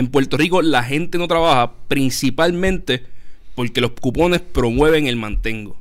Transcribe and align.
En 0.00 0.08
Puerto 0.08 0.38
Rico 0.38 0.62
la 0.62 0.82
gente 0.82 1.18
no 1.18 1.28
trabaja 1.28 1.74
principalmente 1.86 3.04
porque 3.54 3.82
los 3.82 3.90
cupones 3.90 4.40
promueven 4.40 5.06
el 5.06 5.16
mantengo. 5.16 5.76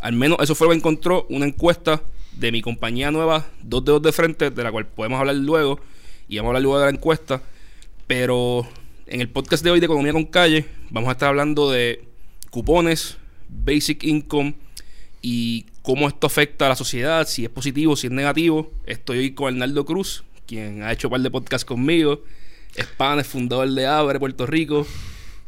Al 0.00 0.14
menos 0.14 0.38
eso 0.40 0.56
fue 0.56 0.66
lo 0.66 0.72
que 0.72 0.78
encontró 0.78 1.28
una 1.30 1.46
encuesta 1.46 2.02
de 2.32 2.50
mi 2.50 2.60
compañía 2.60 3.12
nueva, 3.12 3.46
Dos 3.62 3.84
Dedos 3.84 4.02
de 4.02 4.10
Frente, 4.10 4.50
de 4.50 4.64
la 4.64 4.72
cual 4.72 4.88
podemos 4.88 5.20
hablar 5.20 5.36
luego. 5.36 5.78
Y 6.28 6.38
vamos 6.38 6.48
a 6.48 6.50
hablar 6.50 6.62
luego 6.62 6.78
de 6.80 6.86
la 6.86 6.90
encuesta. 6.90 7.40
Pero 8.08 8.66
en 9.06 9.20
el 9.20 9.28
podcast 9.28 9.62
de 9.62 9.70
hoy 9.70 9.78
de 9.78 9.86
Economía 9.86 10.12
con 10.12 10.24
Calle, 10.24 10.66
vamos 10.90 11.10
a 11.10 11.12
estar 11.12 11.28
hablando 11.28 11.70
de 11.70 12.04
cupones, 12.50 13.16
basic 13.48 14.02
income 14.02 14.54
y 15.20 15.66
cómo 15.82 16.08
esto 16.08 16.26
afecta 16.26 16.66
a 16.66 16.70
la 16.70 16.74
sociedad, 16.74 17.28
si 17.28 17.44
es 17.44 17.50
positivo, 17.50 17.94
si 17.94 18.08
es 18.08 18.12
negativo. 18.12 18.72
Estoy 18.86 19.18
hoy 19.18 19.34
con 19.34 19.54
Arnaldo 19.54 19.84
Cruz, 19.84 20.24
quien 20.48 20.82
ha 20.82 20.90
hecho 20.90 21.06
un 21.06 21.12
par 21.12 21.20
de 21.20 21.30
podcasts 21.30 21.64
conmigo. 21.64 22.24
Es 22.74 22.86
pan, 22.86 23.22
fundador 23.24 23.68
de 23.68 23.86
Abre 23.86 24.18
Puerto 24.18 24.46
Rico, 24.46 24.86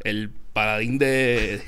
el 0.02 0.30
paladín 0.52 0.98
de, 0.98 1.62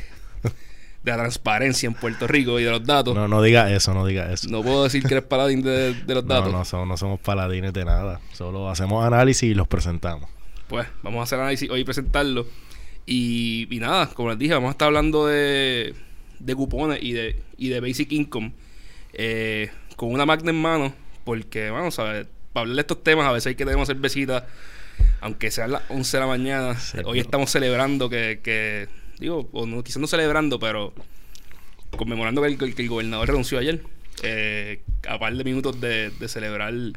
de 1.03 1.11
la 1.13 1.17
transparencia 1.17 1.87
en 1.87 1.95
Puerto 1.95 2.27
Rico 2.27 2.59
y 2.61 2.65
de 2.65 2.71
los 2.71 2.85
datos. 2.85 3.15
No, 3.15 3.29
no 3.29 3.41
diga 3.41 3.73
eso, 3.73 3.95
no 3.95 4.05
diga 4.05 4.33
eso. 4.33 4.49
No 4.51 4.63
puedo 4.63 4.85
decir 4.85 5.03
que 5.05 5.15
eres 5.15 5.25
paladín 5.25 5.63
de, 5.63 5.95
los 6.07 6.27
datos. 6.27 6.53
No, 6.53 6.59
no 6.59 6.65
somos, 6.65 6.89
no 6.89 6.97
somos 6.97 7.21
paladines 7.21 7.73
de 7.73 7.85
nada. 7.85 8.21
Solo 8.33 8.69
hacemos 8.69 9.05
análisis 9.05 9.51
y 9.51 9.55
los 9.55 9.69
presentamos. 9.69 10.29
Pues 10.69 10.87
vamos 11.03 11.21
a 11.21 11.23
hacer 11.23 11.39
análisis 11.39 11.71
hoy 11.71 11.81
y 11.81 11.85
presentarlo. 11.85 12.47
Y, 13.07 13.69
y 13.71 13.79
nada, 13.79 14.09
como 14.09 14.31
les 14.31 14.39
dije, 14.39 14.55
vamos 14.55 14.69
a 14.69 14.73
estar 14.73 14.87
hablando 14.87 15.27
de, 15.27 15.95
de 16.41 16.55
cupones 16.55 17.01
y 17.01 17.13
de, 17.13 17.41
y 17.57 17.69
de 17.69 17.81
basic 17.81 18.11
income 18.11 18.53
eh, 19.13 19.71
con 19.95 20.13
una 20.13 20.27
magna 20.27 20.51
en 20.51 20.61
mano. 20.61 20.93
Porque, 21.25 21.71
vamos 21.71 21.99
a 21.99 22.05
ver, 22.05 22.29
para 22.53 22.63
hablar 22.63 22.77
de 22.77 22.81
estos 22.81 23.03
temas, 23.05 23.27
a 23.27 23.33
veces 23.33 23.49
hay 23.49 23.55
que 23.55 23.65
tenemos 23.65 23.87
cervecita, 23.87 24.47
aunque 25.21 25.51
sean 25.51 25.73
las 25.73 25.83
11 25.89 26.17
de 26.17 26.21
la 26.21 26.27
mañana. 26.27 26.77
hoy 27.05 27.21
estamos 27.21 27.51
celebrando 27.51 28.09
que, 28.09 28.41
que 28.43 28.89
digo, 29.19 29.49
o 29.53 29.67
no, 29.67 29.83
quizás 29.83 30.01
no 30.01 30.07
celebrando, 30.07 30.59
pero 30.59 30.93
conmemorando 31.97 32.43
que 32.43 32.49
el, 32.49 32.75
que 32.75 32.83
el 32.83 32.89
gobernador 32.89 33.29
renunció 33.29 33.59
ayer. 33.59 33.83
Eh, 34.23 34.81
a 35.09 35.19
par 35.19 35.37
de 35.37 35.45
minutos 35.45 35.79
de, 35.79 36.11
de 36.11 36.29
celebrar 36.29 36.71
el, 36.71 36.95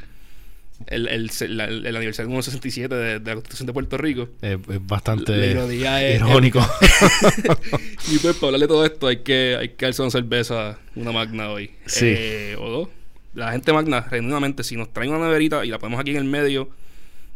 el, 0.87 1.29
el, 1.41 1.95
aniversario 1.95 2.27
número 2.29 2.43
67 2.43 2.95
de, 2.95 3.19
de, 3.19 3.25
la 3.25 3.35
Constitución 3.35 3.67
de 3.67 3.73
Puerto 3.73 3.97
Rico. 3.97 4.29
es 4.41 4.57
bastante 4.87 5.51
irónico. 6.15 6.59
y 8.11 8.17
pues 8.19 8.35
para 8.35 8.47
hablar 8.47 8.61
de 8.61 8.67
todo 8.67 8.85
esto 8.85 9.07
hay 9.07 9.17
que, 9.17 9.57
hay 9.59 9.69
que 9.69 9.85
darse 9.85 10.01
una 10.01 10.11
cerveza, 10.11 10.79
una 10.95 11.11
magna 11.11 11.49
hoy. 11.49 11.71
Sí. 11.85 12.05
Eh, 12.07 12.55
o 12.57 12.69
dos. 12.69 12.89
La 13.33 13.51
gente 13.51 13.71
magna, 13.73 14.01
genuinamente, 14.03 14.63
si 14.63 14.75
nos 14.75 14.91
traen 14.91 15.11
una 15.11 15.25
neverita 15.25 15.63
y 15.65 15.69
la 15.69 15.77
ponemos 15.77 15.99
aquí 15.99 16.11
en 16.11 16.17
el 16.17 16.23
medio, 16.23 16.69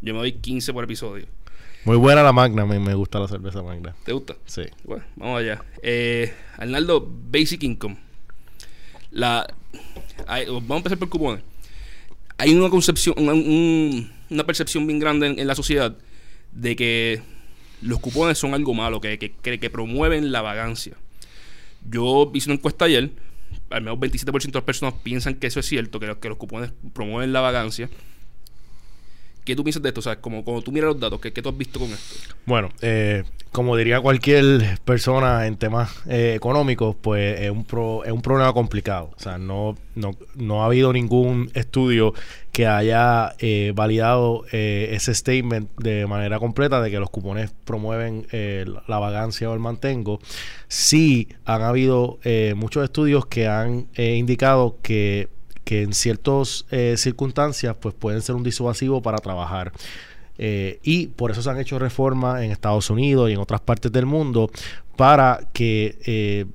yo 0.03 0.13
me 0.13 0.19
doy 0.19 0.33
15 0.33 0.73
por 0.73 0.83
episodio. 0.83 1.25
Muy 1.85 1.97
buena 1.97 2.23
la 2.23 2.33
Magna, 2.33 2.65
me, 2.65 2.79
me 2.79 2.93
gusta 2.93 3.19
la 3.19 3.27
cerveza 3.27 3.63
Magna. 3.63 3.95
¿Te 4.05 4.11
gusta? 4.11 4.35
Sí. 4.45 4.63
Bueno, 4.83 5.03
vamos 5.15 5.39
allá. 5.39 5.63
Eh, 5.81 6.33
Arnaldo, 6.57 7.09
Basic 7.31 7.63
Income. 7.63 7.97
La, 9.11 9.47
vamos 10.27 10.71
a 10.71 10.77
empezar 10.77 10.97
por 10.97 11.09
cupones. 11.09 11.43
Hay 12.37 12.53
una 12.53 12.69
concepción, 12.69 13.15
una, 13.17 13.33
una 13.33 14.43
percepción 14.45 14.85
bien 14.87 14.99
grande 14.99 15.27
en, 15.27 15.47
la 15.47 15.55
sociedad 15.55 15.95
de 16.51 16.75
que 16.75 17.21
los 17.81 17.99
cupones 17.99 18.37
son 18.37 18.53
algo 18.53 18.73
malo, 18.73 18.99
que, 18.99 19.17
que, 19.17 19.59
que, 19.59 19.69
promueven 19.69 20.31
la 20.31 20.41
vagancia. 20.41 20.93
Yo 21.89 22.29
hice 22.33 22.49
una 22.49 22.55
encuesta 22.55 22.85
ayer, 22.85 23.11
al 23.69 23.81
menos 23.83 23.99
27% 23.99 24.41
de 24.41 24.51
las 24.53 24.63
personas 24.63 24.95
piensan 25.03 25.35
que 25.35 25.47
eso 25.47 25.59
es 25.59 25.65
cierto, 25.65 25.99
que, 25.99 26.17
que 26.19 26.29
los 26.29 26.37
cupones 26.37 26.71
promueven 26.93 27.31
la 27.31 27.41
vagancia. 27.41 27.89
¿Qué 29.45 29.55
tú 29.55 29.63
piensas 29.63 29.83
de 29.83 29.89
esto? 29.89 29.99
O 29.99 30.03
sea, 30.03 30.21
como 30.21 30.43
cuando 30.43 30.61
tú 30.61 30.71
miras 30.71 30.89
los 30.91 30.99
datos, 30.99 31.19
¿qué, 31.19 31.31
tú 31.31 31.49
has 31.49 31.57
visto 31.57 31.79
con 31.79 31.89
esto? 31.89 32.35
Bueno, 32.45 32.69
eh, 32.81 33.23
como 33.51 33.75
diría 33.75 33.99
cualquier 33.99 34.79
persona 34.85 35.47
en 35.47 35.57
temas 35.57 35.91
eh, 36.07 36.33
económicos, 36.35 36.95
pues 37.01 37.41
es 37.41 37.51
un, 37.51 37.65
es 38.05 38.11
un 38.11 38.21
problema 38.21 38.53
complicado. 38.53 39.11
O 39.15 39.19
sea, 39.19 39.37
no, 39.37 39.75
no, 39.95 40.11
no 40.35 40.63
ha 40.63 40.67
habido 40.67 40.93
ningún 40.93 41.51
estudio 41.53 42.13
que 42.53 42.67
haya 42.67 43.35
eh, 43.39 43.73
validado 43.75 44.45
ese 44.51 45.13
statement 45.13 45.69
de 45.77 46.05
manera 46.05 46.39
completa 46.39 46.81
de 46.81 46.91
que 46.91 46.99
los 46.99 47.09
cupones 47.09 47.51
promueven 47.65 48.27
la 48.31 48.99
vagancia 48.99 49.49
o 49.49 49.53
el 49.53 49.59
mantengo. 49.59 50.19
Sí 50.67 51.27
han 51.45 51.63
habido 51.63 52.19
muchos 52.55 52.83
estudios 52.83 53.25
que 53.25 53.47
han 53.47 53.87
indicado 53.97 54.77
que 54.83 55.29
en 55.81 55.93
ciertas 55.93 56.65
eh, 56.71 56.95
circunstancias 56.97 57.75
pues 57.79 57.95
pueden 57.95 58.21
ser 58.21 58.35
un 58.35 58.43
disuasivo 58.43 59.01
para 59.01 59.17
trabajar. 59.17 59.71
Eh, 60.37 60.79
y 60.83 61.07
por 61.07 61.31
eso 61.31 61.41
se 61.41 61.49
han 61.49 61.59
hecho 61.59 61.77
reformas 61.77 62.41
en 62.41 62.51
Estados 62.51 62.89
Unidos 62.89 63.29
y 63.29 63.33
en 63.33 63.39
otras 63.39 63.61
partes 63.61 63.91
del 63.91 64.05
mundo 64.05 64.49
para 64.95 65.47
que 65.53 65.97
eh, 66.05 66.45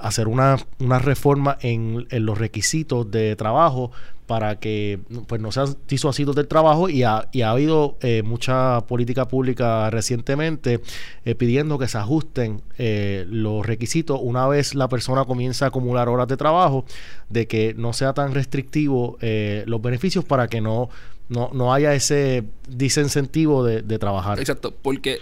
hacer 0.00 0.28
una, 0.28 0.56
una 0.78 0.98
reforma 0.98 1.58
en, 1.60 2.06
en, 2.10 2.26
los 2.26 2.38
requisitos 2.38 3.10
de 3.10 3.36
trabajo 3.36 3.92
para 4.26 4.58
que 4.58 4.98
pues 5.28 5.40
no 5.40 5.52
sean 5.52 5.76
disuasivos 5.88 6.34
del 6.34 6.48
trabajo 6.48 6.88
y 6.88 7.04
ha, 7.04 7.28
y 7.32 7.42
ha 7.42 7.50
habido 7.50 7.96
eh, 8.00 8.22
mucha 8.24 8.80
política 8.82 9.28
pública 9.28 9.88
recientemente 9.90 10.80
eh, 11.24 11.34
pidiendo 11.36 11.78
que 11.78 11.86
se 11.86 11.98
ajusten 11.98 12.60
eh, 12.76 13.24
los 13.28 13.64
requisitos 13.64 14.18
una 14.20 14.48
vez 14.48 14.74
la 14.74 14.88
persona 14.88 15.24
comienza 15.24 15.66
a 15.66 15.68
acumular 15.68 16.08
horas 16.08 16.26
de 16.26 16.36
trabajo 16.36 16.84
de 17.28 17.46
que 17.46 17.74
no 17.74 17.92
sea 17.92 18.12
tan 18.14 18.34
restrictivo 18.34 19.18
los 19.20 19.82
beneficios 19.82 20.24
para 20.24 20.48
que 20.48 20.60
no, 20.60 20.88
no, 21.28 21.50
no 21.52 21.72
haya 21.72 21.94
ese 21.94 22.44
disincentivo 22.68 23.64
de, 23.64 23.82
de 23.82 23.98
trabajar. 23.98 24.38
Exacto, 24.38 24.74
porque 24.82 25.20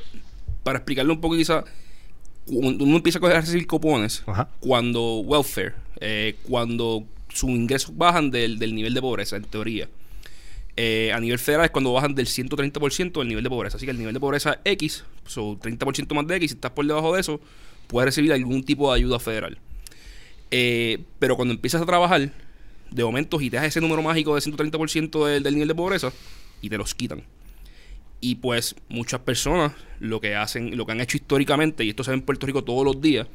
para 0.62 0.78
explicarlo 0.78 1.14
un 1.14 1.20
poco 1.20 1.36
quizá 1.36 1.64
uno 2.46 2.96
empieza 2.96 3.18
a 3.18 3.40
recibir 3.40 3.66
cupones 3.66 4.22
cuando 4.60 5.20
welfare, 5.20 5.74
cuando 6.46 7.06
sus 7.34 7.50
ingresos 7.50 7.96
bajan 7.96 8.30
del, 8.30 8.58
nivel 8.74 8.94
de 8.94 9.00
pobreza, 9.00 9.36
en 9.36 9.44
teoría. 9.44 9.88
Eh, 10.76 11.12
a 11.12 11.20
nivel 11.20 11.38
federal 11.38 11.66
es 11.66 11.70
cuando 11.70 11.92
bajan 11.92 12.14
del 12.14 12.26
130% 12.26 13.18
del 13.18 13.28
nivel 13.28 13.44
de 13.44 13.50
pobreza. 13.50 13.76
Así 13.76 13.86
que 13.86 13.92
el 13.92 13.98
nivel 13.98 14.14
de 14.14 14.20
pobreza 14.20 14.60
X, 14.64 15.04
son 15.26 15.58
30% 15.58 16.14
más 16.14 16.26
de 16.26 16.36
X, 16.36 16.50
si 16.50 16.54
estás 16.54 16.72
por 16.72 16.86
debajo 16.86 17.14
de 17.14 17.20
eso, 17.20 17.40
puedes 17.86 18.06
recibir 18.06 18.32
algún 18.32 18.62
tipo 18.64 18.90
de 18.90 18.98
ayuda 18.98 19.18
federal. 19.18 19.58
Eh, 20.50 21.00
pero 21.18 21.36
cuando 21.36 21.54
empiezas 21.54 21.82
a 21.82 21.86
trabajar, 21.86 22.30
de 22.90 23.04
momento 23.04 23.38
das 23.50 23.64
ese 23.64 23.80
número 23.80 24.02
mágico 24.02 24.34
de 24.34 24.40
130% 24.40 25.26
del, 25.26 25.42
del 25.42 25.54
nivel 25.54 25.68
de 25.68 25.74
pobreza 25.74 26.12
y 26.60 26.68
te 26.68 26.78
los 26.78 26.94
quitan. 26.94 27.22
Y 28.24 28.36
pues 28.36 28.74
muchas 28.88 29.20
personas 29.20 29.72
lo 30.00 30.18
que 30.18 30.34
hacen, 30.34 30.78
lo 30.78 30.86
que 30.86 30.92
han 30.92 31.02
hecho 31.02 31.18
históricamente, 31.18 31.84
y 31.84 31.90
esto 31.90 32.04
se 32.04 32.10
ve 32.10 32.16
en 32.16 32.22
Puerto 32.22 32.46
Rico 32.46 32.64
todos 32.64 32.82
los 32.82 32.98
días, 32.98 33.26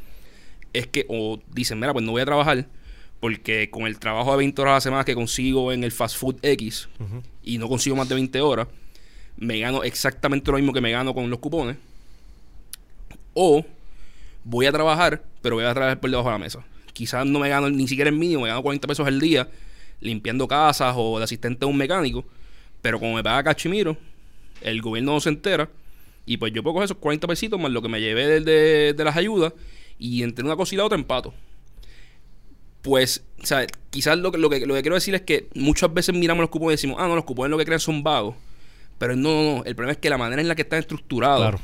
es 0.73 0.87
que 0.87 1.05
o 1.07 1.39
dicen, 1.53 1.79
mira, 1.79 1.93
pues 1.93 2.03
no 2.03 2.11
voy 2.11 2.23
a 2.23 2.25
trabajar, 2.25 2.65
porque 3.19 3.69
con 3.69 3.85
el 3.85 3.99
trabajo 3.99 4.31
de 4.31 4.37
20 4.37 4.59
horas 4.63 4.71
a 4.71 4.75
la 4.77 4.81
semana 4.81 5.05
que 5.05 5.13
consigo 5.13 5.71
en 5.71 5.83
el 5.83 5.91
fast 5.91 6.17
food 6.17 6.37
X 6.41 6.89
y 7.43 7.59
no 7.59 7.69
consigo 7.69 7.95
más 7.95 8.09
de 8.09 8.15
20 8.15 8.41
horas, 8.41 8.67
me 9.37 9.59
gano 9.59 9.83
exactamente 9.83 10.49
lo 10.49 10.57
mismo 10.57 10.73
que 10.73 10.81
me 10.81 10.89
gano 10.89 11.13
con 11.13 11.29
los 11.29 11.37
cupones. 11.37 11.77
O 13.35 13.63
voy 14.43 14.65
a 14.65 14.71
trabajar, 14.71 15.21
pero 15.43 15.57
voy 15.57 15.65
a 15.65 15.73
trabajar 15.75 15.99
por 15.99 16.09
debajo 16.09 16.29
de 16.29 16.33
la 16.33 16.39
mesa. 16.39 16.65
Quizás 16.93 17.27
no 17.27 17.37
me 17.37 17.49
gano 17.49 17.69
ni 17.69 17.87
siquiera 17.87 18.09
el 18.09 18.15
mínimo, 18.15 18.41
me 18.41 18.47
gano 18.47 18.63
40 18.63 18.87
pesos 18.87 19.05
al 19.05 19.19
día 19.19 19.47
limpiando 19.99 20.47
casas 20.47 20.95
o 20.97 21.19
de 21.19 21.25
asistente 21.25 21.59
de 21.59 21.65
un 21.67 21.77
mecánico, 21.77 22.25
pero 22.81 22.99
como 22.99 23.13
me 23.13 23.21
paga 23.23 23.43
Cachimiro, 23.43 23.95
el 24.61 24.81
gobierno 24.81 25.13
no 25.13 25.19
se 25.19 25.29
entera 25.29 25.69
y 26.25 26.37
pues 26.37 26.53
yo 26.53 26.63
puedo 26.63 26.75
coger 26.75 26.85
esos 26.85 26.97
40 26.97 27.27
pesitos 27.27 27.59
más 27.59 27.71
lo 27.71 27.81
que 27.81 27.89
me 27.89 27.99
llevé 27.99 28.39
de, 28.39 28.93
de 28.93 29.03
las 29.03 29.17
ayudas 29.17 29.53
y 29.97 30.23
entre 30.23 30.45
una 30.45 30.55
cosa 30.55 30.75
y 30.75 30.77
la 30.77 30.85
otra 30.85 30.97
empato 30.97 31.33
pues, 32.81 33.23
o 33.41 33.45
sea, 33.45 33.67
quizás 33.89 34.17
lo 34.17 34.31
que, 34.31 34.37
lo, 34.37 34.49
que, 34.49 34.65
lo 34.65 34.73
que 34.73 34.81
quiero 34.81 34.95
decir 34.95 35.13
es 35.15 35.21
que 35.21 35.49
muchas 35.53 35.93
veces 35.93 36.15
miramos 36.15 36.41
los 36.41 36.49
cupones 36.49 36.73
y 36.73 36.77
decimos, 36.77 36.97
ah, 36.99 37.07
no, 37.07 37.15
los 37.15 37.25
cupones 37.25 37.51
lo 37.51 37.57
que 37.57 37.65
crean 37.65 37.79
son 37.79 38.03
vagos. 38.03 38.35
Pero 38.97 39.15
no, 39.15 39.29
no, 39.29 39.57
no. 39.57 39.65
El 39.65 39.75
problema 39.75 39.93
es 39.93 39.97
que 39.97 40.09
la 40.09 40.17
manera 40.17 40.41
en 40.41 40.47
la 40.47 40.55
que 40.55 40.61
están 40.61 40.79
estructurados 40.79 41.59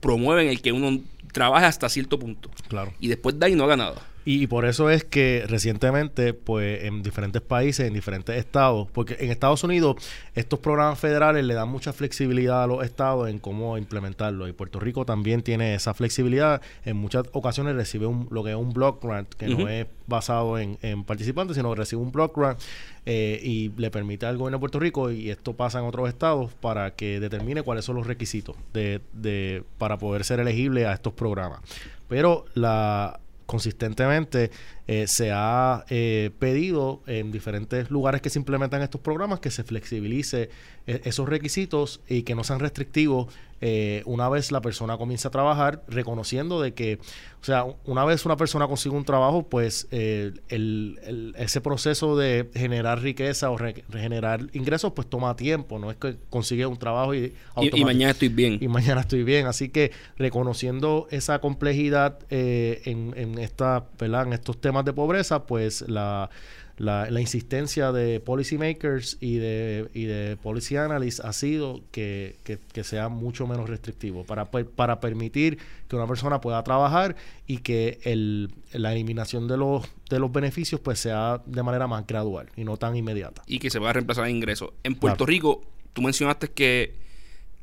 promueven 0.00 0.48
el 0.48 0.60
que 0.60 0.72
uno 0.72 1.00
trabaje 1.32 1.66
hasta 1.66 1.88
cierto 1.88 2.18
punto. 2.18 2.50
Claro. 2.68 2.92
Y 3.00 3.08
después 3.08 3.38
de 3.38 3.46
ahí 3.46 3.54
no 3.54 3.64
haga 3.64 3.76
nada. 3.76 4.06
Y, 4.24 4.46
por 4.46 4.64
eso 4.64 4.88
es 4.88 5.04
que 5.04 5.44
recientemente, 5.48 6.32
pues 6.32 6.84
en 6.84 7.02
diferentes 7.02 7.42
países, 7.42 7.86
en 7.86 7.94
diferentes 7.94 8.36
estados, 8.36 8.88
porque 8.92 9.16
en 9.18 9.30
Estados 9.30 9.64
Unidos 9.64 9.96
estos 10.34 10.60
programas 10.60 10.98
federales 10.98 11.44
le 11.44 11.54
dan 11.54 11.68
mucha 11.68 11.92
flexibilidad 11.92 12.62
a 12.62 12.66
los 12.66 12.84
estados 12.84 13.28
en 13.28 13.40
cómo 13.40 13.76
implementarlo. 13.78 14.46
Y 14.46 14.52
Puerto 14.52 14.78
Rico 14.78 15.04
también 15.04 15.42
tiene 15.42 15.74
esa 15.74 15.92
flexibilidad. 15.92 16.62
En 16.84 16.96
muchas 16.96 17.24
ocasiones 17.32 17.74
recibe 17.74 18.06
un, 18.06 18.28
lo 18.30 18.44
que 18.44 18.50
es 18.50 18.56
un 18.56 18.72
block 18.72 19.02
grant, 19.02 19.28
que 19.34 19.48
no 19.48 19.68
es 19.68 19.86
basado 20.06 20.58
en, 20.58 20.76
participantes, 21.04 21.56
sino 21.56 21.70
que 21.70 21.76
recibe 21.76 22.02
un 22.02 22.12
block 22.12 22.36
grant 22.36 22.60
eh, 23.06 23.40
y 23.42 23.70
le 23.76 23.90
permite 23.90 24.26
al 24.26 24.36
gobierno 24.36 24.58
de 24.58 24.60
Puerto 24.60 24.78
Rico, 24.78 25.10
y 25.10 25.30
esto 25.30 25.54
pasa 25.54 25.80
en 25.80 25.86
otros 25.86 26.08
estados, 26.08 26.52
para 26.54 26.92
que 26.94 27.18
determine 27.18 27.62
cuáles 27.62 27.84
son 27.84 27.96
los 27.96 28.06
requisitos 28.06 28.56
de, 28.72 29.00
de, 29.12 29.64
para 29.78 29.98
poder 29.98 30.24
ser 30.24 30.38
elegible 30.38 30.86
a 30.86 30.92
estos 30.92 31.12
programas. 31.12 31.60
Pero 32.08 32.44
la 32.54 33.18
consistentemente 33.52 34.50
eh, 34.88 35.06
se 35.06 35.30
ha 35.32 35.84
eh, 35.90 36.30
pedido 36.38 37.02
en 37.06 37.30
diferentes 37.30 37.90
lugares 37.90 38.20
que 38.20 38.30
se 38.30 38.38
implementan 38.38 38.82
estos 38.82 39.00
programas 39.00 39.40
que 39.40 39.50
se 39.50 39.62
flexibilice 39.62 40.50
eh, 40.86 41.00
esos 41.04 41.28
requisitos 41.28 42.00
y 42.08 42.22
que 42.22 42.34
no 42.34 42.42
sean 42.42 42.58
restrictivos 42.58 43.28
eh, 43.64 44.02
una 44.06 44.28
vez 44.28 44.50
la 44.50 44.60
persona 44.60 44.98
comienza 44.98 45.28
a 45.28 45.30
trabajar, 45.30 45.84
reconociendo 45.86 46.60
de 46.60 46.74
que, 46.74 46.98
o 47.40 47.44
sea, 47.44 47.64
una 47.84 48.04
vez 48.04 48.26
una 48.26 48.36
persona 48.36 48.66
consigue 48.66 48.96
un 48.96 49.04
trabajo, 49.04 49.44
pues 49.48 49.86
eh, 49.92 50.32
el, 50.48 51.32
ese 51.38 51.60
proceso 51.60 52.16
de 52.16 52.50
generar 52.54 53.00
riqueza 53.00 53.52
o 53.52 53.58
generar 53.92 54.48
ingresos, 54.52 54.94
pues 54.94 55.08
toma 55.08 55.36
tiempo, 55.36 55.78
no 55.78 55.92
es 55.92 55.96
que 55.96 56.16
consigue 56.28 56.66
un 56.66 56.76
trabajo 56.76 57.14
y, 57.14 57.34
y, 57.60 57.84
mañana 57.84 58.10
estoy 58.10 58.30
bien. 58.30 58.58
Y 58.60 58.66
mañana 58.66 59.02
estoy 59.02 59.22
bien, 59.22 59.46
así 59.46 59.68
que 59.68 59.92
reconociendo 60.18 61.06
esa 61.12 61.38
complejidad 61.38 62.18
eh, 62.30 62.82
en, 62.84 63.14
en, 63.16 63.38
esta, 63.38 63.86
en 64.00 64.32
estos 64.32 64.60
temas 64.60 64.71
de 64.84 64.92
pobreza, 64.92 65.46
pues 65.46 65.82
la 65.88 66.30
la, 66.78 67.10
la, 67.10 67.20
insistencia 67.20 67.92
de 67.92 68.20
policymakers 68.20 69.18
y 69.20 69.36
de, 69.36 69.88
y 69.94 70.04
de 70.04 70.36
policy 70.36 70.76
analysts 70.76 71.20
ha 71.20 71.32
sido 71.32 71.80
que, 71.90 72.36
que, 72.44 72.84
sea 72.84 73.08
mucho 73.08 73.46
menos 73.46 73.68
restrictivo 73.68 74.24
para, 74.24 74.46
pues, 74.50 74.66
para 74.66 74.98
permitir 74.98 75.58
que 75.88 75.96
una 75.96 76.06
persona 76.06 76.40
pueda 76.40 76.62
trabajar 76.64 77.14
y 77.46 77.58
que 77.58 78.00
el, 78.02 78.52
la 78.72 78.92
eliminación 78.92 79.48
de 79.48 79.56
los, 79.56 79.86
de 80.08 80.18
los 80.18 80.32
beneficios 80.32 80.80
pues 80.80 80.98
sea 80.98 81.42
de 81.46 81.62
manera 81.62 81.86
más 81.86 82.06
gradual 82.06 82.48
y 82.56 82.64
no 82.64 82.76
tan 82.76 82.96
inmediata. 82.96 83.42
Y 83.46 83.58
que 83.58 83.70
se 83.70 83.78
pueda 83.78 83.92
reemplazar 83.92 84.26
en 84.26 84.36
ingresos. 84.36 84.70
En 84.82 84.94
Puerto 84.94 85.26
Rico, 85.26 85.62
tú 85.92 86.02
mencionaste 86.02 86.48
que 86.48 86.94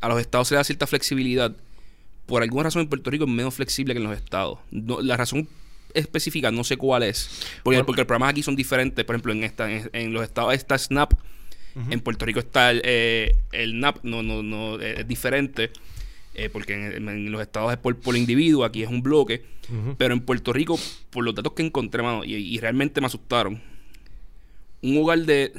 a 0.02 0.08
los 0.08 0.22
estados 0.22 0.48
se 0.48 0.54
le 0.54 0.60
da 0.60 0.64
cierta 0.64 0.88
flexibilidad. 0.88 1.54
Por 2.26 2.44
alguna 2.44 2.64
razón 2.64 2.84
en 2.84 2.90
Puerto 2.90 3.10
Rico 3.10 3.26
es 3.26 3.30
menos 3.30 3.56
flexible 3.56 3.94
que 3.94 3.98
en 4.00 4.06
los 4.06 4.16
estados. 4.16 4.60
la 4.72 5.18
razón 5.18 5.48
específica, 5.94 6.52
no 6.52 6.64
sé 6.64 6.78
cuál 6.78 7.04
es. 7.04 7.30
Porque, 7.64 7.84
porque 7.84 8.02
los 8.02 8.08
programas 8.08 8.32
aquí 8.32 8.44
son 8.44 8.56
diferentes. 8.56 9.04
Por 9.06 9.16
ejemplo, 9.16 9.34
en 9.34 9.44
esta 9.44 9.70
en, 9.70 10.14
los 10.14 10.24
estados 10.24 10.54
está 10.54 10.78
SNAP. 10.78 11.14
En 11.90 12.02
Puerto 12.02 12.26
Rico 12.26 12.40
está 12.40 12.72
el, 12.72 12.82
eh, 12.84 13.38
el 13.54 13.80
NAP, 13.80 14.04
no, 14.04 14.22
no, 14.22 14.44
no, 14.44 14.80
es 14.82 15.08
diferente. 15.08 15.72
Eh, 16.36 16.50
porque 16.50 16.74
en, 16.74 17.32
los 17.32 17.42
estados 17.42 17.72
es 17.72 17.78
por, 17.78 17.96
por 17.98 18.18
individuo, 18.18 18.66
aquí 18.66 18.84
es 18.84 18.90
un 18.90 19.02
bloque. 19.02 19.44
Pero 20.00 20.16
en 20.16 20.22
Puerto 20.22 20.52
Rico, 20.52 20.80
por 21.12 21.24
los 21.24 21.36
datos 21.36 21.54
que 21.54 21.62
encontré, 21.62 22.02
mano, 22.02 22.26
y, 22.26 22.34
y, 22.34 22.60
realmente 22.60 23.00
me 23.02 23.06
asustaron, 23.06 23.62
un 24.82 24.98
hogar 24.98 25.20
de 25.20 25.54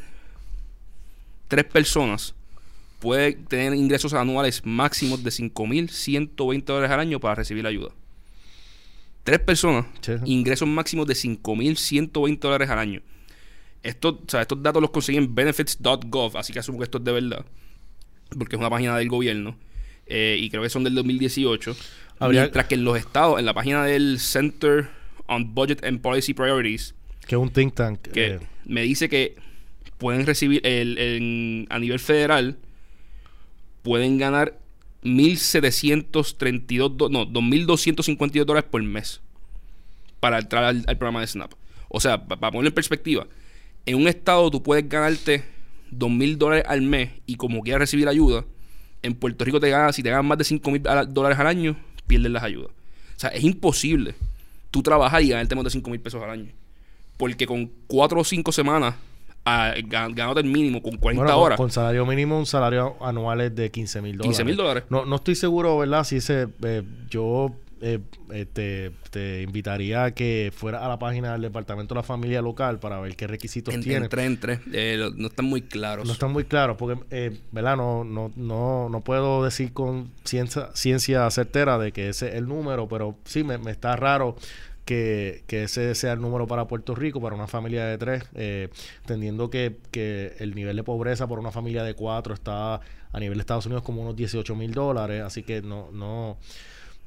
tres 1.46 1.64
personas 1.66 2.34
puede 2.98 3.34
tener 3.34 3.72
ingresos 3.72 4.12
anuales 4.12 4.62
máximos 4.64 5.22
de 5.22 5.30
5.120 5.30 6.64
dólares 6.64 6.90
al 6.90 6.98
año 6.98 7.20
para 7.20 7.36
recibir 7.36 7.64
ayuda 7.68 7.92
tres 9.24 9.38
personas, 9.40 9.86
ingresos 10.24 10.68
máximos 10.68 11.06
de 11.06 11.14
5.120 11.14 12.38
dólares 12.38 12.70
al 12.70 12.78
año. 12.78 13.02
Esto, 13.82 14.20
o 14.26 14.30
sea, 14.30 14.42
estos 14.42 14.62
datos 14.62 14.82
los 14.82 14.90
consiguen 14.90 15.24
en 15.24 15.34
benefits.gov, 15.34 16.36
así 16.36 16.52
que 16.52 16.58
asumo 16.58 16.78
que 16.78 16.84
esto 16.84 16.98
es 16.98 17.04
de 17.04 17.12
verdad, 17.12 17.44
porque 18.38 18.56
es 18.56 18.60
una 18.60 18.70
página 18.70 18.96
del 18.96 19.08
gobierno, 19.08 19.56
eh, 20.06 20.36
y 20.38 20.50
creo 20.50 20.62
que 20.62 20.70
son 20.70 20.84
del 20.84 20.94
2018. 20.94 21.76
Mientras 22.28 22.66
que 22.66 22.74
en 22.74 22.84
los 22.84 22.98
estados, 22.98 23.38
en 23.38 23.46
la 23.46 23.54
página 23.54 23.84
del 23.84 24.18
Center 24.18 24.90
on 25.26 25.54
Budget 25.54 25.82
and 25.84 26.02
Policy 26.02 26.34
Priorities, 26.34 26.94
que 27.26 27.34
es 27.34 27.40
un 27.40 27.50
think 27.50 27.74
tank, 27.74 28.00
que 28.08 28.26
eh. 28.26 28.40
me 28.66 28.82
dice 28.82 29.08
que 29.08 29.36
pueden 29.96 30.26
recibir 30.26 30.60
el, 30.66 31.66
a 31.70 31.78
nivel 31.78 31.98
federal, 31.98 32.58
pueden 33.82 34.18
ganar 34.18 34.58
1.732, 35.02 37.10
no, 37.10 37.26
2.252 37.26 38.44
dólares 38.44 38.68
por 38.70 38.82
mes 38.82 39.20
para 40.20 40.38
entrar 40.38 40.64
al, 40.64 40.84
programa 40.84 41.20
de 41.20 41.26
Snap. 41.26 41.52
O 41.88 42.00
sea, 42.00 42.24
para 42.24 42.52
ponerlo 42.52 42.68
en 42.68 42.74
perspectiva, 42.74 43.26
en 43.86 43.96
un 43.96 44.08
estado 44.08 44.50
tú 44.50 44.62
puedes 44.62 44.88
ganarte 44.88 45.44
2.000 45.92 46.36
dólares 46.36 46.64
al 46.68 46.82
mes 46.82 47.10
y 47.26 47.36
como 47.36 47.62
quieras 47.62 47.80
recibir 47.80 48.08
ayuda, 48.08 48.44
en 49.02 49.14
Puerto 49.14 49.44
Rico 49.44 49.60
te 49.60 49.70
ganas, 49.70 49.96
si 49.96 50.02
te 50.02 50.10
ganas 50.10 50.24
más 50.24 50.38
de 50.38 50.44
5.000 50.44 51.06
dólares 51.06 51.38
al 51.38 51.46
año, 51.46 51.76
pierdes 52.06 52.30
las 52.30 52.42
ayudas. 52.42 52.70
O 53.16 53.20
sea, 53.20 53.30
es 53.30 53.42
imposible 53.42 54.14
tú 54.70 54.82
trabajar 54.82 55.22
y 55.22 55.30
ganarte 55.30 55.54
más 55.54 55.64
de 55.64 55.70
5.000 55.70 56.00
pesos 56.00 56.22
al 56.22 56.30
año. 56.30 56.52
Porque 57.16 57.46
con 57.46 57.70
4 57.86 58.20
o 58.20 58.24
5 58.24 58.52
semanas 58.52 58.94
a, 59.58 59.74
ganándote 59.82 60.40
el 60.40 60.46
mínimo 60.46 60.82
con 60.82 60.96
40 60.96 61.36
horas. 61.36 61.56
Con 61.56 61.70
salario 61.70 62.06
mínimo, 62.06 62.38
un 62.38 62.46
salario 62.46 62.96
anual 63.00 63.40
es 63.40 63.54
de 63.54 63.70
15 63.70 64.02
mil 64.02 64.18
dólares. 64.18 64.36
15 64.36 64.44
mil 64.44 64.56
dólares. 64.56 64.84
No, 64.90 65.04
no 65.04 65.16
estoy 65.16 65.34
seguro, 65.34 65.78
¿verdad? 65.78 66.04
Si 66.04 66.16
ese, 66.16 66.48
eh, 66.62 66.82
yo 67.08 67.52
eh, 67.80 67.98
eh, 68.32 68.90
te, 69.10 69.42
invitaría 69.42 70.04
a 70.04 70.10
que 70.12 70.52
fuera 70.54 70.84
a 70.84 70.88
la 70.88 70.98
página 70.98 71.32
del 71.32 71.42
Departamento 71.42 71.94
de 71.94 72.00
la 72.00 72.02
Familia 72.02 72.42
Local 72.42 72.78
para 72.78 73.00
ver 73.00 73.16
qué 73.16 73.26
requisitos 73.26 73.74
tiene. 73.80 74.04
Entre, 74.04 74.24
entre. 74.24 74.60
no 75.16 75.28
están 75.28 75.46
muy 75.46 75.62
claros. 75.62 76.06
No 76.06 76.12
están 76.12 76.32
muy 76.32 76.44
claros 76.44 76.76
porque, 76.76 77.40
¿verdad? 77.52 77.76
No, 77.76 78.04
no, 78.04 78.30
no, 78.36 78.88
no 78.88 79.00
puedo 79.00 79.44
decir 79.44 79.72
con 79.72 80.10
ciencia, 80.24 80.70
ciencia 80.74 81.30
certera 81.30 81.78
de 81.78 81.92
que 81.92 82.08
ese 82.10 82.28
es 82.28 82.34
el 82.34 82.46
número, 82.46 82.88
pero 82.88 83.16
sí 83.24 83.44
me, 83.44 83.58
me 83.58 83.70
está 83.70 83.96
raro 83.96 84.36
que, 84.90 85.62
ese 85.62 85.94
sea 85.94 86.12
el 86.12 86.20
número 86.20 86.46
para 86.46 86.66
Puerto 86.66 86.94
Rico, 86.94 87.20
para 87.20 87.36
una 87.36 87.46
familia 87.46 87.86
de 87.86 87.96
tres, 87.98 88.24
eh, 88.34 88.68
entendiendo 89.02 89.50
que, 89.50 89.76
que, 89.92 90.34
el 90.40 90.54
nivel 90.54 90.76
de 90.76 90.82
pobreza 90.82 91.28
por 91.28 91.38
una 91.38 91.52
familia 91.52 91.84
de 91.84 91.94
cuatro 91.94 92.34
está 92.34 92.80
a 93.12 93.20
nivel 93.20 93.38
de 93.38 93.42
Estados 93.42 93.66
Unidos 93.66 93.84
como 93.84 94.02
unos 94.02 94.16
18 94.16 94.54
mil 94.56 94.72
dólares, 94.72 95.22
así 95.22 95.42
que 95.42 95.62
no, 95.62 95.90
no, 95.92 96.38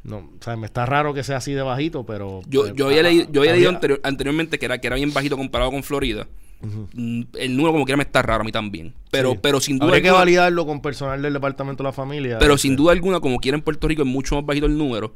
no, 0.03 0.17
o 0.17 0.43
sea, 0.43 0.55
me 0.55 0.65
está 0.65 0.85
raro 0.85 1.13
que 1.13 1.23
sea 1.23 1.37
así 1.37 1.53
de 1.53 1.61
bajito, 1.61 2.05
pero... 2.05 2.41
Yo, 2.47 2.73
yo 2.73 2.87
había, 2.87 3.03
leído, 3.03 3.27
yo 3.31 3.41
había 3.41 3.53
leído 3.53 3.79
anteriormente 4.03 4.59
que 4.59 4.65
era, 4.65 4.77
que 4.77 4.87
era 4.87 4.95
bien 4.95 5.13
bajito 5.13 5.35
comparado 5.35 5.71
con 5.71 5.83
Florida. 5.83 6.27
Mm, 6.61 7.23
el 7.37 7.57
número 7.57 7.73
como 7.73 7.83
quiera 7.83 7.97
me 7.97 8.03
está 8.03 8.21
raro 8.21 8.41
a 8.41 8.45
mí 8.45 8.51
también. 8.53 8.93
Pero, 9.11 9.35
pero 9.41 9.59
sin 9.59 9.77
duda... 9.77 9.93
Hay 9.93 10.01
que 10.01 10.11
validarlo 10.11 10.65
con 10.65 10.81
personal 10.81 11.21
del 11.21 11.33
Departamento 11.33 11.83
de 11.83 11.89
la 11.89 11.93
Familia. 11.93 12.39
Pero 12.39 12.57
sin 12.57 12.73
este. 12.73 12.81
duda 12.81 12.93
alguna, 12.93 13.19
como 13.19 13.39
quiera 13.39 13.57
en 13.57 13.61
Puerto 13.61 13.89
Rico, 13.89 14.03
es 14.03 14.07
mucho 14.07 14.35
más 14.35 14.45
bajito 14.45 14.67
el 14.67 14.77
número. 14.77 15.13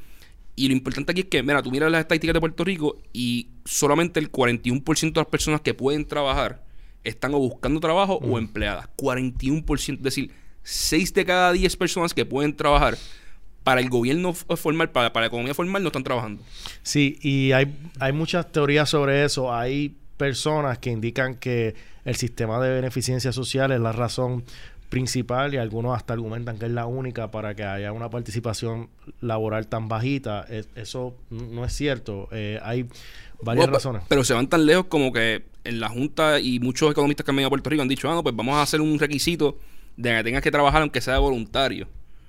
Y 0.59 0.68
lo 0.68 0.74
importante 0.74 1.12
aquí 1.12 1.21
es 1.21 1.27
que, 1.27 1.44
mira, 1.44 1.62
tú 1.62 1.69
miras 1.69 1.92
las 1.92 2.01
estadísticas 2.01 2.33
de 2.33 2.39
Puerto 2.39 2.63
Rico 2.63 2.98
y 3.13 3.50
solamente 3.63 4.19
el 4.19 4.31
41% 4.31 5.13
de 5.13 5.21
las 5.21 5.27
personas 5.27 5.62
que 5.62 5.75
pueden 5.75 6.04
trabajar 6.04 6.63
están 7.04 7.36
o 7.36 7.38
buscando 7.38 7.80
trabajo 7.80 8.15
o 8.15 8.39
empleadas. 8.39 8.89
41%, 8.98 9.98
es 9.98 10.01
decir, 10.01 10.31
6 10.63 11.13
de 11.13 11.25
cada 11.25 11.51
10 11.51 11.77
personas 11.77 12.15
que 12.15 12.25
pueden 12.25 12.56
trabajar 12.56 12.98
para 13.63 13.81
el 13.81 13.89
gobierno 13.89 14.33
formal, 14.33 14.89
para, 14.89 15.13
para 15.13 15.25
la 15.25 15.27
economía 15.27 15.54
formal, 15.54 15.83
no 15.83 15.89
están 15.89 16.04
trabajando. 16.04 16.42
Sí, 16.81 17.19
y 17.21 17.51
hay, 17.51 17.77
hay 18.00 18.13
muchas 18.13 18.51
teorías 18.51 18.89
sobre 18.89 19.25
eso. 19.25 19.53
Hay 19.53 19.95
personas 20.18 20.80
que 20.80 20.89
indican 20.89 21.36
que 21.36 21.75
el 22.03 22.15
sistema 22.15 22.60
de 22.60 22.74
beneficencia 22.74 23.31
social 23.31 23.71
es 23.71 23.80
la 23.80 23.92
razón 23.92 24.44
principal 24.89 25.54
y 25.54 25.57
algunos 25.57 25.95
hasta 25.95 26.13
argumentan 26.13 26.57
que 26.57 26.66
es 26.66 26.72
la 26.72 26.86
única 26.86 27.30
para 27.30 27.56
que 27.56 27.63
haya 27.63 27.92
una 27.92 28.10
participación 28.10 28.89
laboral 29.22 29.68
tan 29.68 29.88
bajita. 29.88 30.45
eso 30.75 31.15
no 31.29 31.65
es 31.65 31.74
cierto. 31.74 32.29
Eh, 32.32 32.60
hay 32.63 32.88
varias 33.41 33.67
razones. 33.67 34.03
Pero 34.08 34.24
se 34.24 34.34
van 34.34 34.48
tan 34.48 34.65
lejos 34.65 34.86
como 34.86 35.12
que 35.12 35.44
en 35.63 35.79
la 35.79 35.89
Junta 35.89 36.39
y 36.39 36.60
muchos 36.60 36.91
economistas 36.91 37.25
que 37.25 37.32
han 37.32 37.36
venido 37.36 37.48
a 37.48 37.50
Puerto 37.50 37.70
Rico 37.70 37.82
han 37.82 37.89
dicho, 37.89 38.10
ah, 38.10 38.15
no, 38.15 38.24
pues 38.24 38.36
vamos 38.36 38.56
a 38.56 38.62
hacer 38.62 38.79
un 38.79 38.98
requisito 38.98 39.58
de 39.98 40.15
que 40.15 40.24
tengas 40.24 40.41
que 40.41 40.51
trabajar 40.51 40.82
aunque 40.82 41.01
sea 41.01 41.20
voluntario. 41.20 41.88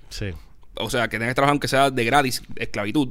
Sí. 0.09 0.31
O 0.75 0.91
sea, 0.91 1.09
que 1.09 1.19
tengas 1.19 1.31
que 1.31 1.37
trabajar 1.37 1.53
aunque 1.53 1.69
sea 1.69 1.91
de 1.91 2.05
gratis, 2.05 2.43
esclavitud, 2.57 3.11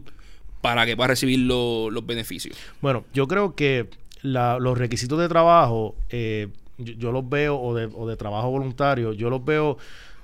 para 0.61 0.85
que 0.85 0.95
puedas 0.95 1.11
recibir 1.11 1.39
los 1.39 2.05
beneficios. 2.05 2.57
Bueno, 2.81 3.05
yo 3.13 3.27
creo 3.27 3.55
que 3.55 3.89
los 4.23 4.77
requisitos 4.77 5.19
de 5.19 5.29
trabajo... 5.29 5.95
Eh, 6.09 6.49
yo, 6.77 7.11
los 7.11 7.27
veo, 7.27 7.59
o 7.59 7.73
de, 7.75 7.89
o 7.93 8.07
de 8.07 8.15
trabajo 8.15 8.49
voluntario, 8.49 9.13
yo 9.13 9.29
los 9.29 9.43
veo, 9.43 9.77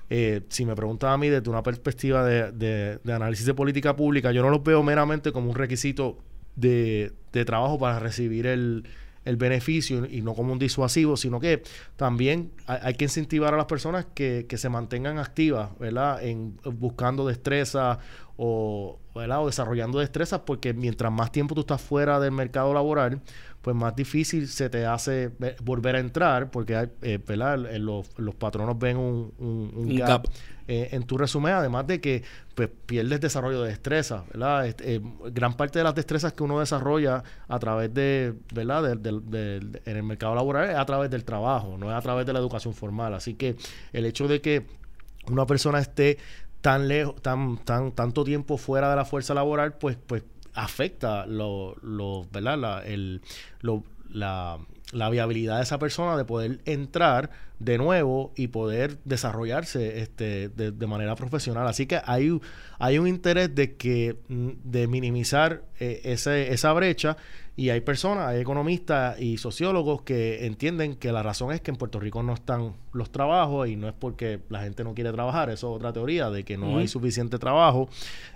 eh, 0.09 0.41
si 0.49 0.65
me 0.65 0.75
preguntan 0.75 1.11
a 1.11 1.17
mí 1.17 1.29
desde 1.29 1.49
una 1.49 1.63
perspectiva 1.63 2.23
de, 2.23 2.51
de, 2.51 3.13
análisis 3.13 3.45
de 3.45 3.53
política 3.53 3.95
pública, 3.95 4.31
yo 4.31 4.41
no 4.41 4.49
los 4.49 4.63
veo 4.63 4.83
meramente 4.83 5.31
como 5.31 5.49
un 5.49 5.55
requisito 5.55 6.17
de, 6.55 7.13
de 7.31 7.45
trabajo 7.45 7.79
para 7.79 7.99
recibir 7.99 8.45
el, 8.45 8.83
el 9.25 9.37
beneficio 9.37 10.05
y 10.05 10.21
no 10.21 10.33
como 10.33 10.53
un 10.53 10.59
disuasivo, 10.59 11.17
sino 11.17 11.39
que 11.39 11.63
también 11.95 12.51
hay, 12.67 12.93
que 12.95 13.05
incentivar 13.05 13.53
a 13.53 13.57
las 13.57 13.65
personas 13.65 14.05
que, 14.13 14.45
que, 14.47 14.57
se 14.57 14.69
mantengan 14.69 15.17
activas, 15.17 15.69
¿verdad? 15.79 16.23
En 16.23 16.57
buscando 16.63 17.25
destreza 17.25 17.99
o, 18.37 18.99
¿verdad? 19.15 19.43
o 19.43 19.45
desarrollando 19.45 19.99
destrezas, 19.99 20.41
porque 20.45 20.73
mientras 20.73 21.11
más 21.11 21.31
tiempo 21.31 21.55
tú 21.55 21.61
estás 21.61 21.81
fuera 21.81 22.19
del 22.19 22.31
mercado 22.31 22.73
laboral, 22.73 23.21
pues 23.63 23.77
más 23.77 23.95
difícil 23.95 24.49
se 24.49 24.69
te 24.69 24.85
hace 24.85 25.31
volver 25.63 25.95
a 25.95 25.99
entrar 25.99 26.51
porque 26.51 26.75
hay, 26.75 26.89
eh, 27.01 27.19
Los, 27.79 28.09
los, 28.17 28.35
patronos 28.35 28.77
ven 28.77 28.97
un, 28.97 29.33
un, 29.39 29.95
gap, 29.95 30.27
eh, 30.67 30.89
en 30.91 31.03
tu 31.03 31.17
resumen, 31.17 31.53
además 31.53 31.87
de 31.87 32.01
que 32.01 32.23
pues, 32.55 32.69
pierdes 32.85 33.21
desarrollo 33.21 33.61
de 33.61 33.69
destrezas, 33.69 34.27
¿verdad? 34.27 34.67
Eh, 34.79 35.01
gran 35.31 35.53
parte 35.53 35.79
de 35.79 35.83
las 35.83 35.95
destrezas 35.95 36.33
que 36.33 36.43
uno 36.43 36.59
desarrolla 36.59 37.23
a 37.47 37.57
través 37.57 37.93
de, 37.93 38.33
¿verdad? 38.53 38.91
en 38.91 39.81
el 39.85 40.03
mercado 40.03 40.35
laboral 40.35 40.69
es 40.69 40.75
a 40.75 40.85
través 40.85 41.09
del 41.09 41.23
trabajo, 41.23 41.77
no 41.77 41.89
es 41.89 41.95
a 41.95 42.01
través 42.01 42.25
de 42.25 42.33
la 42.33 42.39
educación 42.39 42.73
formal. 42.73 43.13
Así 43.13 43.35
que 43.35 43.55
el 43.93 44.05
hecho 44.05 44.27
de 44.27 44.41
que 44.41 44.67
una 45.31 45.45
persona 45.45 45.79
esté 45.79 46.17
tan 46.59 46.89
lejos, 46.89 47.21
tan, 47.21 47.57
tan, 47.59 47.93
tanto 47.93 48.25
tiempo 48.25 48.57
fuera 48.57 48.89
de 48.89 48.97
la 48.97 49.05
fuerza 49.05 49.33
laboral, 49.33 49.75
pues, 49.77 49.97
pues 50.05 50.23
afecta 50.53 51.25
lo, 51.25 51.75
lo 51.81 52.25
¿verdad? 52.31 52.57
La, 52.57 52.85
el, 52.85 53.21
lo, 53.61 53.83
la, 54.09 54.59
la 54.93 55.09
viabilidad 55.09 55.57
de 55.57 55.63
esa 55.63 55.79
persona 55.79 56.15
de 56.15 56.25
poder 56.25 56.61
entrar 56.65 57.31
de 57.59 57.77
nuevo 57.77 58.33
y 58.35 58.47
poder 58.47 58.97
desarrollarse 59.05 59.99
este, 59.99 60.49
de, 60.49 60.87
manera 60.87 61.15
profesional. 61.15 61.67
Así 61.67 61.85
que 61.85 61.99
hay, 62.05 62.37
hay 62.77 62.97
un 62.97 63.07
interés 63.07 63.55
de 63.55 63.75
que 63.75 64.17
mm, 64.27 64.49
de 64.63 64.87
minimizar 64.87 65.63
eh, 65.79 66.01
ese, 66.03 66.51
esa 66.53 66.73
brecha 66.73 67.17
y 67.55 67.69
hay 67.69 67.81
personas, 67.81 68.27
hay 68.27 68.41
economistas 68.41 69.19
y 69.19 69.37
sociólogos 69.37 70.01
que 70.01 70.45
entienden 70.45 70.95
que 70.95 71.11
la 71.11 71.23
razón 71.23 71.53
es 71.53 71.61
que 71.61 71.71
en 71.71 71.77
Puerto 71.77 71.99
Rico 71.99 72.21
no 72.23 72.33
están 72.33 72.73
los 72.91 73.11
trabajos 73.11 73.67
y 73.69 73.75
no 73.75 73.87
es 73.87 73.93
porque 73.93 74.41
la 74.49 74.61
gente 74.61 74.83
no 74.83 74.93
quiere 74.93 75.11
trabajar, 75.11 75.49
eso 75.49 75.71
es 75.71 75.77
otra 75.77 75.93
teoría 75.93 76.29
de 76.29 76.43
que 76.43 76.57
no 76.57 76.79
hay 76.79 76.87
suficiente 76.87 77.37
trabajo 77.39 77.89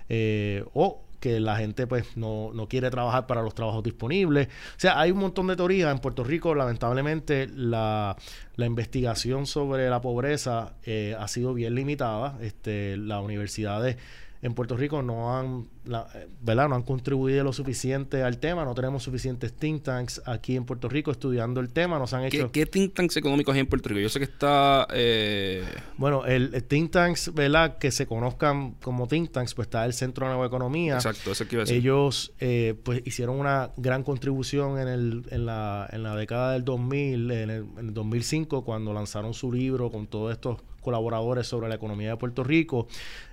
eh, 0.08 0.64
o 0.72 1.02
que 1.20 1.40
la 1.40 1.56
gente 1.56 1.86
pues 1.86 2.16
no, 2.16 2.50
no, 2.52 2.68
quiere 2.68 2.90
trabajar 2.90 3.26
para 3.26 3.42
los 3.42 3.54
trabajos 3.54 3.82
disponibles. 3.82 4.48
O 4.48 4.80
sea, 4.80 5.00
hay 5.00 5.10
un 5.10 5.18
montón 5.18 5.46
de 5.48 5.56
teorías. 5.56 5.92
En 5.92 5.98
Puerto 5.98 6.24
Rico, 6.24 6.54
lamentablemente, 6.54 7.48
la, 7.48 8.16
la 8.56 8.66
investigación 8.66 9.46
sobre 9.46 9.88
la 9.90 10.00
pobreza 10.00 10.74
eh, 10.84 11.16
ha 11.18 11.28
sido 11.28 11.54
bien 11.54 11.74
limitada. 11.74 12.38
Este, 12.40 12.96
las 12.96 13.22
universidades 13.22 13.96
en 14.40 14.54
Puerto 14.54 14.76
Rico 14.76 15.02
no 15.02 15.36
han, 15.36 15.66
eh, 15.86 16.28
¿verdad? 16.40 16.68
no 16.68 16.76
han 16.76 16.82
contribuido 16.82 17.42
lo 17.42 17.52
suficiente 17.52 18.22
al 18.22 18.38
tema, 18.38 18.64
no 18.64 18.74
tenemos 18.74 19.02
suficientes 19.02 19.52
think 19.52 19.82
tanks 19.82 20.22
aquí 20.26 20.54
en 20.54 20.64
Puerto 20.64 20.88
Rico 20.88 21.10
estudiando 21.10 21.60
el 21.60 21.70
tema, 21.70 21.98
nos 21.98 22.12
han 22.12 22.24
hecho... 22.24 22.52
¿Qué, 22.52 22.66
think 22.66 22.94
tanks 22.94 23.16
económicos 23.16 23.54
hay 23.54 23.60
en 23.60 23.66
Puerto 23.66 23.88
Rico? 23.88 24.00
Yo 24.00 24.08
sé 24.08 24.20
que 24.20 24.26
está... 24.26 24.86
Eh, 24.92 25.64
bueno, 25.96 26.24
el, 26.24 26.62
think 26.64 26.92
tanks, 26.92 27.34
¿verdad? 27.34 27.78
Que 27.78 27.90
se 27.90 28.06
conozcan 28.06 28.72
como 28.82 29.08
think 29.08 29.32
tanks, 29.32 29.54
pues 29.54 29.66
está 29.66 29.84
el 29.84 29.92
Centro 29.92 30.26
de 30.26 30.32
Nueva 30.32 30.46
Economía. 30.46 30.94
Exacto, 30.94 31.32
eso 31.32 31.46
que 31.48 31.56
iba 31.56 31.62
a 31.62 31.64
decir. 31.64 31.78
Ellos, 31.78 32.32
eh, 32.38 32.74
pues, 32.84 33.02
hicieron 33.04 33.40
una 33.40 33.70
gran 33.76 34.04
contribución 34.04 34.78
en, 34.78 34.88
el, 34.88 35.24
en, 35.30 35.46
la, 35.46 35.88
en 35.90 36.04
la 36.04 36.14
década 36.14 36.52
del 36.52 36.64
2000, 36.64 37.30
en 37.30 37.50
el, 37.50 37.50
en 37.50 37.78
el 37.78 37.94
2005, 37.94 38.64
cuando 38.64 38.92
lanzaron 38.92 39.34
su 39.34 39.52
libro 39.52 39.90
con 39.90 40.06
todos 40.06 40.32
estos 40.32 40.58
colaboradores 40.80 41.46
sobre 41.46 41.68
la 41.68 41.74
economía 41.74 42.10
de 42.10 42.16
Puerto 42.16 42.44
Rico. 42.44 42.88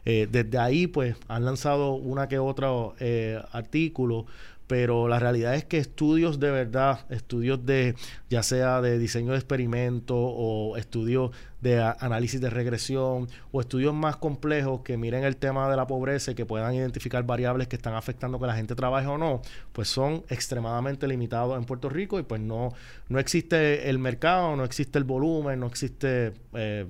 Eh, 0.06 0.28
desde 0.30 0.58
ahí, 0.58 0.88
pues, 0.88 1.16
han 1.28 1.46
lanzado 1.46 1.94
una 1.94 2.28
que 2.28 2.40
otra 2.40 2.70
eh, 3.00 3.42
artículo 3.52 4.26
pero 4.68 5.08
la 5.08 5.20
realidad 5.20 5.56
es 5.56 5.66
que 5.66 5.78
estudios 5.78 6.40
de 6.40 6.52
verdad, 6.52 7.00
estudios 7.10 7.66
de 7.66 7.96
ya 8.30 8.42
sea 8.42 8.82
de 8.82 8.98
diseño 8.98 9.32
de 9.32 9.38
experimentos 9.38 10.18
o 10.18 10.76
estudios 10.78 11.32
de 11.62 11.82
análisis 11.82 12.42
de 12.42 12.50
regresión 12.50 13.28
o 13.52 13.62
estudios 13.62 13.94
más 13.94 14.18
complejos 14.18 14.82
que 14.82 14.98
miren 14.98 15.24
el 15.24 15.38
tema 15.38 15.70
de 15.70 15.76
la 15.76 15.88
pobreza 15.88 16.32
y 16.32 16.36
que 16.36 16.46
puedan 16.46 16.74
identificar 16.74 17.24
variables 17.24 17.68
que 17.68 17.76
están 17.76 17.96
afectando 17.96 18.40
que 18.40 18.48
la 18.48 18.56
gente 18.56 18.76
trabaje 18.76 19.08
o 19.08 19.18
no, 19.18 19.42
pues 19.72 19.88
son 19.88 20.24
extremadamente 20.30 21.08
limitados 21.08 21.58
en 21.58 21.66
Puerto 21.66 21.90
Rico 21.90 22.20
y 22.20 22.24
pues 22.24 22.42
no, 22.42 22.74
no 23.10 23.20
existe 23.20 23.90
el 23.90 24.00
mercado, 24.00 24.56
no 24.56 24.64
existe 24.64 24.98
el 24.98 25.04
volumen, 25.04 25.60
no 25.60 25.68
existe 25.68 26.34
eh, 26.54 26.86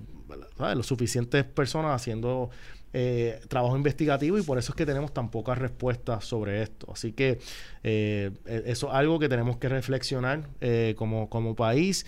los 0.75 0.85
suficientes 0.85 1.43
personas 1.43 1.95
haciendo 1.95 2.49
eh, 2.97 3.41
trabajo 3.49 3.75
investigativo 3.75 4.37
y 4.37 4.41
por 4.41 4.57
eso 4.57 4.71
es 4.71 4.75
que 4.77 4.85
tenemos 4.85 5.13
tan 5.13 5.29
pocas 5.29 5.57
respuestas 5.57 6.23
sobre 6.23 6.61
esto. 6.61 6.87
Así 6.93 7.11
que 7.11 7.39
eh, 7.83 8.31
e-, 8.45 8.63
eso 8.67 8.87
es 8.87 8.93
algo 8.93 9.19
que 9.19 9.27
tenemos 9.27 9.57
que 9.57 9.67
reflexionar 9.67 10.47
eh, 10.61 10.95
como, 10.97 11.29
como 11.29 11.57
país. 11.57 12.05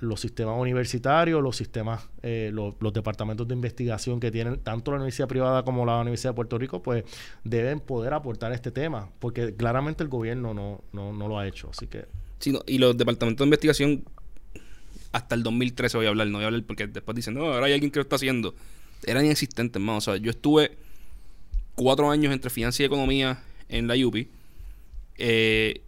los 0.00 0.18
sistemas 0.18 0.58
universitarios, 0.58 1.42
los 1.42 1.56
sistemas, 1.58 2.08
los, 2.22 2.92
departamentos 2.94 3.46
de 3.46 3.52
investigación 3.52 4.18
que 4.18 4.30
tienen 4.30 4.60
tanto 4.60 4.92
la 4.92 4.96
universidad 4.96 5.28
privada 5.28 5.62
como 5.62 5.84
la 5.84 6.00
Universidad 6.00 6.30
de 6.30 6.36
Puerto 6.36 6.56
Rico, 6.56 6.82
pues 6.82 7.04
deben 7.44 7.80
poder 7.80 8.14
aportar 8.14 8.52
este 8.52 8.70
tema, 8.70 9.10
porque 9.18 9.54
claramente 9.56 10.02
el 10.02 10.08
gobierno 10.08 10.54
no, 10.54 10.84
no, 10.92 11.12
no 11.12 11.28
lo 11.28 11.38
ha 11.38 11.46
hecho. 11.46 11.68
Así 11.68 11.86
que... 11.86 12.06
Sí, 12.38 12.56
y 12.66 12.78
los 12.78 12.96
departamentos 12.96 13.44
de 13.44 13.48
investigación 13.48 14.04
hasta 15.16 15.34
el 15.34 15.42
2013 15.42 15.96
voy 15.96 16.06
a 16.06 16.10
hablar, 16.10 16.26
no 16.26 16.38
voy 16.38 16.44
a 16.44 16.46
hablar 16.48 16.62
porque 16.64 16.86
después 16.86 17.16
dicen, 17.16 17.34
no, 17.34 17.44
ahora 17.44 17.66
hay 17.66 17.72
alguien 17.72 17.90
que 17.90 17.98
lo 17.98 18.02
está 18.02 18.16
haciendo. 18.16 18.54
Eran 19.04 19.24
inexistentes, 19.24 19.80
más. 19.80 20.06
O 20.06 20.12
sea, 20.12 20.20
yo 20.20 20.30
estuve 20.30 20.76
cuatro 21.74 22.10
años 22.10 22.32
entre 22.32 22.50
finanzas 22.50 22.80
y 22.80 22.84
economía 22.84 23.42
en 23.68 23.86
la 23.86 23.94
UPI 23.94 24.28
eh, 25.16 25.80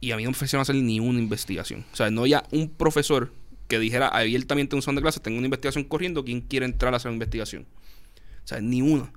y 0.00 0.10
a 0.12 0.16
mí 0.16 0.22
no 0.22 0.30
me 0.30 0.36
ofrecieron 0.36 0.62
hacer 0.62 0.76
ni 0.76 1.00
una 1.00 1.18
investigación. 1.18 1.84
O 1.92 1.96
sea, 1.96 2.10
no 2.10 2.22
había 2.22 2.44
un 2.52 2.68
profesor 2.68 3.32
que 3.66 3.80
dijera 3.80 4.06
abiertamente 4.08 4.76
en 4.76 4.78
un 4.78 4.82
salón 4.82 4.96
de 4.96 5.02
clases, 5.02 5.20
tengo 5.20 5.38
una 5.38 5.46
investigación 5.46 5.84
corriendo, 5.84 6.24
¿quién 6.24 6.40
quiere 6.40 6.66
entrar 6.66 6.94
a 6.94 6.98
hacer 6.98 7.08
una 7.08 7.16
investigación? 7.16 7.66
O 8.44 8.46
sea, 8.46 8.60
ni 8.60 8.82
una 8.82 9.12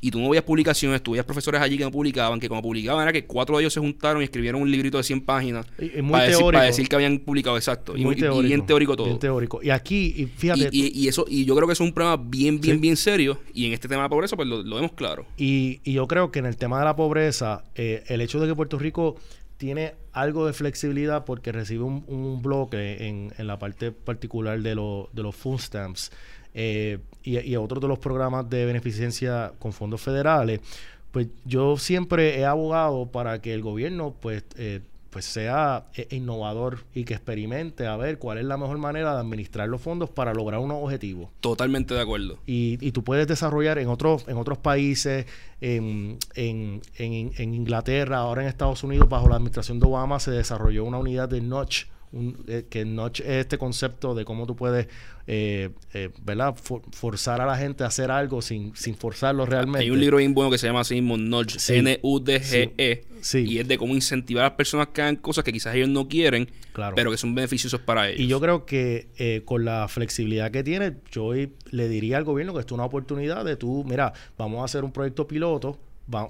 y 0.00 0.10
tú 0.10 0.20
no 0.20 0.28
veías 0.28 0.44
publicaciones, 0.44 1.02
tú 1.02 1.12
veías 1.12 1.26
profesores 1.26 1.60
allí 1.60 1.76
que 1.76 1.84
no 1.84 1.90
publicaban, 1.90 2.38
que 2.38 2.48
como 2.48 2.62
publicaban 2.62 3.02
era 3.02 3.12
que 3.12 3.24
cuatro 3.24 3.56
de 3.56 3.62
ellos 3.62 3.72
se 3.72 3.80
juntaron 3.80 4.22
y 4.22 4.24
escribieron 4.24 4.62
un 4.62 4.70
librito 4.70 4.98
de 4.98 5.04
100 5.04 5.22
páginas 5.22 5.66
para, 6.10 6.62
decir, 6.62 6.88
que 6.88 6.96
habían 6.96 7.18
publicado, 7.18 7.56
exacto. 7.56 7.96
y, 7.96 8.04
bien 8.04 8.66
teórico 8.66 8.96
todo. 8.96 9.06
Bien 9.06 9.18
teórico. 9.18 9.60
Y 9.62 9.70
aquí, 9.70 10.14
y 10.16 10.26
fíjate. 10.26 10.68
Y, 10.72 11.08
eso, 11.08 11.24
y 11.28 11.44
yo 11.44 11.54
creo 11.56 11.66
que 11.66 11.72
es 11.72 11.80
un 11.80 11.92
problema 11.92 12.16
bien, 12.16 12.60
bien, 12.60 12.80
bien 12.80 12.96
serio. 12.96 13.38
Y 13.52 13.66
en 13.66 13.72
este 13.72 13.88
tema 13.88 14.02
de 14.02 14.04
la 14.06 14.10
pobreza, 14.10 14.36
pues 14.36 14.48
lo, 14.48 14.62
vemos 14.62 14.92
claro. 14.92 15.26
Y, 15.36 15.80
yo 15.90 16.06
creo 16.06 16.30
que 16.30 16.38
en 16.38 16.46
el 16.46 16.56
tema 16.56 16.78
de 16.78 16.84
la 16.84 16.94
pobreza, 16.94 17.64
eh, 17.74 18.04
el 18.06 18.20
hecho 18.20 18.40
de 18.40 18.46
que 18.46 18.54
Puerto 18.54 18.78
Rico 18.78 19.16
tiene 19.56 19.94
algo 20.12 20.46
de 20.46 20.52
flexibilidad 20.52 21.24
porque 21.24 21.50
recibe 21.50 21.82
un, 21.82 22.42
bloque 22.42 23.08
en, 23.08 23.32
en, 23.36 23.46
la 23.46 23.58
parte 23.58 23.90
particular 23.90 24.60
de, 24.60 24.70
de 24.70 25.22
los 25.22 25.34
food 25.34 25.58
stamps 25.58 26.12
eh, 26.54 26.98
y, 27.28 27.38
y 27.40 27.56
otros 27.56 27.80
de 27.82 27.88
los 27.88 27.98
programas 27.98 28.48
de 28.48 28.64
beneficencia 28.64 29.52
con 29.58 29.72
fondos 29.72 30.00
federales, 30.00 30.60
pues 31.10 31.28
yo 31.44 31.76
siempre 31.76 32.38
he 32.38 32.44
abogado 32.44 33.06
para 33.06 33.40
que 33.40 33.52
el 33.52 33.62
gobierno 33.62 34.14
pues 34.20 34.44
eh, 34.56 34.80
pues 35.10 35.24
sea 35.24 35.86
eh, 35.94 36.06
innovador 36.10 36.84
y 36.94 37.04
que 37.04 37.14
experimente 37.14 37.86
a 37.86 37.96
ver 37.96 38.18
cuál 38.18 38.38
es 38.38 38.44
la 38.44 38.56
mejor 38.56 38.78
manera 38.78 39.14
de 39.14 39.20
administrar 39.20 39.68
los 39.68 39.80
fondos 39.80 40.10
para 40.10 40.34
lograr 40.34 40.60
unos 40.60 40.82
objetivos. 40.82 41.30
Totalmente 41.40 41.94
de 41.94 42.00
acuerdo. 42.00 42.38
Y, 42.46 42.78
y 42.80 42.92
tú 42.92 43.02
puedes 43.04 43.26
desarrollar 43.26 43.78
en 43.78 43.88
otros 43.88 44.26
en 44.28 44.36
otros 44.36 44.58
países, 44.58 45.26
en, 45.60 46.18
en, 46.34 46.82
en, 46.96 47.32
en 47.36 47.54
Inglaterra, 47.54 48.18
ahora 48.18 48.42
en 48.42 48.48
Estados 48.48 48.84
Unidos, 48.84 49.08
bajo 49.08 49.28
la 49.28 49.36
administración 49.36 49.80
de 49.80 49.86
Obama, 49.86 50.20
se 50.20 50.30
desarrolló 50.30 50.84
una 50.84 50.98
unidad 50.98 51.28
de 51.28 51.40
notch 51.40 51.84
eh, 52.46 52.64
que 52.70 52.84
Notch 52.84 53.20
es 53.20 53.26
este 53.26 53.58
concepto 53.58 54.14
de 54.14 54.24
cómo 54.24 54.46
tú 54.46 54.56
puedes 54.56 54.88
eh, 55.26 55.70
eh 55.92 56.08
¿verdad? 56.22 56.54
forzar 56.56 57.42
a 57.42 57.46
la 57.46 57.56
gente 57.56 57.84
a 57.84 57.88
hacer 57.88 58.10
algo 58.10 58.40
sin, 58.40 58.74
sin 58.74 58.94
forzarlo 58.94 59.44
realmente. 59.44 59.80
Hay 59.80 59.90
un 59.90 60.00
libro 60.00 60.16
bien 60.16 60.32
bueno 60.32 60.50
que 60.50 60.56
se 60.56 60.66
llama 60.66 60.80
así 60.80 60.94
mismo 60.94 61.18
Nudge, 61.18 61.58
N-U-D-G-E, 61.68 63.04
y 63.34 63.58
es 63.58 63.68
de 63.68 63.76
cómo 63.76 63.94
incentivar 63.94 64.44
a 64.44 64.48
las 64.48 64.56
personas 64.56 64.88
que 64.88 65.02
hagan 65.02 65.16
cosas 65.16 65.44
que 65.44 65.52
quizás 65.52 65.74
ellos 65.74 65.90
no 65.90 66.08
quieren, 66.08 66.48
pero 66.94 67.10
que 67.10 67.18
son 67.18 67.34
beneficiosos 67.34 67.80
para 67.80 68.08
ellos. 68.08 68.20
Y 68.20 68.26
yo 68.26 68.40
creo 68.40 68.64
que 68.64 69.08
eh, 69.18 69.42
con 69.44 69.66
la 69.66 69.86
flexibilidad 69.88 70.50
que 70.50 70.62
tiene, 70.62 70.96
yo 71.10 71.32
le 71.34 71.88
diría 71.88 72.16
al 72.16 72.24
gobierno 72.24 72.54
que 72.54 72.60
esto 72.60 72.74
es 72.74 72.78
una 72.78 72.86
oportunidad 72.86 73.44
de 73.44 73.56
tú, 73.56 73.84
mira, 73.86 74.14
vamos 74.38 74.62
a 74.62 74.64
hacer 74.64 74.82
un 74.82 74.92
proyecto 74.92 75.26
piloto 75.28 75.78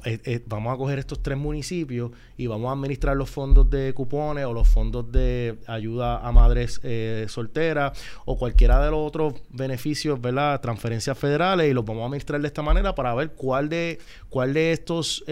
eh, 0.05 0.21
eh, 0.25 0.43
vamos 0.47 0.75
a 0.75 0.77
coger 0.77 0.99
estos 0.99 1.23
tres 1.23 1.39
municipios 1.39 2.11
y 2.37 2.49
vamos 2.49 2.69
a 2.69 2.73
administrar 2.73 3.17
los 3.17 3.31
fondos 3.31 3.71
de 3.71 3.93
cupones 3.95 4.45
o 4.45 4.53
los 4.53 4.67
fondos 4.67 5.11
de 5.13 5.57
ayuda 5.69 6.27
a 6.27 6.33
madres 6.33 6.81
eh, 6.83 7.27
solteras 7.29 7.97
o 8.25 8.37
cualquiera 8.37 8.85
de 8.85 8.91
los 8.91 9.07
otros 9.07 9.35
beneficios, 9.51 10.21
¿verdad? 10.21 10.61
Transferencias 10.61 11.17
federales 11.17 11.71
y 11.71 11.75
los 11.75 11.85
vamos 11.85 12.03
a 12.03 12.07
administrar 12.07 12.41
de 12.41 12.49
esta 12.49 12.63
manera 12.63 12.95
para 12.95 13.15
ver 13.15 13.33
cuál 13.33 13.69
de, 13.69 14.01
cuál 14.29 14.53
de 14.53 14.73
estos, 14.73 15.25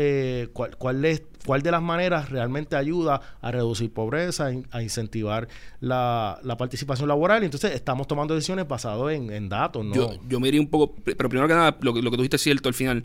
cuál, 0.52 0.76
cuál 0.76 1.02
de 1.02 1.26
cuál 1.44 1.62
de 1.62 1.70
las 1.70 1.82
maneras 1.82 2.28
realmente 2.28 2.74
ayuda 2.74 3.20
a 3.40 3.50
reducir 3.52 3.92
pobreza, 3.92 4.50
a 4.72 4.82
incentivar 4.82 5.48
la, 5.80 6.40
participación 6.58 7.08
laboral. 7.08 7.44
Entonces 7.44 7.72
estamos 7.72 8.08
tomando 8.08 8.34
decisiones 8.34 8.66
basadas 8.66 9.12
en, 9.12 9.48
datos, 9.48 9.84
¿no? 9.84 9.94
Yo, 9.94 10.10
yo 10.28 10.40
me 10.40 10.48
iría 10.48 10.60
un 10.60 10.66
poco, 10.66 10.94
pero 11.04 11.28
primero 11.28 11.46
que 11.46 11.54
nada, 11.54 11.76
lo, 11.80 11.92
lo 11.92 12.10
que 12.10 12.16
tú 12.16 12.22
dijiste 12.22 12.36
es 12.36 12.42
cierto 12.42 12.68
al 12.68 12.74
final 12.74 13.04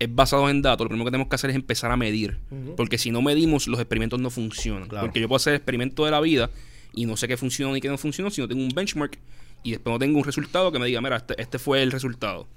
es 0.00 0.12
basado 0.12 0.48
en 0.48 0.62
datos, 0.62 0.86
lo 0.86 0.88
primero 0.88 1.04
que 1.04 1.10
tenemos 1.10 1.28
que 1.28 1.34
hacer 1.34 1.50
es 1.50 1.56
empezar 1.56 1.92
a 1.92 1.96
medir. 1.96 2.38
Porque 2.76 2.98
si 2.98 3.10
no 3.10 3.20
medimos, 3.20 3.68
los 3.68 3.78
experimentos 3.78 4.18
no 4.18 4.30
funcionan. 4.30 4.88
Porque 4.88 5.20
yo 5.20 5.28
puedo 5.28 5.36
hacer 5.36 5.52
el 5.52 5.56
experimento 5.58 6.06
de 6.06 6.10
la 6.10 6.20
vida 6.20 6.50
y 6.94 7.06
no 7.06 7.16
sé 7.16 7.28
qué 7.28 7.36
funciona 7.36 7.76
y 7.76 7.80
qué 7.80 7.88
no 7.88 7.98
funciona, 7.98 8.30
si 8.30 8.40
no 8.40 8.48
tengo 8.48 8.62
un 8.62 8.70
benchmark 8.70 9.18
y 9.62 9.72
después 9.72 9.92
no 9.92 9.98
tengo 9.98 10.18
un 10.18 10.24
resultado 10.24 10.72
que 10.72 10.78
me 10.78 10.86
diga, 10.86 11.00
mira, 11.02 11.18
este, 11.18 11.40
este 11.40 11.58
fue 11.58 11.82
el 11.82 11.92
resultado. 11.92 12.48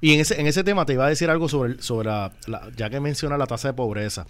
Y 0.00 0.14
en 0.14 0.20
ese, 0.20 0.40
en 0.40 0.46
ese 0.46 0.64
tema 0.64 0.86
te 0.86 0.94
iba 0.94 1.04
a 1.04 1.08
decir 1.10 1.28
algo 1.28 1.48
sobre, 1.48 1.82
sobre 1.82 2.08
la, 2.08 2.32
ya 2.74 2.88
que 2.88 3.00
menciona 3.00 3.36
la 3.36 3.46
tasa 3.46 3.68
de 3.68 3.74
pobreza. 3.74 4.26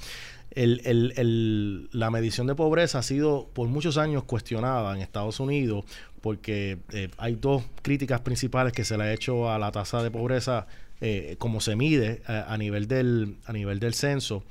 El, 0.51 0.81
el, 0.85 1.13
el, 1.17 1.89
la 1.93 2.11
medición 2.11 2.49
de 2.49 2.57
pobreza 2.57 2.99
ha 2.99 3.03
sido 3.05 3.49
por 3.55 3.69
muchos 3.69 3.97
años 3.97 4.25
cuestionada 4.25 4.97
en 4.97 5.03
Estados 5.03 5.39
Unidos 5.39 5.85
porque 6.21 6.79
eh, 6.93 7.09
hay 7.19 7.35
dos 7.35 7.65
críticas 7.83 8.21
principales 8.21 8.73
que 8.73 8.85
se 8.85 8.97
le 8.97 9.05
ha 9.05 9.13
hecho 9.13 9.51
a 9.51 9.59
la 9.59 9.73
tasa 9.73 10.03
de 10.03 10.11
pobreza 10.11 10.67
eh, 11.01 11.37
como 11.39 11.61
se 11.61 11.77
mide 11.77 12.23
a, 12.27 12.57
nivel 12.59 12.87
del, 12.87 13.37
a 13.47 13.53
nivel 13.53 13.81
del 13.81 13.95
censo, 13.95 14.45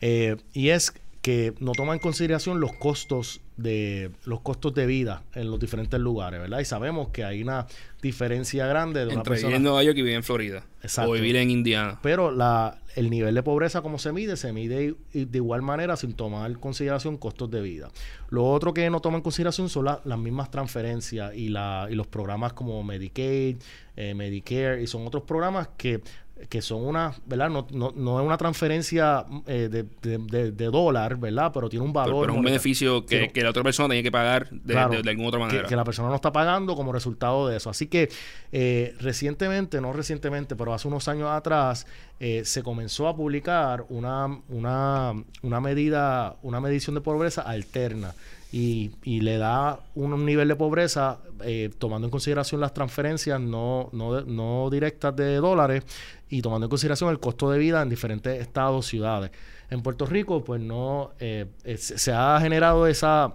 eh, 0.00 0.36
y 0.52 0.70
es 0.70 0.92
que 1.24 1.54
no 1.58 1.72
toma 1.72 1.94
en 1.94 2.00
consideración 2.00 2.60
los 2.60 2.74
costos 2.74 3.40
de 3.56 4.10
los 4.26 4.40
costos 4.40 4.74
de 4.74 4.84
vida 4.84 5.22
en 5.34 5.50
los 5.50 5.58
diferentes 5.58 5.98
lugares, 5.98 6.38
¿verdad? 6.38 6.58
Y 6.58 6.66
sabemos 6.66 7.08
que 7.08 7.24
hay 7.24 7.42
una 7.42 7.66
diferencia 8.02 8.66
grande 8.66 9.00
de 9.00 9.06
una 9.06 9.14
Entre 9.14 9.30
persona... 9.30 9.48
vivir 9.48 9.56
en 9.56 9.62
Nueva 9.62 9.82
York 9.84 9.96
y 9.96 10.02
vivir 10.02 10.16
en 10.16 10.22
Florida. 10.22 10.66
Exacto. 10.82 11.10
O 11.10 11.14
vivir 11.14 11.36
en 11.36 11.50
Indiana. 11.50 11.98
Pero 12.02 12.30
la, 12.30 12.78
el 12.94 13.08
nivel 13.08 13.34
de 13.34 13.42
pobreza, 13.42 13.80
como 13.80 13.98
se 13.98 14.12
mide, 14.12 14.36
se 14.36 14.52
mide 14.52 14.96
de 15.14 15.38
igual 15.38 15.62
manera 15.62 15.96
sin 15.96 16.12
tomar 16.12 16.50
en 16.50 16.58
consideración 16.58 17.16
costos 17.16 17.50
de 17.50 17.62
vida. 17.62 17.88
Lo 18.28 18.44
otro 18.44 18.74
que 18.74 18.90
no 18.90 19.00
toma 19.00 19.16
en 19.16 19.22
consideración 19.22 19.70
son 19.70 19.86
las 19.86 20.18
mismas 20.18 20.50
transferencias 20.50 21.34
y, 21.34 21.48
la, 21.48 21.88
y 21.90 21.94
los 21.94 22.06
programas 22.06 22.52
como 22.52 22.84
Medicaid, 22.84 23.56
eh, 23.96 24.12
Medicare, 24.12 24.82
y 24.82 24.86
son 24.86 25.06
otros 25.06 25.22
programas 25.22 25.68
que 25.78 26.02
que 26.48 26.60
son 26.60 26.84
una, 26.84 27.14
¿verdad? 27.26 27.48
No, 27.48 27.66
no, 27.70 27.92
no 27.94 28.20
es 28.20 28.26
una 28.26 28.36
transferencia 28.36 29.24
eh, 29.46 29.68
de, 29.70 30.50
de, 30.50 30.64
dólar, 30.66 31.16
¿verdad? 31.16 31.52
Pero 31.54 31.68
tiene 31.68 31.84
un 31.84 31.92
valor. 31.92 32.22
Pero, 32.22 32.32
es 32.32 32.38
un 32.38 32.44
beneficio 32.44 33.06
que, 33.06 33.30
la 33.34 33.50
otra 33.50 33.62
persona 33.62 33.88
tiene 33.90 34.02
que 34.02 34.10
pagar 34.10 34.50
de, 34.50 34.76
alguna 34.76 35.28
otra 35.28 35.40
manera. 35.40 35.68
Que, 35.68 35.76
la 35.76 35.84
persona 35.84 36.08
no 36.08 36.16
está 36.16 36.32
pagando 36.32 36.74
como 36.74 36.92
resultado 36.92 37.48
de 37.48 37.56
eso. 37.56 37.70
Así 37.70 37.86
que 37.86 38.10
eh, 38.52 38.94
recientemente, 38.98 39.80
no 39.80 39.92
recientemente, 39.92 40.56
pero 40.56 40.74
hace 40.74 40.88
unos 40.88 41.06
años 41.08 41.30
atrás, 41.30 41.86
eh, 42.20 42.42
se 42.44 42.62
comenzó 42.62 43.08
a 43.08 43.16
publicar 43.16 43.86
una, 43.88 44.26
una, 44.48 45.12
una 45.42 45.60
medida, 45.60 46.36
una 46.42 46.60
medición 46.60 46.94
de 46.94 47.00
pobreza 47.00 47.42
alterna 47.42 48.14
y, 48.56 48.92
y 49.02 49.20
le 49.20 49.36
da 49.36 49.80
un, 49.96 50.24
nivel 50.24 50.46
de 50.46 50.54
pobreza 50.54 51.18
eh, 51.42 51.70
tomando 51.76 52.06
en 52.06 52.12
consideración 52.12 52.60
las 52.60 52.72
transferencias 52.72 53.40
no, 53.40 53.88
no, 53.90 54.20
no 54.20 54.70
directas 54.70 55.16
de 55.16 55.38
dólares 55.38 55.82
y 56.28 56.40
tomando 56.40 56.66
en 56.66 56.70
consideración 56.70 57.10
el 57.10 57.18
costo 57.18 57.50
de 57.50 57.58
vida 57.58 57.82
en 57.82 57.88
diferentes 57.88 58.40
estados, 58.40 58.86
ciudades. 58.86 59.32
En 59.70 59.82
Puerto 59.82 60.06
Rico, 60.06 60.44
pues 60.44 60.60
no 60.60 61.10
eh, 61.18 61.46
se 61.76 62.12
ha 62.12 62.38
generado 62.40 62.86
esa 62.86 63.34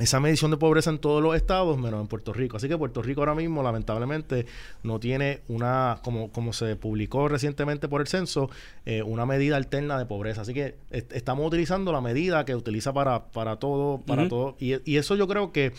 esa 0.00 0.20
medición 0.20 0.50
de 0.50 0.56
pobreza 0.56 0.90
en 0.90 0.98
todos 0.98 1.22
los 1.22 1.36
estados, 1.36 1.78
menos 1.78 2.00
en 2.00 2.06
Puerto 2.06 2.32
Rico. 2.32 2.56
Así 2.56 2.68
que 2.68 2.76
Puerto 2.76 3.02
Rico 3.02 3.20
ahora 3.20 3.34
mismo, 3.34 3.62
lamentablemente, 3.62 4.46
no 4.82 4.98
tiene 4.98 5.40
una, 5.48 6.00
como, 6.02 6.30
como 6.32 6.52
se 6.52 6.76
publicó 6.76 7.28
recientemente 7.28 7.88
por 7.88 8.00
el 8.00 8.06
censo, 8.06 8.50
eh, 8.86 9.02
una 9.02 9.26
medida 9.26 9.56
alterna 9.56 9.98
de 9.98 10.06
pobreza. 10.06 10.42
Así 10.42 10.54
que 10.54 10.76
estamos 10.90 11.46
utilizando 11.46 11.92
la 11.92 12.00
medida 12.00 12.44
que 12.44 12.54
utiliza 12.54 12.92
para, 12.92 13.26
para 13.26 13.56
todo, 13.56 13.98
para 13.98 14.28
todo. 14.28 14.56
Y, 14.58 14.90
y 14.90 14.96
eso 14.96 15.16
yo 15.16 15.28
creo 15.28 15.52
que 15.52 15.72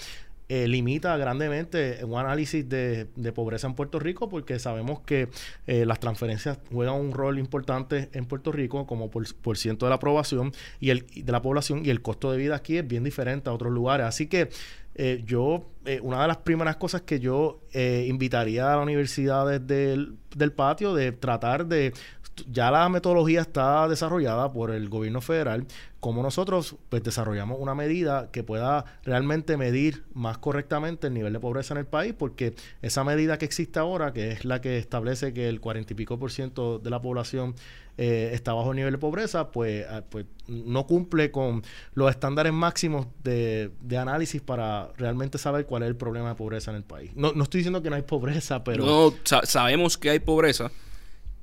eh, 0.54 0.68
limita 0.68 1.16
grandemente 1.16 2.04
un 2.04 2.20
análisis 2.20 2.68
de, 2.68 3.08
pobreza 3.34 3.68
en 3.68 3.74
Puerto 3.74 4.00
Rico 4.00 4.28
porque 4.28 4.60
sabemos 4.60 5.00
que 5.00 5.30
eh, 5.66 5.86
las 5.86 6.02
transferencias 6.02 6.60
juegan 6.70 6.96
un 6.96 7.14
rol 7.14 7.40
importante 7.40 8.10
en 8.12 8.26
Puerto 8.26 8.52
Rico 8.52 8.86
como 8.86 9.10
por, 9.10 9.58
ciento 9.58 9.86
de 9.86 9.92
la 9.92 9.96
aprobación 9.96 10.52
y 10.82 10.90
el, 10.90 11.08
de 11.08 11.32
la 11.32 11.42
población 11.42 11.86
y 11.86 11.90
el 11.90 12.02
costo 12.02 12.34
de 12.34 12.38
vida 12.38 12.58
aquí 12.58 12.76
es 12.76 12.86
bien 12.86 13.06
diferente 13.06 13.50
a 13.50 13.54
otros 13.54 13.72
lugares. 13.72 14.06
Así 14.06 14.28
que 14.28 14.50
eh, 14.96 15.24
yo, 15.26 15.70
una 16.02 16.22
de 16.22 16.28
las 16.28 16.38
primeras 16.40 16.76
cosas 16.76 17.04
que 17.04 17.22
yo 17.22 17.62
invitaría 17.74 18.74
a 18.74 18.76
las 18.76 18.84
universidades 18.84 19.66
del, 19.66 20.18
del 20.36 20.52
patio 20.52 20.94
de 20.94 21.14
tratar 21.14 21.66
de 21.66 21.94
ya 22.50 22.72
la 22.72 22.88
metodología 22.90 23.42
está 23.42 23.88
desarrollada 23.88 24.52
por 24.52 24.72
el 24.72 24.90
gobierno 24.90 25.22
federal, 25.22 25.66
como 26.00 26.24
nosotros 26.24 26.76
pues 26.90 27.04
desarrollamos 27.04 27.60
una 27.60 27.76
medida 27.76 28.30
que 28.32 28.44
pueda 28.44 28.86
realmente 29.04 29.58
medir 29.58 30.04
más 30.14 30.38
correctamente 30.38 31.08
el 31.08 31.14
nivel 31.14 31.34
de 31.34 31.40
pobreza 31.40 31.74
en 31.74 31.80
el 31.80 31.86
país, 31.86 32.14
porque 32.18 32.56
esa 32.82 33.04
medida 33.04 33.38
que 33.38 33.46
existe 33.46 33.80
ahora, 33.80 34.14
que 34.14 34.32
es 34.32 34.46
la 34.46 34.62
que 34.62 34.78
establece 34.78 35.34
que 35.34 35.48
el 35.48 35.62
cuarenta 35.62 35.94
y 35.94 35.96
pico 35.96 36.18
por 36.18 36.32
ciento 36.32 36.80
de 36.80 36.90
la 36.90 37.02
población 37.02 37.56
eh, 37.98 38.32
está 38.34 38.54
bajo 38.54 38.72
el 38.72 38.78
nivel 38.78 38.94
de 38.94 38.98
pobreza, 38.98 39.52
pues, 39.52 39.86
ah, 39.88 40.02
pues 40.10 40.26
no 40.48 40.88
cumple 40.88 41.30
con 41.30 41.62
los 41.94 42.10
estándares 42.10 42.54
máximos 42.54 43.06
de, 43.24 43.72
de, 43.82 43.98
análisis 43.98 44.42
para 44.42 44.92
realmente 44.98 45.38
saber 45.38 45.66
cuál 45.66 45.84
es 45.84 45.90
el 45.90 45.96
problema 45.96 46.30
de 46.30 46.36
pobreza 46.36 46.72
en 46.72 46.78
el 46.78 46.84
país. 46.84 47.12
No, 47.16 47.34
no 47.34 47.44
estoy 47.44 47.60
diciendo 47.60 47.84
que 47.84 47.90
no 47.90 47.98
hay 47.98 48.02
pobreza, 48.02 48.64
pero... 48.64 48.86
No, 48.86 49.14
sabemos 49.44 49.98
que 49.98 50.10
hay 50.10 50.20
pobreza 50.20 50.72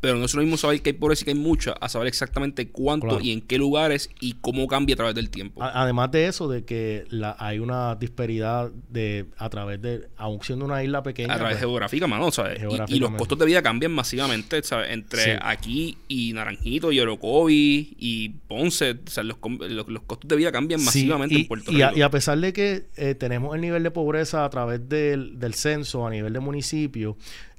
pero 0.01 0.17
no 0.17 0.25
es 0.25 0.35
lo 0.35 0.43
mismo 0.43 0.57
saber 0.57 0.81
que 0.81 0.91
hay 0.91 0.95
pobreza 0.95 1.23
y 1.23 1.25
que 1.25 1.31
hay 1.33 1.39
mucha, 1.39 1.73
a 1.73 1.89
saber 1.89 2.09
exactamente 2.09 2.69
cuánto 2.69 3.21
y 3.21 3.33
en 3.33 3.41
qué 3.41 3.59
lugares 3.59 4.11
y 4.21 4.35
cómo 4.41 4.67
cambia 4.69 4.95
a 4.95 4.97
través 4.97 5.15
del 5.15 5.31
tiempo. 5.31 5.63
además 5.63 6.11
de 6.13 6.27
eso, 6.27 6.49
de 6.49 6.65
que 6.65 7.05
la, 7.11 7.37
hay 7.39 7.59
una 7.59 7.97
disparidad 7.97 8.71
de 8.89 9.27
a 9.37 9.49
través 9.49 9.83
de, 9.83 10.09
aún 10.17 10.41
siendo 10.43 10.65
una 10.65 10.83
isla 10.85 11.03
pequeña. 11.03 11.35
A 11.35 11.37
través 11.37 11.57
pues, 11.57 11.61
geográfica, 11.61 12.07
mano, 12.07 12.31
¿sabes? 12.31 12.61
Y, 12.89 12.99
los 12.99 13.11
costos 13.13 13.39
de 13.39 13.47
vida 13.47 13.63
cambian 13.63 13.93
masivamente, 13.93 14.63
¿sabes? 14.63 14.91
Entre 14.91 15.39
aquí 15.41 15.99
y 16.09 16.33
Naranjito 16.33 16.93
y 16.93 17.01
Orocovi 17.01 17.97
y 17.99 18.29
Ponce, 18.29 18.93
o 18.93 19.11
sea, 19.11 19.23
los, 19.23 19.39
los, 19.43 20.03
costos 20.03 20.29
de 20.29 20.37
vida 20.37 20.53
cambian 20.53 20.85
masivamente 20.85 21.37
en 21.37 21.47
Puerto 21.47 21.71
Rico. 21.71 21.97
Y 21.97 22.03
a, 22.03 22.11
pesar 22.11 22.39
de 22.39 22.53
que 22.53 22.87
eh, 22.97 23.15
tenemos 23.15 23.55
el 23.55 23.61
nivel 23.61 23.83
de 23.83 23.91
pobreza 23.91 24.45
a 24.45 24.51
través 24.51 24.89
del, 24.89 25.39
del 25.39 25.55
censo, 25.55 26.07
a 26.07 26.11
nivel 26.11 26.33
de 26.33 26.41
municipio, 26.41 27.17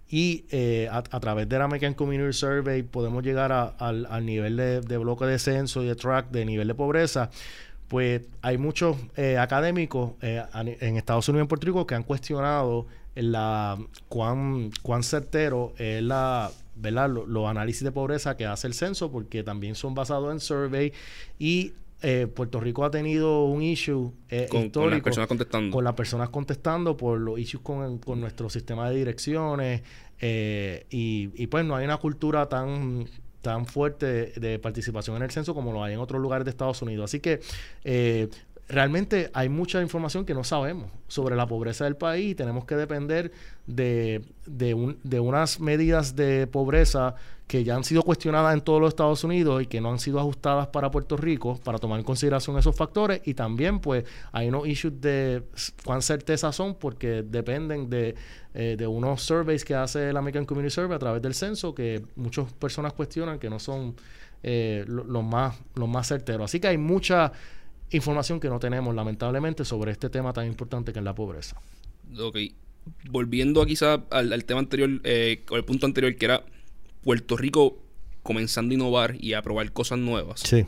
y 0.09 0.45
eh, 0.49 0.89
a, 0.91 1.03
través 1.03 1.47
de 1.47 1.59
la 1.59 1.65
American 1.65 1.93
Community 1.93 2.33
Survey 2.33 2.81
podemos 2.81 3.23
llegar 3.23 3.51
al, 3.77 4.25
nivel 4.25 4.57
de, 4.57 4.97
bloque 4.97 5.25
de 5.25 5.37
censo 5.37 5.83
y 5.83 5.87
de 5.87 5.95
track 5.95 6.31
de 6.31 6.45
nivel 6.45 6.67
de 6.67 6.73
pobreza. 6.73 7.29
Pues 7.87 8.21
hay 8.41 8.57
muchos 8.57 8.97
eh, 9.15 9.37
académicos 9.37 10.11
eh, 10.21 10.43
en 10.53 10.97
Estados 10.97 11.27
Unidos 11.29 11.41
y 11.41 11.45
en 11.45 11.47
Puerto 11.47 11.65
Rico 11.67 11.87
que 11.87 11.95
han 11.95 12.03
cuestionado 12.03 12.87
la 13.15 13.77
cuán, 14.07 14.71
cuán 14.81 15.03
certero 15.03 15.73
es 15.77 16.01
la, 16.01 16.51
¿verdad? 16.75 17.09
Los, 17.09 17.47
análisis 17.47 17.83
de 17.83 17.91
pobreza 17.91 18.35
que 18.37 18.45
hace 18.45 18.67
el 18.67 18.73
censo, 18.73 19.11
porque 19.11 19.43
también 19.43 19.75
son 19.75 19.93
basados 19.93 20.31
en 20.31 20.39
survey 20.39 20.93
y 21.37 21.73
Puerto 22.33 22.59
Rico 22.59 22.85
ha 22.85 22.91
tenido 22.91 23.45
un 23.45 23.62
issue 23.62 24.13
histórico 24.29 24.81
con 24.81 24.91
las 24.91 25.01
personas 25.01 25.27
contestando. 25.27 25.75
Con 25.75 25.83
las 25.83 25.93
personas 25.93 26.29
contestando 26.29 26.97
por 26.97 27.19
los 27.19 27.39
issues 27.39 27.62
con, 27.62 27.97
con 27.99 28.21
nuestro 28.21 28.49
sistema 28.49 28.89
de 28.89 28.95
direcciones, 28.95 29.81
eh, 30.21 30.85
y, 30.89 31.47
pues 31.47 31.65
no 31.65 31.75
hay 31.75 31.85
una 31.85 31.97
cultura 31.97 32.47
tan 32.47 33.05
tan 33.41 33.65
fuerte 33.65 34.33
de, 34.38 34.59
participación 34.59 35.15
en 35.15 35.23
el 35.23 35.31
censo 35.31 35.55
como 35.55 35.71
lo 35.71 35.81
hay 35.81 35.93
en 35.93 35.99
otros 35.99 36.21
lugares 36.21 36.43
de 36.43 36.51
Estados 36.51 36.81
Unidos. 36.81 37.05
Así 37.05 37.21
que 37.21 37.39
eh, 37.85 38.27
realmente 38.67 39.31
hay 39.33 39.47
mucha 39.47 39.81
información 39.81 40.25
que 40.25 40.33
no 40.33 40.43
sabemos 40.43 40.91
sobre 41.07 41.38
la 41.38 41.47
pobreza 41.47 41.85
del 41.85 41.95
país 41.95 42.31
y 42.31 42.35
tenemos 42.35 42.65
que 42.65 42.75
depender 42.75 43.31
de, 43.65 44.25
de, 44.45 44.95
de 45.03 45.19
unas 45.21 45.62
medidas 45.62 46.17
de 46.17 46.47
pobreza 46.47 47.15
que 47.49 47.63
ya 47.63 47.75
han 47.75 47.83
sido 47.83 48.03
cuestionadas 48.03 48.53
en 48.53 48.62
todos 48.62 48.79
los 48.79 48.89
Estados 48.89 49.23
Unidos 49.23 49.63
y 49.63 49.65
que 49.65 49.81
no 49.81 49.89
han 49.89 49.97
sido 49.97 50.19
ajustadas 50.19 50.67
para 50.67 50.91
Puerto 50.91 51.17
Rico 51.17 51.59
para 51.63 51.79
tomar 51.79 51.97
en 51.97 52.05
consideración 52.05 52.59
esos 52.59 52.75
factores. 52.75 53.21
Y 53.25 53.33
también 53.33 53.79
pues 53.79 54.05
hay 54.31 54.49
unos 54.49 54.67
issues 54.67 55.01
de 55.01 55.41
cuán 55.83 56.03
certeza 56.03 56.51
son 56.51 56.75
porque 56.75 57.23
dependen 57.23 57.89
de, 57.89 58.13
eh, 58.53 58.75
de 58.77 58.85
unos 58.85 59.23
surveys 59.23 59.65
que 59.65 59.73
hace 59.73 60.12
el 60.12 60.17
American 60.17 60.45
Community 60.45 60.71
Survey 60.71 60.95
a 60.95 60.99
través 60.99 61.23
del 61.23 61.33
censo 61.33 61.73
que 61.73 62.03
muchas 62.15 62.53
personas 62.53 62.93
cuestionan 62.93 63.39
que 63.39 63.49
no 63.49 63.57
son 63.57 63.95
eh, 64.43 64.85
los 64.88 65.23
más 65.23 65.59
los 65.73 65.89
más 65.89 66.07
certeros. 66.07 66.51
Así 66.51 66.59
que 66.59 66.67
hay 66.67 66.77
mucha 66.77 67.31
información 67.89 68.39
que 68.39 68.47
no 68.47 68.59
tenemos 68.59 68.93
lamentablemente 68.93 69.65
sobre 69.65 69.91
este 69.91 70.12
tema 70.12 70.33
tan 70.33 70.45
importante 70.45 70.93
que 70.93 70.99
es 70.99 71.05
la 71.05 71.15
pobreza. 71.15 71.59
Ok 72.15 72.38
volviendo 73.09 73.65
quizá 73.65 74.03
al, 74.09 74.45
tema 74.45 74.62
anterior 74.62 74.89
eh, 75.03 75.43
o 75.49 75.57
el 75.57 75.63
punto 75.63 75.85
anterior 75.85 76.15
que 76.15 76.25
era 76.25 76.43
Puerto 77.01 77.38
Rico 77.38 77.77
comenzando 78.23 78.73
a 78.73 78.75
innovar 78.75 79.15
y 79.19 79.33
a 79.33 79.41
probar 79.41 79.71
cosas 79.71 79.99
nuevas. 79.99 80.41
Sí. 80.41 80.65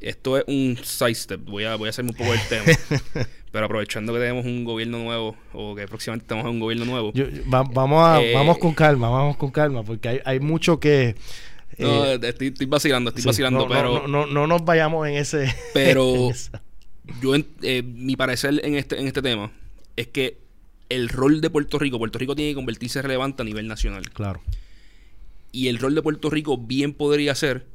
Esto 0.00 0.36
es 0.36 0.44
un 0.46 0.78
sidestep. 0.82 1.40
Voy 1.44 1.64
a, 1.64 1.76
voy 1.76 1.86
a 1.86 1.90
hacerme 1.90 2.10
un 2.10 2.16
poco 2.16 2.32
del 2.32 2.40
tema. 2.48 2.64
Pero 3.50 3.66
aprovechando 3.66 4.12
que 4.12 4.18
tenemos 4.18 4.44
un 4.44 4.64
gobierno 4.64 4.98
nuevo, 4.98 5.36
o 5.52 5.74
que 5.76 5.86
próximamente 5.86 6.24
estamos 6.24 6.44
en 6.44 6.50
un 6.50 6.60
gobierno 6.60 6.84
nuevo. 6.84 7.12
vamos, 7.46 8.04
a, 8.04 8.20
eh, 8.20 8.34
vamos 8.34 8.58
con 8.58 8.74
calma, 8.74 9.08
vamos 9.08 9.36
con 9.36 9.50
calma, 9.52 9.84
porque 9.84 10.08
hay, 10.08 10.20
hay 10.24 10.40
mucho 10.40 10.80
que. 10.80 11.14
no, 11.78 12.04
eh, 12.04 12.18
estoy, 12.20 12.52
vacilando, 12.66 13.10
estoy 13.10 13.24
vacilando, 13.24 13.68
pero. 13.68 14.08
No, 14.08 14.26
no, 14.26 14.46
nos 14.48 14.64
vayamos 14.64 15.06
en 15.06 15.14
ese. 15.14 15.54
Pero. 15.72 16.30
yo, 17.22 17.36
eh, 17.62 17.82
mi 17.84 18.16
parecer 18.16 18.60
en 18.64 18.74
este, 18.74 18.98
en 18.98 19.06
este 19.06 19.22
tema 19.22 19.52
es 19.94 20.08
que 20.08 20.38
el 20.88 21.08
rol 21.08 21.40
de 21.40 21.48
Puerto 21.48 21.78
Rico, 21.78 21.98
Puerto 21.98 22.18
Rico 22.18 22.34
tiene 22.34 22.50
que 22.50 22.56
convertirse 22.56 23.00
relevante 23.02 23.42
a 23.42 23.44
nivel 23.44 23.68
nacional. 23.68 24.10
Claro. 24.10 24.42
Y 25.54 25.68
el 25.68 25.78
rol 25.78 25.94
de 25.94 26.02
Puerto 26.02 26.30
Rico 26.30 26.58
bien 26.58 26.92
podría 26.92 27.32
ser 27.36 27.66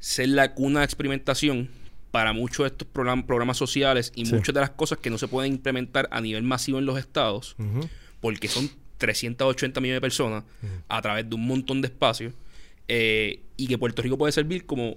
ser 0.00 0.30
la 0.30 0.54
cuna 0.54 0.80
de 0.80 0.86
experimentación 0.86 1.68
para 2.10 2.32
muchos 2.32 2.64
de 2.64 2.66
estos 2.66 2.88
programas, 2.88 3.56
sociales 3.56 4.12
y 4.16 4.24
muchas 4.24 4.52
de 4.52 4.60
las 4.60 4.70
cosas 4.70 4.98
que 4.98 5.08
no 5.08 5.16
se 5.16 5.28
pueden 5.28 5.52
implementar 5.52 6.08
a 6.10 6.20
nivel 6.20 6.42
masivo 6.42 6.80
en 6.80 6.86
los 6.86 6.98
estados, 6.98 7.54
porque 8.20 8.48
son 8.48 8.68
380 8.98 9.80
millones 9.80 9.98
de 9.98 10.00
personas 10.00 10.44
a 10.88 11.00
través 11.00 11.30
de 11.30 11.36
un 11.36 11.46
montón 11.46 11.80
de 11.80 11.86
espacios, 11.86 12.34
eh, 12.88 13.38
y 13.56 13.68
que 13.68 13.78
Puerto 13.78 14.02
Rico 14.02 14.18
puede 14.18 14.32
servir 14.32 14.66
como 14.66 14.96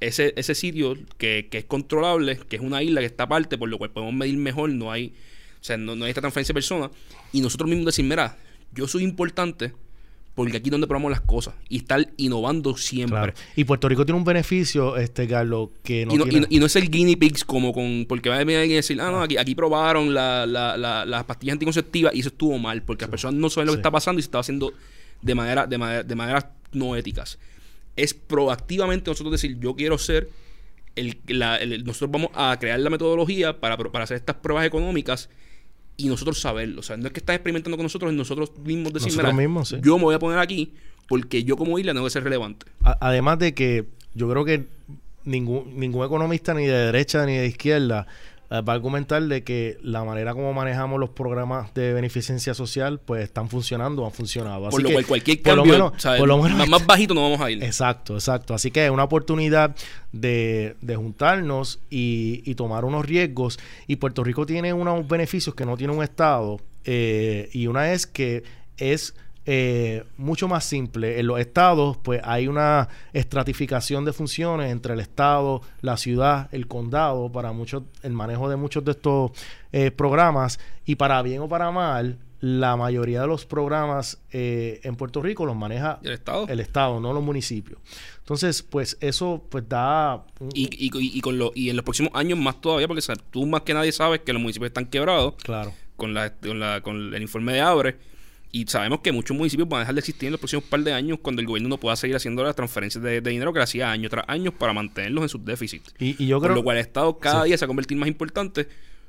ese, 0.00 0.32
ese 0.36 0.54
sitio 0.54 0.96
que, 1.18 1.48
que, 1.50 1.58
es 1.58 1.64
controlable, 1.66 2.38
que 2.48 2.56
es 2.56 2.62
una 2.62 2.82
isla 2.82 3.00
que 3.00 3.06
está 3.06 3.24
aparte, 3.24 3.58
por 3.58 3.68
lo 3.68 3.76
cual 3.76 3.90
podemos 3.90 4.14
medir 4.14 4.38
mejor, 4.38 4.70
no 4.70 4.90
hay, 4.90 5.12
o 5.60 5.64
sea, 5.64 5.76
no, 5.76 5.92
hay 5.92 6.08
esta 6.08 6.22
transferencia 6.22 6.54
de 6.54 6.54
personas, 6.54 6.90
y 7.34 7.42
nosotros 7.42 7.68
mismos 7.68 7.86
decir, 7.86 8.06
mira, 8.06 8.38
yo 8.72 8.88
soy 8.88 9.04
importante, 9.04 9.74
porque 10.34 10.56
aquí 10.56 10.68
es 10.68 10.72
donde 10.72 10.86
probamos 10.86 11.10
las 11.10 11.20
cosas 11.20 11.54
y 11.68 11.78
estar 11.78 12.08
innovando 12.16 12.76
siempre. 12.76 13.34
Y 13.56 13.64
Puerto 13.64 13.88
Rico 13.88 14.04
tiene 14.04 14.18
un 14.18 14.24
beneficio, 14.24 14.96
este 14.96 15.26
Carlos, 15.26 15.70
que 15.82 16.06
no, 16.06 16.14
y 16.14 16.18
no 16.18 16.24
tiene... 16.26 16.46
y, 16.48 16.58
no, 16.58 16.66
es 16.66 16.76
el 16.76 16.90
guinea 16.90 17.16
pigs 17.18 17.44
como 17.44 17.72
con... 17.72 18.06
Porque 18.08 18.28
va 18.28 18.36
a 18.36 18.38
venir 18.38 18.56
alguien 18.56 18.72
y 18.72 18.76
decir, 18.76 19.00
ah, 19.00 19.10
no, 19.10 19.22
aquí, 19.22 19.36
aquí 19.36 19.54
probaron 19.54 20.14
la, 20.14 20.46
la, 20.46 20.76
la, 20.76 21.04
las 21.04 21.24
pastillas 21.24 21.54
anticonceptivas 21.54 22.14
y 22.14 22.20
eso 22.20 22.28
estuvo 22.28 22.58
mal, 22.58 22.82
porque 22.82 23.02
las 23.02 23.10
personas 23.10 23.40
no 23.40 23.50
saben 23.50 23.66
lo 23.66 23.72
que 23.72 23.78
está 23.78 23.90
pasando 23.90 24.20
y 24.20 24.22
se 24.22 24.26
estaba 24.26 24.40
haciendo 24.40 24.72
de 25.20 25.34
manera, 25.34 25.66
de 25.66 25.78
manera, 25.78 26.02
de 26.02 26.14
maneras 26.14 26.46
no 26.72 26.96
éticas. 26.96 27.38
Es 27.96 28.14
proactivamente 28.14 29.10
nosotros 29.10 29.32
decir, 29.32 29.58
yo 29.58 29.74
quiero 29.74 29.98
ser 29.98 30.30
el, 30.96 31.18
nosotros 31.84 32.10
vamos 32.10 32.30
a 32.34 32.56
crear 32.58 32.78
la 32.80 32.90
metodología 32.90 33.58
para, 33.60 33.76
para 33.76 34.04
hacer 34.04 34.16
estas 34.16 34.36
pruebas 34.36 34.66
económicas 34.66 35.28
y 36.04 36.08
nosotros 36.08 36.40
saberlo. 36.40 36.80
O 36.80 36.82
sea, 36.82 36.96
no 36.96 37.06
es 37.06 37.12
que 37.12 37.20
estás 37.20 37.36
experimentando 37.36 37.76
con 37.76 37.84
nosotros, 37.84 38.12
nosotros 38.12 38.52
mismos 38.64 38.92
decimos, 38.92 39.16
nosotros 39.16 39.34
mismos, 39.34 39.76
yo 39.82 39.98
me 39.98 40.04
voy 40.04 40.14
a 40.14 40.18
poner 40.18 40.38
aquí 40.38 40.72
porque 41.08 41.42
yo 41.44 41.56
como 41.56 41.78
isla 41.78 41.92
tengo 41.92 42.06
que 42.06 42.10
ser 42.10 42.24
relevante. 42.24 42.66
además 42.82 43.38
de 43.38 43.54
que 43.54 43.86
yo 44.14 44.28
creo 44.30 44.44
que 44.44 44.66
ningún, 45.24 45.78
ningún 45.78 46.04
economista 46.04 46.54
ni 46.54 46.66
de 46.66 46.86
derecha 46.86 47.26
ni 47.26 47.36
de 47.36 47.46
izquierda 47.46 48.06
va 48.50 48.72
a 48.72 48.76
argumentar 48.76 49.22
de 49.22 49.44
que 49.44 49.78
la 49.82 50.02
manera 50.02 50.34
como 50.34 50.52
manejamos 50.52 50.98
los 50.98 51.10
programas 51.10 51.72
de 51.74 51.92
beneficencia 51.92 52.52
social 52.52 52.98
pues 52.98 53.22
están 53.22 53.48
funcionando, 53.48 54.04
han 54.04 54.12
funcionado. 54.12 54.66
Así 54.66 54.76
por 54.76 54.82
lo 54.82 54.90
cual 54.92 55.06
cualquier 55.06 55.42
cambio, 55.42 55.92
por 56.18 56.26
lo 56.26 56.42
menos, 56.42 56.68
más, 56.68 56.84
bajito 56.84 57.14
no 57.14 57.22
vamos 57.22 57.40
a 57.40 57.50
ir. 57.50 57.62
Exacto, 57.62 58.14
exacto. 58.14 58.52
Así 58.52 58.70
que 58.70 58.86
es 58.86 58.90
una 58.90 59.04
oportunidad 59.04 59.76
de, 60.12 60.76
de 60.80 60.96
juntarnos 60.96 61.78
y, 61.90 62.42
y, 62.44 62.56
tomar 62.56 62.84
unos 62.84 63.06
riesgos. 63.06 63.58
Y 63.86 63.96
Puerto 63.96 64.24
Rico 64.24 64.46
tiene 64.46 64.72
unos 64.72 65.06
beneficios 65.06 65.54
que 65.54 65.64
no 65.64 65.76
tiene 65.76 65.92
un 65.92 66.02
Estado. 66.02 66.60
Eh, 66.84 67.50
y 67.52 67.66
una 67.66 67.92
es 67.92 68.06
que 68.06 68.42
es 68.78 69.14
eh, 69.46 70.04
mucho 70.16 70.48
más 70.48 70.64
simple. 70.64 71.18
En 71.18 71.26
los 71.26 71.40
estados, 71.40 71.96
pues 71.96 72.20
hay 72.24 72.46
una 72.46 72.88
estratificación 73.12 74.04
de 74.04 74.12
funciones 74.12 74.70
entre 74.70 74.94
el 74.94 75.00
estado, 75.00 75.62
la 75.80 75.96
ciudad, 75.96 76.48
el 76.52 76.66
condado, 76.66 77.30
para 77.32 77.52
muchos, 77.52 77.84
el 78.02 78.12
manejo 78.12 78.48
de 78.48 78.56
muchos 78.56 78.84
de 78.84 78.92
estos 78.92 79.32
eh, 79.72 79.90
programas. 79.90 80.60
Y 80.84 80.96
para 80.96 81.22
bien 81.22 81.40
o 81.40 81.48
para 81.48 81.70
mal, 81.70 82.18
la 82.40 82.76
mayoría 82.76 83.22
de 83.22 83.26
los 83.26 83.44
programas 83.44 84.18
eh, 84.30 84.80
en 84.82 84.96
Puerto 84.96 85.20
Rico 85.20 85.44
los 85.44 85.56
maneja 85.56 86.00
el 86.02 86.12
estado, 86.12 86.48
el 86.48 86.60
estado, 86.60 87.00
no 87.00 87.12
los 87.12 87.22
municipios. 87.22 87.78
Entonces, 88.18 88.62
pues 88.62 88.96
eso 89.00 89.44
pues 89.48 89.68
da 89.68 90.24
y, 90.54 90.64
y, 90.64 90.90
y, 90.92 91.20
con 91.20 91.38
lo, 91.38 91.52
y 91.54 91.68
en 91.70 91.76
los 91.76 91.84
próximos 91.84 92.12
años 92.14 92.38
más 92.38 92.60
todavía, 92.60 92.88
porque 92.88 93.02
tú 93.30 93.46
más 93.46 93.62
que 93.62 93.74
nadie 93.74 93.92
sabes 93.92 94.20
que 94.20 94.32
los 94.32 94.40
municipios 94.40 94.68
están 94.68 94.86
quebrados. 94.86 95.34
Claro. 95.42 95.72
Con 95.96 96.14
la, 96.14 96.34
con, 96.34 96.58
la, 96.58 96.80
con 96.80 97.14
el 97.14 97.20
informe 97.20 97.52
de 97.52 97.60
Abre 97.60 98.10
y 98.52 98.66
sabemos 98.66 99.00
que 99.00 99.12
muchos 99.12 99.36
municipios 99.36 99.68
van 99.68 99.78
a 99.78 99.80
dejar 99.80 99.94
de 99.94 100.00
existir 100.00 100.26
en 100.26 100.32
los 100.32 100.40
próximos 100.40 100.64
par 100.64 100.80
de 100.80 100.92
años 100.92 101.18
cuando 101.22 101.40
el 101.40 101.46
gobierno 101.46 101.68
no 101.68 101.78
pueda 101.78 101.94
seguir 101.94 102.16
haciendo 102.16 102.42
las 102.42 102.56
transferencias 102.56 103.02
de, 103.02 103.20
dinero 103.20 103.52
que 103.52 103.60
hacía 103.60 103.90
año 103.90 104.08
tras 104.08 104.24
año 104.28 104.50
para 104.52 104.72
mantenerlos 104.72 105.22
en 105.22 105.28
sus 105.28 105.44
déficits. 105.44 105.94
Y, 105.98 106.26
yo 106.26 106.40
creo... 106.40 106.50
Con 106.50 106.56
lo 106.56 106.64
cual 106.64 106.76
el 106.78 106.82
Estado 106.82 107.18
cada 107.18 107.44
día 107.44 107.56
se 107.56 107.64
va 107.64 107.66
a 107.66 107.68
convertir 107.68 107.96
más 107.96 108.08
importante, 108.08 108.66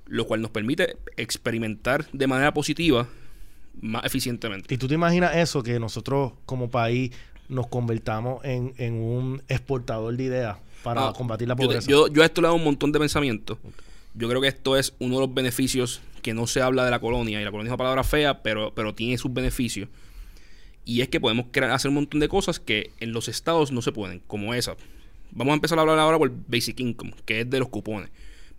lo 0.07 0.27
cual 0.27 0.41
nos 0.41 0.51
permite 0.51 0.97
experimentar 1.17 2.05
de 2.11 2.27
manera 2.27 2.53
positiva 2.53 3.07
más 3.81 4.05
eficientemente. 4.05 4.73
¿Y 4.73 4.77
tú 4.77 4.87
te 4.87 4.93
imaginas 4.93 5.35
eso, 5.35 5.63
que 5.63 5.79
nosotros 5.79 6.33
como 6.45 6.69
país 6.69 7.11
nos 7.49 7.67
convertamos 7.67 8.43
en, 8.45 8.73
en 8.77 8.93
un 8.93 9.41
exportador 9.47 10.15
de 10.15 10.23
ideas 10.23 10.57
para 10.83 11.07
ah, 11.07 11.13
combatir 11.13 11.47
la 11.47 11.55
pobreza? 11.55 11.89
Yo, 11.89 12.07
yo, 12.09 12.21
a 12.21 12.25
esto 12.25 12.41
le 12.41 12.45
he 12.45 12.49
dado 12.49 12.57
un 12.57 12.63
montón 12.63 12.91
de 12.91 12.99
pensamiento. 12.99 13.57
Yo 14.13 14.29
creo 14.29 14.41
que 14.41 14.49
esto 14.49 14.77
es 14.77 14.93
uno 14.99 15.15
de 15.15 15.21
los 15.21 15.33
beneficios 15.33 16.01
que 16.21 16.33
no 16.33 16.47
se 16.47 16.61
habla 16.61 16.85
de 16.85 16.91
la 16.91 16.99
colonia, 16.99 17.41
y 17.41 17.43
la 17.43 17.51
colonia 17.51 17.69
es 17.69 17.71
una 17.71 17.77
palabra 17.77 18.03
fea, 18.03 18.41
pero, 18.41 18.73
pero 18.73 18.95
tiene 18.95 19.17
sus 19.17 19.33
beneficios. 19.33 19.89
Y 20.85 21.01
es 21.01 21.09
que 21.09 21.19
podemos 21.19 21.45
hacer 21.71 21.89
un 21.89 21.95
montón 21.95 22.19
de 22.19 22.27
cosas 22.27 22.59
que 22.59 22.91
en 22.99 23.11
los 23.11 23.27
estados 23.27 23.71
no 23.71 23.81
se 23.81 23.91
pueden, 23.91 24.21
como 24.27 24.53
esa. 24.53 24.75
Vamos 25.31 25.51
a 25.51 25.55
empezar 25.55 25.77
a 25.77 25.81
hablar 25.81 25.99
ahora 25.99 26.17
por 26.17 26.31
Basic 26.47 26.79
Income, 26.79 27.13
que 27.25 27.41
es 27.41 27.49
de 27.49 27.59
los 27.59 27.69
cupones. 27.69 28.09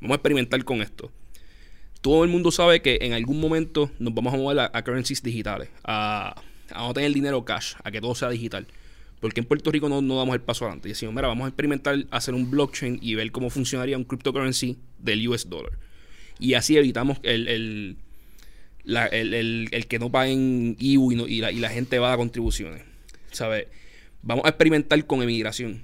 Vamos 0.00 0.14
a 0.14 0.16
experimentar 0.16 0.62
con 0.64 0.82
esto. 0.82 1.10
Todo 2.00 2.24
el 2.24 2.30
mundo 2.30 2.50
sabe 2.50 2.82
que 2.82 2.98
en 3.02 3.12
algún 3.12 3.40
momento 3.40 3.90
nos 3.98 4.14
vamos 4.14 4.34
a 4.34 4.36
mover 4.36 4.70
a, 4.72 4.82
currencies 4.82 5.22
digitales, 5.22 5.68
a, 5.84 6.34
no 6.74 6.92
tener 6.94 7.12
dinero 7.12 7.44
cash, 7.44 7.74
a 7.84 7.90
que 7.90 8.00
todo 8.00 8.14
sea 8.14 8.28
digital. 8.28 8.66
Porque 9.20 9.40
en 9.40 9.46
Puerto 9.46 9.70
Rico 9.70 9.88
no, 9.88 10.00
damos 10.16 10.34
el 10.34 10.40
paso 10.40 10.64
adelante. 10.64 10.88
Y 10.88 10.92
decimos, 10.92 11.14
mira, 11.14 11.28
vamos 11.28 11.44
a 11.44 11.48
experimentar 11.48 12.06
hacer 12.10 12.34
un 12.34 12.50
blockchain 12.50 12.98
y 13.00 13.14
ver 13.14 13.30
cómo 13.30 13.50
funcionaría 13.50 13.96
un 13.96 14.04
cryptocurrency 14.04 14.78
del 14.98 15.28
US 15.28 15.48
dollar. 15.48 15.78
Y 16.42 16.54
así 16.54 16.76
evitamos 16.76 17.18
el, 17.22 17.46
el, 17.46 17.96
el, 19.70 19.86
que 19.86 20.00
no 20.00 20.10
paguen 20.10 20.76
IU 20.80 21.12
y, 21.12 21.40
la, 21.40 21.52
y 21.52 21.60
la 21.60 21.68
gente 21.68 22.00
va 22.00 22.12
a 22.12 22.16
contribuciones. 22.16 22.82
¿Sabes? 23.30 23.68
Vamos 24.22 24.44
a 24.44 24.48
experimentar 24.48 25.06
con 25.06 25.22
emigración. 25.22 25.82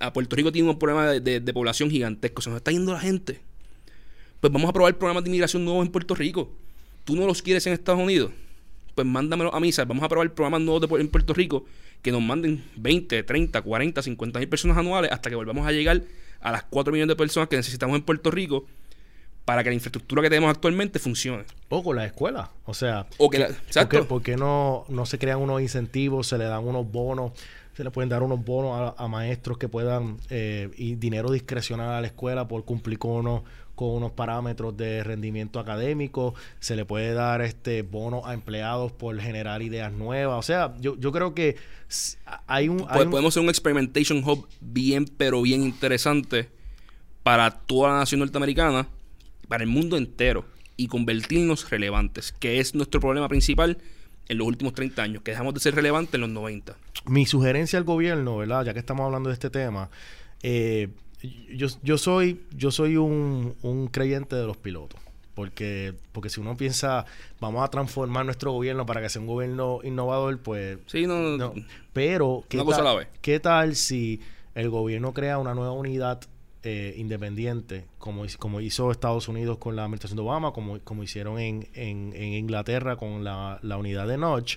A 0.00 0.12
Puerto 0.12 0.36
Rico 0.36 0.52
tiene 0.52 0.68
un 0.68 0.78
problema 0.78 1.12
de, 1.12 1.40
de, 1.40 1.52
población 1.54 1.90
gigantesco. 1.90 2.42
Se 2.42 2.50
nos 2.50 2.58
está 2.58 2.72
yendo 2.72 2.92
la 2.92 3.00
gente. 3.00 3.40
Pues 4.40 4.52
vamos 4.52 4.68
a 4.68 4.74
probar 4.74 4.98
programas 4.98 5.24
de 5.24 5.30
inmigración 5.30 5.64
nuevos 5.64 5.86
en 5.86 5.92
Puerto 5.92 6.14
Rico. 6.14 6.54
¿Tú 7.06 7.16
no 7.16 7.26
los 7.26 7.40
quieres 7.40 7.66
en 7.66 7.72
Estados 7.72 8.02
Unidos? 8.02 8.30
Pues 8.94 9.06
mándamelo 9.06 9.54
a 9.54 9.60
mí. 9.60 9.70
Vamos 9.86 10.04
a 10.04 10.10
probar 10.10 10.34
programas 10.34 10.60
nuevos 10.60 11.00
en 11.00 11.08
Puerto 11.08 11.32
Rico 11.32 11.64
que 12.02 12.12
nos 12.12 12.20
manden 12.20 12.62
20, 12.76 13.22
30, 13.22 13.62
40, 13.62 14.02
50 14.02 14.40
mil 14.40 14.48
personas 14.50 14.76
anuales 14.76 15.10
hasta 15.10 15.30
que 15.30 15.36
volvamos 15.36 15.66
a 15.66 15.72
llegar 15.72 16.02
a 16.40 16.52
las 16.52 16.64
4 16.64 16.92
millones 16.92 17.08
de 17.08 17.16
personas 17.16 17.48
que 17.48 17.56
necesitamos 17.56 17.96
en 17.96 18.02
Puerto 18.02 18.30
Rico 18.30 18.66
para 19.48 19.64
que 19.64 19.70
la 19.70 19.76
infraestructura 19.76 20.20
que 20.20 20.28
tenemos 20.28 20.50
actualmente 20.50 20.98
funcione. 20.98 21.44
O 21.70 21.82
con 21.82 21.96
las 21.96 22.04
escuelas. 22.04 22.50
O 22.66 22.74
sea, 22.74 23.06
o 23.16 23.30
que 23.30 23.46
¿por, 24.06 24.20
qué, 24.20 24.36
no, 24.36 24.84
no 24.90 25.06
se 25.06 25.18
crean 25.18 25.38
unos 25.38 25.62
incentivos, 25.62 26.26
se 26.26 26.36
le 26.36 26.44
dan 26.44 26.66
unos 26.66 26.92
bonos, 26.92 27.32
se 27.74 27.82
le 27.82 27.90
pueden 27.90 28.10
dar 28.10 28.22
unos 28.22 28.44
bonos 28.44 28.92
a, 28.94 29.08
maestros 29.08 29.56
que 29.56 29.66
puedan, 29.66 30.18
eh, 30.28 30.68
y 30.76 30.96
dinero 30.96 31.30
discrecional 31.32 31.88
a 31.94 32.02
la 32.02 32.08
escuela 32.08 32.46
por 32.46 32.66
cumplir 32.66 32.98
con 32.98 33.12
unos, 33.12 33.42
con 33.74 33.88
unos 33.88 34.12
parámetros 34.12 34.76
de 34.76 35.02
rendimiento 35.02 35.60
académico, 35.60 36.34
se 36.60 36.76
le 36.76 36.84
puede 36.84 37.14
dar 37.14 37.40
este 37.40 37.80
bono 37.80 38.26
a 38.26 38.34
empleados 38.34 38.92
por 38.92 39.18
generar 39.18 39.62
ideas 39.62 39.90
nuevas. 39.94 40.38
O 40.38 40.42
sea, 40.42 40.74
yo, 40.78 40.94
yo 40.98 41.10
creo 41.10 41.34
que 41.34 41.56
hay 42.46 42.68
un, 42.68 42.86
Podemos 42.86 43.24
hacer 43.24 43.42
un 43.42 43.48
experimentation 43.48 44.22
hub 44.22 44.46
bien, 44.60 45.06
pero 45.06 45.40
bien 45.40 45.62
interesante 45.62 46.50
para 47.22 47.50
toda 47.50 47.92
la 47.92 47.98
nación 48.00 48.20
norteamericana 48.20 48.86
para 49.48 49.64
el 49.64 49.70
mundo 49.70 49.96
entero 49.96 50.44
y 50.76 50.86
convertirnos 50.86 51.68
relevantes, 51.70 52.32
que 52.32 52.60
es 52.60 52.74
nuestro 52.74 53.00
problema 53.00 53.28
principal 53.28 53.78
en 54.28 54.38
los 54.38 54.46
últimos 54.46 54.74
30 54.74 55.02
años, 55.02 55.22
que 55.22 55.32
dejamos 55.32 55.54
de 55.54 55.60
ser 55.60 55.74
relevantes 55.74 56.14
en 56.14 56.20
los 56.20 56.30
90. 56.30 56.76
Mi 57.06 57.26
sugerencia 57.26 57.78
al 57.78 57.84
gobierno, 57.84 58.36
¿verdad? 58.36 58.64
Ya 58.64 58.74
que 58.74 58.78
estamos 58.78 59.04
hablando 59.04 59.30
de 59.30 59.34
este 59.34 59.50
tema, 59.50 59.90
eh, 60.42 60.88
yo, 61.52 61.66
yo, 61.82 61.98
soy, 61.98 62.42
yo 62.56 62.70
soy 62.70 62.96
un, 62.96 63.56
un 63.62 63.88
creyente 63.88 64.36
de 64.36 64.46
los 64.46 64.56
pilotos. 64.56 65.00
Porque, 65.34 65.94
porque 66.10 66.30
si 66.30 66.40
uno 66.40 66.56
piensa, 66.56 67.06
vamos 67.38 67.64
a 67.64 67.68
transformar 67.68 68.24
nuestro 68.24 68.50
gobierno 68.50 68.86
para 68.86 69.00
que 69.00 69.08
sea 69.08 69.20
un 69.20 69.28
gobierno 69.28 69.78
innovador, 69.84 70.36
pues... 70.40 70.78
Sí, 70.86 71.06
no, 71.06 71.36
no. 71.36 71.54
Pero, 71.92 72.44
¿qué, 72.48 72.58
tal, 72.58 73.08
¿qué 73.22 73.38
tal 73.38 73.76
si 73.76 74.20
el 74.56 74.68
gobierno 74.68 75.14
crea 75.14 75.38
una 75.38 75.54
nueva 75.54 75.70
unidad 75.70 76.22
eh, 76.64 76.94
independiente, 76.96 77.86
como, 77.98 78.24
hizo 78.60 78.90
Estados 78.90 79.28
Unidos 79.28 79.58
con 79.58 79.76
la 79.76 79.84
administración 79.84 80.16
de 80.16 80.22
Obama, 80.22 80.52
como, 80.52 80.80
como 80.80 81.02
hicieron 81.02 81.38
en, 81.38 81.68
en, 81.74 82.14
Inglaterra 82.14 82.96
con 82.96 83.22
la, 83.22 83.60
unidad 83.62 84.08
de 84.08 84.18
Notch, 84.18 84.56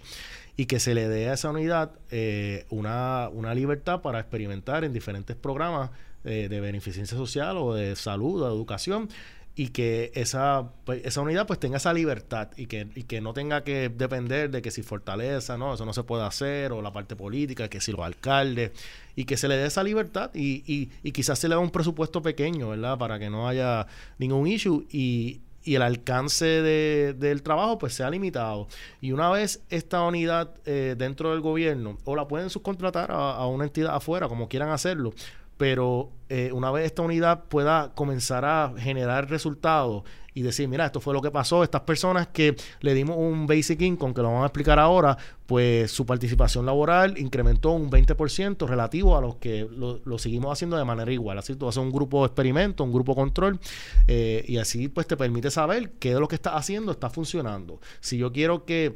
y 0.58 0.66
que 0.66 0.80
se 0.80 0.96
le 0.96 1.08
dé 1.08 1.30
a 1.30 1.34
esa 1.34 1.50
unidad 1.52 1.92
eh, 2.10 2.66
una, 2.70 3.30
una 3.32 3.54
libertad 3.54 4.02
para 4.02 4.20
experimentar 4.20 4.84
en 4.84 4.94
diferentes 4.94 5.36
programas 5.36 5.92
eh, 6.24 6.48
de 6.50 6.60
beneficencia 6.60 7.18
social 7.18 7.58
o 7.58 7.74
de 7.74 7.96
salud 7.96 8.42
o 8.42 8.48
de 8.48 8.54
educación 8.54 9.10
y 9.56 9.70
que 9.70 10.12
esa, 10.16 10.70
pues, 10.86 11.02
esa 11.06 11.22
unidad 11.22 11.46
pues 11.46 11.60
tenga 11.60 11.78
esa 11.78 11.94
libertad 11.94 12.50
y 12.56 12.68
que, 12.68 12.88
y 12.96 13.04
que 13.04 13.20
no 13.20 13.34
tenga 13.34 13.64
que 13.64 13.90
depender 13.90 14.50
de 14.50 14.62
que 14.62 14.72
si 14.72 14.82
fortaleza, 14.82 15.58
no, 15.58 15.74
eso 15.74 15.86
no 15.86 15.94
se 15.94 16.04
puede 16.04 16.24
hacer, 16.24 16.72
o 16.72 16.82
la 16.82 16.94
parte 16.94 17.16
política, 17.16 17.68
que 17.68 17.82
si 17.82 17.92
los 17.92 18.02
alcaldes, 18.02 18.72
y 19.16 19.26
que 19.26 19.36
se 19.36 19.48
le 19.48 19.58
dé 19.58 19.68
esa 19.68 19.84
libertad 19.84 20.32
y, 20.34 20.64
y, 20.66 20.90
y 21.04 21.12
quizás 21.12 21.38
se 21.38 21.50
le 21.50 21.56
dé 21.56 21.62
un 21.62 21.70
presupuesto 21.70 22.22
pequeño, 22.22 22.70
¿verdad? 22.70 22.98
Para 22.98 23.20
que 23.20 23.30
no 23.30 23.48
haya 23.48 23.88
ningún 24.18 24.48
issue 24.48 24.88
y, 24.90 25.42
y 25.64 25.76
el 25.76 25.82
alcance 25.82 26.46
de, 26.46 27.14
del 27.18 27.44
trabajo 27.44 27.78
pues 27.78 27.94
sea 27.94 28.10
limitado. 28.10 28.68
Y 29.02 29.12
una 29.12 29.30
vez 29.30 29.62
esta 29.70 30.02
unidad 30.04 30.52
eh, 30.66 30.96
dentro 30.98 31.32
del 31.32 31.42
gobierno, 31.42 31.98
o 32.06 32.16
la 32.16 32.28
pueden 32.28 32.50
subcontratar 32.50 33.12
a, 33.12 33.34
a, 33.34 33.48
una 33.48 33.66
entidad 33.66 33.96
afuera, 33.96 34.28
como 34.28 34.48
quieran 34.48 34.70
hacerlo, 34.70 35.14
pero 35.62 36.10
eh, 36.28 36.50
una 36.54 36.72
vez 36.72 36.88
esta 36.88 37.04
unidad 37.04 37.44
pueda 37.44 37.92
comenzar 37.94 38.46
a 38.46 38.74
generar 38.80 39.30
resultados 39.30 40.02
y 40.34 40.42
decir, 40.42 40.68
mira, 40.68 40.88
esto 40.88 41.00
fue 41.00 41.14
lo 41.14 41.22
que 41.22 41.30
pasó, 41.30 41.62
estas 41.62 41.82
personas 41.82 42.30
que 42.30 42.56
le 42.80 42.96
dimos 42.96 43.16
un 43.20 43.46
basic 43.46 43.80
income, 43.82 44.12
que 44.16 44.24
lo 44.24 44.30
vamos 44.30 44.42
a 44.42 44.46
explicar 44.48 44.80
ahora, 44.80 45.16
pues 45.46 45.92
su 45.92 46.04
participación 46.04 46.66
laboral 46.66 47.16
incrementó 47.20 47.74
un 47.74 47.92
20% 47.92 48.66
relativo 48.66 49.16
a 49.16 49.22
los 49.22 49.36
que 49.36 49.68
lo, 49.70 50.18
seguimos 50.18 50.52
haciendo 50.52 50.78
de 50.78 50.84
manera 50.84 51.14
igual. 51.14 51.38
Así 51.38 51.56
tú 51.56 51.68
haces 51.68 51.84
un 51.84 51.92
grupo 51.92 52.22
de 52.22 52.30
experimento, 52.30 52.84
un 52.84 52.92
grupo 52.92 53.14
control, 53.14 53.60
eh, 54.08 54.44
y 54.48 54.58
así 54.58 54.88
pues 54.88 55.06
te 55.06 55.16
permite 55.16 55.52
saber 55.52 55.92
qué 56.00 56.16
de 56.16 56.20
lo 56.20 56.28
que 56.28 56.34
estás 56.34 56.56
haciendo 56.56 56.92
está 56.92 57.12
funcionando. 57.12 57.80
Si 58.00 58.18
yo 58.18 58.32
quiero 58.32 58.66
que 58.66 58.96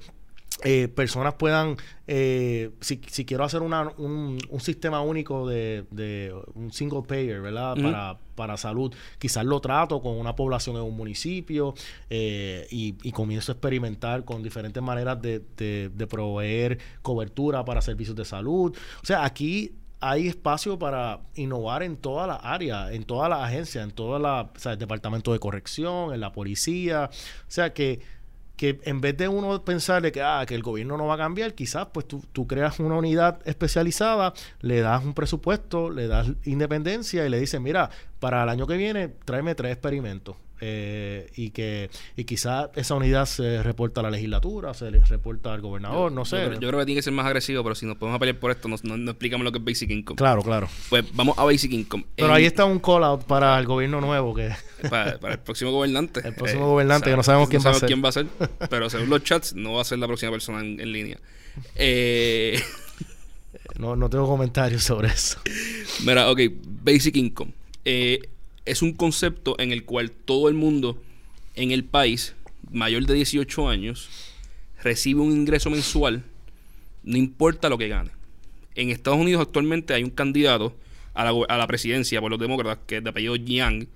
eh, 0.63 0.87
personas 0.87 1.33
puedan, 1.33 1.75
eh, 2.07 2.71
si, 2.79 3.01
si, 3.07 3.25
quiero 3.25 3.43
hacer 3.43 3.61
una, 3.61 3.89
un, 3.97 4.37
un, 4.49 4.59
sistema 4.61 5.01
único 5.01 5.47
de, 5.47 5.85
de, 5.91 6.33
un 6.53 6.71
single 6.71 7.01
payer, 7.01 7.41
¿verdad? 7.41 7.75
para, 7.75 8.17
para, 8.35 8.57
salud, 8.57 8.93
quizás 9.19 9.43
lo 9.43 9.59
trato 9.59 10.01
con 10.01 10.17
una 10.17 10.35
población 10.35 10.77
en 10.77 10.83
un 10.83 10.95
municipio 10.95 11.73
eh, 12.09 12.67
y, 12.71 12.95
y, 13.03 13.11
comienzo 13.11 13.51
a 13.51 13.53
experimentar 13.53 14.23
con 14.23 14.41
diferentes 14.41 14.81
maneras 14.81 15.21
de, 15.21 15.41
de, 15.57 15.89
de 15.93 16.07
proveer 16.07 16.79
cobertura 17.01 17.65
para 17.65 17.81
servicios 17.81 18.15
de 18.15 18.23
salud. 18.23 18.73
O 19.03 19.05
sea, 19.05 19.25
aquí 19.25 19.73
hay 19.99 20.27
espacio 20.27 20.79
para 20.79 21.19
innovar 21.35 21.83
en 21.83 21.97
todas 21.97 22.27
las 22.27 22.39
áreas, 22.43 22.91
en 22.91 23.03
todas 23.03 23.29
las 23.29 23.39
agencias, 23.41 23.83
en 23.83 23.91
todo 23.91 24.17
el 24.17 24.77
departamento 24.77 25.33
de 25.33 25.39
corrección, 25.39 26.13
en 26.13 26.21
la 26.21 26.31
policía. 26.31 27.09
O 27.11 27.51
sea 27.51 27.73
que 27.73 27.99
que 28.57 28.79
en 28.83 29.01
vez 29.01 29.17
de 29.17 29.27
uno 29.27 29.63
pensar 29.63 30.01
de 30.01 30.11
que, 30.11 30.21
ah, 30.21 30.43
que 30.47 30.55
el 30.55 30.63
gobierno 30.63 30.97
no 30.97 31.07
va 31.07 31.15
a 31.15 31.17
cambiar, 31.17 31.53
quizás 31.53 31.87
pues 31.93 32.07
tú, 32.07 32.23
tú, 32.31 32.47
creas 32.47 32.79
una 32.79 32.95
unidad 32.95 33.39
especializada, 33.45 34.33
le 34.61 34.81
das 34.81 35.03
un 35.03 35.13
presupuesto, 35.13 35.89
le 35.89 36.07
das 36.07 36.27
independencia 36.45 37.25
y 37.25 37.29
le 37.29 37.39
dices, 37.39 37.59
mira, 37.59 37.89
para 38.19 38.43
el 38.43 38.49
año 38.49 38.67
que 38.67 38.77
viene 38.77 39.09
tráeme 39.09 39.55
tres 39.55 39.73
experimentos. 39.73 40.37
Eh, 40.61 41.31
y 41.35 41.49
que 41.49 41.89
y 42.15 42.23
quizás 42.23 42.69
esa 42.75 42.95
unidad 42.95 43.25
se 43.25 43.61
reporta 43.61 43.99
a 43.99 44.03
la 44.03 44.11
legislatura, 44.11 44.73
se 44.73 44.89
le 44.89 44.99
reporta 44.99 45.53
al 45.53 45.61
gobernador, 45.61 46.11
no 46.11 46.23
sé. 46.25 46.49
Yo, 46.59 46.69
creo 46.69 46.79
que 46.79 46.85
tiene 46.85 46.99
que 46.99 47.03
ser 47.03 47.13
más 47.13 47.25
agresivo, 47.25 47.61
pero 47.63 47.75
si 47.75 47.85
nos 47.85 47.97
podemos 47.97 48.19
pelear 48.19 48.39
por 48.39 48.51
esto, 48.51 48.67
no, 48.67 48.77
no, 48.83 49.11
explicamos 49.11 49.43
lo 49.43 49.51
que 49.51 49.57
es 49.57 49.63
Basic 49.63 49.89
Income. 49.89 50.17
Claro, 50.17 50.41
claro. 50.41 50.69
Pues 50.89 51.03
vamos 51.13 51.37
a 51.37 51.43
Basic 51.43 51.71
Income. 51.71 52.05
Pero 52.15 52.33
ahí 52.33 52.45
está 52.45 52.65
un 52.65 52.79
call 52.79 53.03
out 53.03 53.23
para 53.23 53.59
el 53.59 53.65
gobierno 53.65 53.99
nuevo 53.99 54.33
que 54.33 54.51
para, 54.89 55.11
el 55.11 55.39
próximo 55.39 55.71
gobernante. 55.71 56.21
El 56.25 56.35
próximo 56.35 56.67
gobernante 56.67 57.09
que 57.09 57.17
no 57.17 57.23
sabemos 57.23 57.49
quién 57.49 57.61
va 57.65 57.71
a 57.71 57.73
ser. 57.73 57.87
quién 57.87 58.03
va 58.03 58.09
a 58.09 58.13
ser, 58.13 58.27
pero 58.69 58.89
según 58.89 59.09
los 59.09 59.23
chats 59.23 59.53
no 59.53 59.73
va 59.73 59.81
a 59.81 59.85
ser 59.85 59.99
la 59.99 60.07
próxima 60.07 60.31
persona 60.31 60.61
en, 60.61 60.79
en 60.79 60.91
línea. 60.91 61.19
Eh 61.75 62.61
no, 63.79 63.95
no 63.95 64.09
tengo 64.09 64.27
comentarios 64.27 64.83
sobre 64.83 65.09
eso. 65.09 65.39
Mira, 66.05 66.29
ok, 66.29 66.41
Basic 66.83 67.15
Income. 67.15 67.51
Eh, 67.83 68.19
es 68.65 68.81
un 68.81 68.93
concepto 68.93 69.55
en 69.59 69.71
el 69.71 69.85
cual 69.85 70.11
todo 70.11 70.49
el 70.49 70.55
mundo 70.55 71.01
en 71.55 71.71
el 71.71 71.83
país 71.83 72.35
mayor 72.71 73.05
de 73.05 73.13
18 73.13 73.69
años 73.69 74.09
recibe 74.83 75.21
un 75.21 75.31
ingreso 75.31 75.69
mensual, 75.69 76.23
no 77.03 77.17
importa 77.17 77.69
lo 77.69 77.77
que 77.77 77.87
gane. 77.87 78.11
En 78.75 78.89
Estados 78.89 79.19
Unidos 79.19 79.41
actualmente 79.41 79.93
hay 79.93 80.03
un 80.03 80.09
candidato 80.09 80.75
a 81.13 81.23
la, 81.23 81.31
a 81.47 81.57
la 81.57 81.67
presidencia 81.67 82.19
por 82.19 82.29
los 82.29 82.39
demócratas, 82.39 82.79
que 82.85 82.97
es 82.97 83.03
de 83.03 83.09
apellido 83.09 83.35
Yang, 83.35 83.87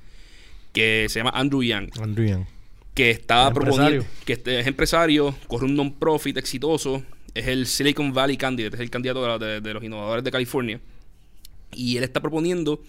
que 0.71 1.07
se 1.09 1.19
llama 1.19 1.31
Andrew 1.33 1.61
Yang. 1.61 1.91
Andrew 1.99 2.25
Yang. 2.25 2.47
Que 2.93 3.11
está 3.11 3.51
proponiendo, 3.51 4.05
que 4.25 4.33
este 4.33 4.59
es 4.59 4.67
empresario, 4.67 5.35
corre 5.47 5.65
un 5.65 5.75
non-profit 5.75 6.37
exitoso, 6.37 7.03
es 7.33 7.47
el 7.47 7.65
Silicon 7.65 8.13
Valley 8.13 8.37
Candidate, 8.37 8.75
es 8.75 8.81
el 8.81 8.89
candidato 8.89 9.39
de 9.39 9.73
los 9.73 9.83
innovadores 9.83 10.23
de 10.23 10.31
California. 10.31 10.79
Y 11.71 11.97
él 11.97 12.03
está 12.03 12.19
proponiendo 12.19 12.81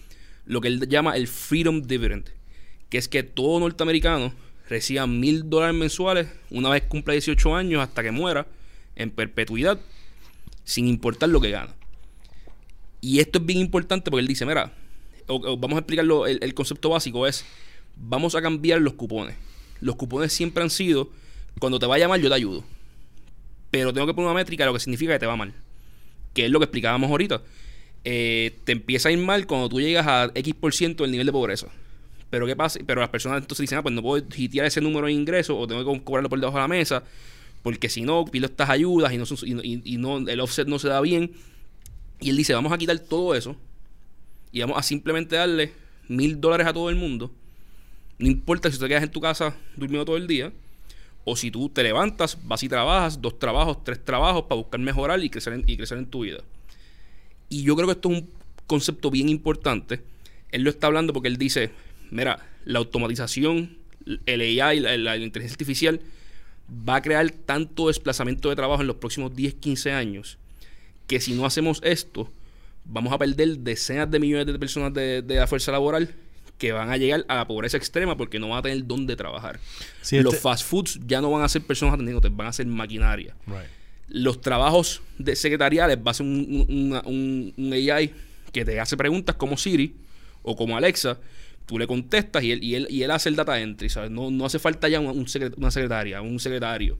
lo 0.45 0.61
que 0.61 0.67
él 0.67 0.87
llama 0.87 1.15
el 1.15 1.27
Freedom 1.27 1.81
Dividend, 1.81 2.29
que 2.89 2.97
es 2.97 3.07
que 3.07 3.23
todo 3.23 3.59
norteamericano 3.59 4.33
reciba 4.67 5.05
mil 5.07 5.49
dólares 5.49 5.75
mensuales 5.75 6.27
una 6.49 6.69
vez 6.69 6.83
cumpla 6.83 7.13
18 7.13 7.55
años 7.55 7.81
hasta 7.81 8.03
que 8.03 8.11
muera 8.11 8.47
en 8.95 9.11
perpetuidad, 9.11 9.79
sin 10.63 10.87
importar 10.87 11.29
lo 11.29 11.41
que 11.41 11.51
gana. 11.51 11.73
Y 13.01 13.19
esto 13.19 13.39
es 13.39 13.45
bien 13.45 13.59
importante 13.59 14.11
porque 14.11 14.21
él 14.21 14.27
dice, 14.27 14.45
mira, 14.45 14.73
vamos 15.27 15.73
a 15.73 15.79
explicarlo, 15.79 16.27
el, 16.27 16.53
concepto 16.53 16.89
básico 16.89 17.25
es, 17.27 17.45
vamos 17.95 18.35
a 18.35 18.41
cambiar 18.41 18.81
los 18.81 18.93
cupones. 18.93 19.35
Los 19.79 19.95
cupones 19.95 20.31
siempre 20.31 20.63
han 20.63 20.69
sido, 20.69 21.09
cuando 21.59 21.79
te 21.79 21.87
vaya 21.87 22.07
mal 22.07 22.21
yo 22.21 22.29
te 22.29 22.35
ayudo. 22.35 22.63
Pero 23.71 23.93
tengo 23.93 24.05
que 24.05 24.13
poner 24.13 24.29
una 24.29 24.39
métrica 24.39 24.63
de 24.63 24.67
lo 24.67 24.73
que 24.73 24.79
significa 24.79 25.13
que 25.13 25.19
te 25.19 25.25
va 25.25 25.35
mal. 25.35 25.53
Que 26.33 26.45
es 26.45 26.51
lo 26.51 26.59
que 26.59 26.65
explicábamos 26.65 27.09
ahorita. 27.09 27.41
Eh, 28.03 28.57
te 28.63 28.71
empieza 28.71 29.09
a 29.09 29.11
ir 29.11 29.19
mal 29.19 29.45
cuando 29.45 29.69
tú 29.69 29.79
llegas 29.79 30.07
a 30.07 30.31
X% 30.33 30.59
por 30.59 30.73
ciento 30.73 31.03
del 31.03 31.11
nivel 31.11 31.27
de 31.27 31.31
pobreza. 31.31 31.67
Pero 32.29 32.47
¿qué 32.47 32.55
pasa? 32.55 32.79
Pero 32.85 33.01
las 33.01 33.09
personas 33.09 33.41
entonces 33.41 33.63
dicen, 33.63 33.77
ah, 33.77 33.83
pues 33.83 33.93
no 33.93 34.01
puedo 34.01 34.25
hitear 34.35 34.65
ese 34.65 34.81
número 34.81 35.07
de 35.07 35.13
ingresos 35.13 35.55
o 35.59 35.67
tengo 35.67 35.93
que 35.93 36.03
cobrarlo 36.03 36.29
por 36.29 36.39
debajo 36.39 36.57
de 36.57 36.61
la 36.61 36.67
mesa, 36.67 37.03
porque 37.61 37.89
si 37.89 38.01
no, 38.01 38.25
pido 38.25 38.45
estas 38.45 38.69
ayudas 38.69 39.11
y, 39.13 39.97
no, 39.97 40.17
el 40.17 40.39
offset 40.39 40.67
no 40.67 40.79
se 40.79 40.87
da 40.87 41.01
bien. 41.01 41.31
Y 42.19 42.29
él 42.29 42.37
dice, 42.37 42.53
vamos 42.53 42.71
a 42.71 42.77
quitar 42.77 42.97
todo 42.99 43.35
eso 43.35 43.55
y 44.51 44.61
vamos 44.61 44.77
a 44.77 44.83
simplemente 44.83 45.35
darle 45.35 45.73
mil 46.07 46.39
dólares 46.39 46.67
a 46.67 46.73
todo 46.73 46.89
el 46.89 46.95
mundo. 46.95 47.31
No 48.17 48.27
importa 48.27 48.71
si 48.71 48.79
te 48.79 48.87
quedas 48.87 49.03
en 49.03 49.11
tu 49.11 49.19
casa 49.19 49.55
durmiendo 49.75 50.05
todo 50.05 50.17
el 50.17 50.27
día, 50.27 50.51
o 51.25 51.35
si 51.35 51.51
tú 51.51 51.69
te 51.69 51.83
levantas, 51.83 52.37
vas 52.43 52.63
y 52.63 52.69
trabajas, 52.69 53.21
dos 53.21 53.37
trabajos, 53.39 53.83
tres 53.83 54.03
trabajos 54.03 54.43
para 54.43 54.55
buscar 54.55 54.79
mejorar 54.79 55.23
y 55.23 55.29
crecer 55.29 55.61
y 55.67 55.77
crecer 55.77 55.97
en 55.97 56.05
tu 56.05 56.21
vida. 56.21 56.39
Y 57.51 57.63
yo 57.63 57.75
creo 57.75 57.85
que 57.85 57.93
esto 57.93 58.09
es 58.09 58.21
un 58.21 58.29
concepto 58.65 59.11
bien 59.11 59.27
importante. 59.27 60.01
Él 60.51 60.63
lo 60.63 60.69
está 60.69 60.87
hablando 60.87 61.11
porque 61.11 61.27
él 61.27 61.35
dice, 61.35 61.71
mira, 62.09 62.39
la 62.63 62.79
automatización, 62.79 63.77
el 64.25 64.61
AI, 64.61 64.79
la, 64.79 64.97
la 64.97 65.17
inteligencia 65.17 65.55
artificial, 65.55 65.99
va 66.71 66.95
a 66.95 67.01
crear 67.01 67.29
tanto 67.29 67.89
desplazamiento 67.89 68.49
de 68.49 68.55
trabajo 68.55 68.81
en 68.81 68.87
los 68.87 68.95
próximos 68.95 69.35
10, 69.35 69.55
15 69.55 69.91
años, 69.91 70.37
que 71.07 71.19
si 71.19 71.33
no 71.33 71.45
hacemos 71.45 71.81
esto, 71.83 72.31
vamos 72.85 73.11
a 73.11 73.17
perder 73.17 73.57
decenas 73.59 74.09
de 74.09 74.19
millones 74.19 74.45
de 74.47 74.57
personas 74.57 74.93
de, 74.93 75.21
la 75.27 75.45
fuerza 75.45 75.73
laboral 75.73 76.09
que 76.57 76.71
van 76.71 76.89
a 76.89 76.95
llegar 76.95 77.25
a 77.27 77.35
la 77.35 77.47
pobreza 77.47 77.75
extrema 77.75 78.15
porque 78.15 78.39
no 78.39 78.47
van 78.47 78.59
a 78.59 78.61
tener 78.61 78.87
dónde 78.87 79.17
trabajar. 79.17 79.59
Los 79.99 80.11
este 80.11 80.37
fast 80.37 80.65
foods 80.65 81.01
ya 81.05 81.19
no 81.19 81.31
van 81.31 81.43
a 81.43 81.49
ser 81.49 81.63
personas 81.63 81.95
atendiendo, 81.95 82.21
van 82.31 82.47
a 82.47 82.53
ser 82.53 82.65
maquinaria 82.67 83.35
los 84.11 84.41
trabajos 84.41 85.01
de 85.17 85.35
secretariales 85.35 85.97
va 85.97 86.11
a 86.11 86.13
ser 86.13 86.25
un, 86.25 87.53
un, 87.57 87.73
AI 87.73 88.13
que 88.51 88.65
te 88.65 88.79
hace 88.79 88.97
preguntas 88.97 89.35
como 89.35 89.57
Siri 89.57 89.95
o 90.43 90.55
como 90.55 90.75
Alexa. 90.75 91.17
Tú 91.65 91.79
le 91.79 91.87
contestas 91.87 92.43
y 92.43 92.51
él, 92.51 92.63
y 92.63 92.75
él, 92.75 92.87
y 92.89 93.03
él 93.03 93.11
hace 93.11 93.29
el 93.29 93.37
data 93.37 93.59
entry, 93.59 93.89
¿sabes? 93.89 94.11
No, 94.11 94.29
no 94.29 94.45
hace 94.45 94.59
falta 94.59 94.89
ya 94.89 94.99
una, 94.99 95.11
una 95.11 95.71
secretaria, 95.71 96.21
un 96.21 96.39
secretario. 96.39 96.97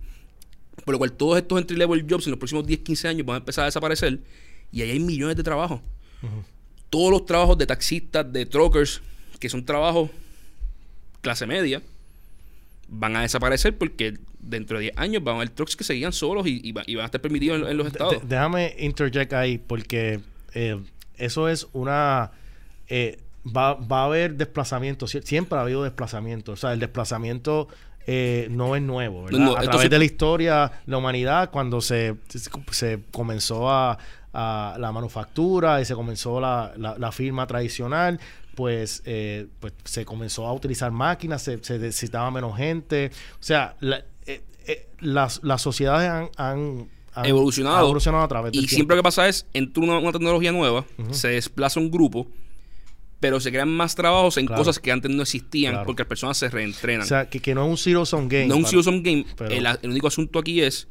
Por 0.85 0.93
lo 0.93 0.97
cual 0.97 1.11
todos 1.11 1.37
estos 1.37 1.59
entry 1.59 1.75
level 1.75 2.05
jobs 2.09 2.27
en 2.27 2.31
los 2.31 2.39
próximos 2.39 2.65
10, 2.65 2.79
15 2.79 3.07
años 3.09 3.25
van 3.25 3.35
a 3.35 3.37
empezar 3.39 3.63
a 3.63 3.65
desaparecer 3.65 4.19
y 4.71 4.81
ahí 4.81 4.91
hay 4.91 4.99
millones 4.99 5.35
de 5.35 5.43
trabajos. 5.43 5.81
Todos 6.89 7.11
los 7.11 7.25
trabajos 7.25 7.57
de 7.57 7.67
taxistas, 7.67 8.31
de 8.31 8.45
truckers, 8.45 9.01
que 9.39 9.49
son 9.49 9.65
trabajos 9.65 10.09
clase 11.21 11.45
media, 11.45 11.81
van 12.91 13.15
a 13.15 13.21
desaparecer 13.21 13.77
porque 13.77 14.19
dentro 14.39 14.77
de 14.77 14.83
10 14.83 14.97
años 14.97 15.23
van 15.23 15.35
a 15.35 15.37
haber 15.37 15.49
trucks 15.49 15.75
que 15.75 15.83
seguían 15.83 16.11
solos 16.11 16.45
y, 16.45 16.71
van 16.73 16.85
a 16.87 17.05
estar 17.05 17.21
permitidos 17.21 17.67
en, 17.67 17.77
los 17.77 17.87
estados. 17.87 18.17
déjame 18.27 18.75
interject 18.77 19.33
ahí 19.33 19.57
porque 19.57 20.19
eh, 20.53 20.79
eso 21.17 21.47
es 21.49 21.67
una... 21.71 22.31
Eh, 22.89 23.17
va, 23.45 23.75
va, 23.75 24.01
a 24.01 24.05
haber 24.05 24.35
desplazamiento, 24.35 25.07
siempre 25.07 25.57
ha 25.57 25.61
habido 25.61 25.83
desplazamiento, 25.83 26.51
o 26.51 26.55
sea, 26.55 26.73
el 26.73 26.79
desplazamiento... 26.79 27.67
Eh, 28.07 28.47
no 28.49 28.75
es 28.75 28.81
nuevo, 28.81 29.25
¿verdad? 29.25 29.57
a 29.57 29.61
través 29.61 29.87
de 29.87 29.99
la 29.99 30.03
historia, 30.03 30.71
la 30.87 30.97
humanidad, 30.97 31.51
cuando 31.51 31.81
se, 31.81 32.15
se 32.71 32.99
comenzó 33.11 33.69
a, 33.69 33.99
a 34.33 34.75
la 34.79 34.91
manufactura 34.91 35.79
y 35.81 35.85
se 35.85 35.93
comenzó 35.93 36.39
la, 36.39 36.73
la, 36.77 36.97
la 36.97 37.11
firma 37.11 37.45
tradicional, 37.45 38.19
pues, 38.61 39.01
eh, 39.05 39.47
pues 39.59 39.73
se 39.85 40.05
comenzó 40.05 40.45
a 40.45 40.53
utilizar 40.53 40.91
máquinas, 40.91 41.41
se, 41.41 41.57
necesitaba 41.57 42.29
menos 42.29 42.55
gente. 42.55 43.09
O 43.33 43.43
sea, 43.43 43.75
eh, 43.81 44.43
eh, 44.67 44.87
las, 44.99 45.43
las, 45.43 45.63
sociedades 45.63 46.29
han, 46.37 46.87
evolucionado. 47.23 47.79
evolucionado 47.79 48.23
a 48.23 48.27
través 48.27 48.53
Y 48.53 48.67
siempre 48.67 48.95
lo 48.95 49.01
que 49.01 49.03
pasa 49.05 49.27
es, 49.27 49.47
entra 49.55 49.83
una, 49.83 50.11
tecnología 50.11 50.51
nueva, 50.51 50.85
se 51.09 51.29
desplaza 51.29 51.79
un 51.79 51.89
grupo, 51.89 52.27
pero 53.19 53.39
se 53.39 53.49
crean 53.49 53.69
más 53.69 53.95
trabajos 53.95 54.37
en 54.37 54.45
cosas 54.45 54.77
que 54.77 54.91
antes 54.91 55.09
no 55.09 55.23
existían 55.23 55.83
porque 55.83 56.03
las 56.03 56.09
personas 56.09 56.37
se 56.37 56.47
reentrenan. 56.47 57.01
O 57.01 57.07
sea, 57.07 57.27
que, 57.27 57.55
no 57.55 57.65
es 57.65 57.69
un 57.71 57.77
zero 57.77 58.05
sum 58.05 58.27
game. 58.27 58.45
No 58.45 58.53
es 58.53 58.59
un 58.59 58.65
zero 58.67 58.83
sum 58.83 59.01
game. 59.01 59.25
El, 59.49 59.89
único 59.89 60.07
asunto 60.07 60.37
aquí 60.37 60.61
es 60.61 60.87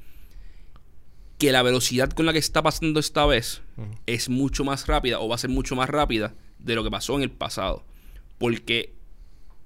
que 1.38 1.52
la 1.52 1.62
velocidad 1.62 2.10
con 2.10 2.26
la 2.26 2.32
que 2.32 2.40
está 2.40 2.64
pasando 2.64 2.98
esta 2.98 3.26
vez 3.26 3.62
es 4.06 4.28
mucho 4.28 4.64
más 4.64 4.88
rápida 4.88 5.20
o 5.20 5.28
va 5.28 5.36
a 5.36 5.38
ser 5.38 5.50
mucho 5.50 5.76
más 5.76 5.88
rápida 5.88 6.34
de 6.64 6.74
lo 6.74 6.84
que 6.84 6.90
pasó 6.90 7.16
en 7.16 7.22
el 7.22 7.30
pasado. 7.30 7.84
Porque 8.38 8.92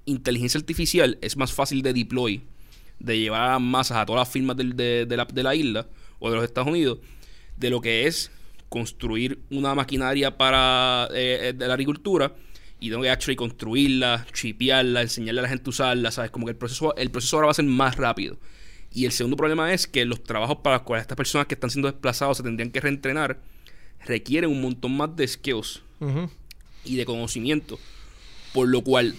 inteligencia 0.05 0.59
artificial 0.59 1.17
es 1.21 1.37
más 1.37 1.53
fácil 1.53 1.81
de 1.81 1.93
deploy, 1.93 2.41
de 2.99 3.19
llevar 3.19 3.51
a 3.51 3.59
masas, 3.59 3.97
a 3.97 4.05
todas 4.05 4.21
las 4.21 4.29
firmas 4.29 4.57
de, 4.57 4.65
la, 5.35 5.55
isla 5.55 5.87
o 6.19 6.29
de 6.29 6.35
los 6.35 6.45
Estados 6.45 6.69
Unidos, 6.69 6.99
de 7.57 7.69
lo 7.69 7.81
que 7.81 8.07
es 8.07 8.31
construir 8.69 9.39
una 9.49 9.75
maquinaria 9.75 10.37
para 10.37 11.07
eh, 11.13 11.53
de 11.55 11.67
la 11.67 11.73
agricultura 11.73 12.35
y 12.79 12.89
tengo 12.89 13.03
que 13.03 13.09
actually 13.09 13.35
construirla, 13.35 14.25
chipearla, 14.33 15.01
enseñarle 15.01 15.39
a 15.39 15.43
la 15.43 15.49
gente 15.49 15.63
a 15.67 15.71
usarla, 15.71 16.11
¿sabes? 16.11 16.31
Como 16.31 16.45
que 16.45 16.51
el 16.51 16.57
proceso, 16.57 16.95
el 16.95 17.09
proceso 17.09 17.37
ahora 17.37 17.47
va 17.47 17.51
a 17.51 17.55
ser 17.55 17.65
más 17.65 17.95
rápido. 17.95 18.37
Y 18.91 19.05
el 19.05 19.11
segundo 19.11 19.37
problema 19.37 19.73
es 19.73 19.87
que 19.87 20.05
los 20.05 20.23
trabajos 20.23 20.57
para 20.57 20.77
los 20.77 20.85
cuales 20.85 21.03
estas 21.03 21.17
personas 21.17 21.47
que 21.47 21.55
están 21.55 21.69
siendo 21.69 21.89
desplazados 21.89 22.37
se 22.37 22.43
tendrían 22.43 22.71
que 22.71 22.79
reentrenar 22.79 23.39
requieren 24.05 24.49
un 24.49 24.61
montón 24.61 24.95
más 24.95 25.15
de 25.15 25.27
skills 25.27 25.81
y 26.85 26.95
de 26.95 27.05
conocimiento. 27.05 27.79
Por 28.53 28.69
lo 28.69 28.81
cual, 28.81 29.15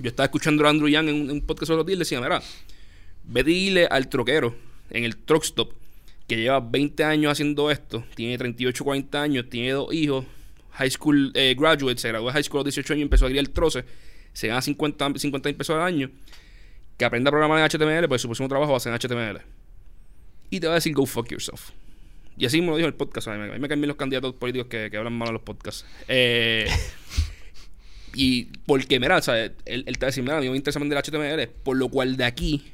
yo 0.00 0.08
estaba 0.08 0.26
escuchando 0.26 0.66
a 0.66 0.70
Andrew 0.70 0.88
Young 0.88 1.08
en 1.08 1.30
un, 1.30 1.40
podcast 1.40 1.70
de 1.70 1.76
los 1.76 1.86
días 1.86 1.96
y 1.96 1.98
decía, 2.00 2.20
mira, 2.20 2.42
ve 3.24 3.42
dile 3.44 3.86
al 3.86 4.08
troquero 4.08 4.54
en 4.90 5.04
el 5.04 5.16
truck 5.16 5.44
stop 5.44 5.72
que 6.26 6.36
lleva 6.36 6.60
20 6.60 7.04
años 7.04 7.32
haciendo 7.32 7.70
esto, 7.70 8.04
tiene 8.14 8.36
38, 8.36 8.84
40 8.84 9.22
años, 9.22 9.46
tiene 9.48 9.72
dos 9.72 9.92
hijos, 9.94 10.26
high 10.72 10.90
school 10.90 11.32
eh, 11.34 11.56
graduate, 11.58 11.98
se 11.98 12.08
graduó 12.08 12.26
de 12.26 12.34
high 12.34 12.42
school 12.42 12.60
a 12.60 12.64
los 12.64 12.74
18 12.74 12.92
años 12.92 13.00
y 13.00 13.02
empezó 13.04 13.24
a 13.24 13.28
criar 13.28 13.44
el 13.44 13.50
troce, 13.50 13.84
se 14.34 14.46
gana 14.46 14.60
50 14.60 15.08
mil 15.08 15.54
pesos 15.56 15.70
al 15.70 15.82
año, 15.82 16.10
que 16.98 17.04
aprenda 17.06 17.30
a 17.30 17.32
programar 17.32 17.58
en 17.58 17.64
HTML, 17.64 18.08
pues 18.08 18.20
su 18.20 18.28
próximo 18.28 18.48
trabajo 18.48 18.72
va 18.72 18.76
a 18.76 18.80
ser 18.80 18.92
en 18.92 18.98
HTML. 18.98 19.40
Y 20.50 20.60
te 20.60 20.66
va 20.66 20.74
a 20.74 20.76
decir, 20.76 20.92
go 20.92 21.06
fuck 21.06 21.30
yourself. 21.30 21.70
Y 22.38 22.46
así 22.46 22.60
me 22.60 22.68
lo 22.68 22.76
dijo 22.76 22.88
el 22.88 22.94
podcast. 22.94 23.28
A 23.28 23.36
mí, 23.36 23.58
me 23.58 23.68
caen 23.68 23.80
bien 23.80 23.88
los 23.88 23.96
candidatos 23.96 24.34
políticos 24.34 24.68
que, 24.68 24.96
hablan 24.96 25.12
mal 25.12 25.28
en 25.28 25.34
los 25.34 25.42
podcasts. 25.42 25.84
Eh, 26.06 26.66
y 28.14 28.44
porque, 28.66 29.00
mira, 29.00 29.16
o 29.16 29.22
sea, 29.22 29.44
él, 29.44 29.54
él 29.64 29.84
te 29.84 30.00
va 30.00 30.06
a 30.06 30.10
decir, 30.10 30.22
mira, 30.22 30.38
a 30.38 30.40
mí 30.40 30.48
me 30.48 30.56
interesa 30.56 30.78
aprender 30.78 31.02
HTML, 31.02 31.48
por 31.62 31.76
lo 31.76 31.88
cual 31.88 32.16
de 32.16 32.24
aquí 32.24 32.64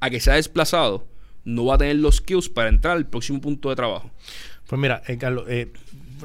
a 0.00 0.10
que 0.10 0.20
sea 0.20 0.34
desplazado, 0.34 1.06
no 1.44 1.66
va 1.66 1.76
a 1.76 1.78
tener 1.78 1.96
los 1.96 2.16
skills 2.16 2.48
para 2.48 2.68
entrar 2.68 2.96
al 2.96 3.06
próximo 3.06 3.40
punto 3.40 3.70
de 3.70 3.76
trabajo. 3.76 4.10
Pues 4.66 4.80
mira, 4.80 5.02
eh, 5.06 5.16
Carlos, 5.16 5.46
eh, 5.48 5.72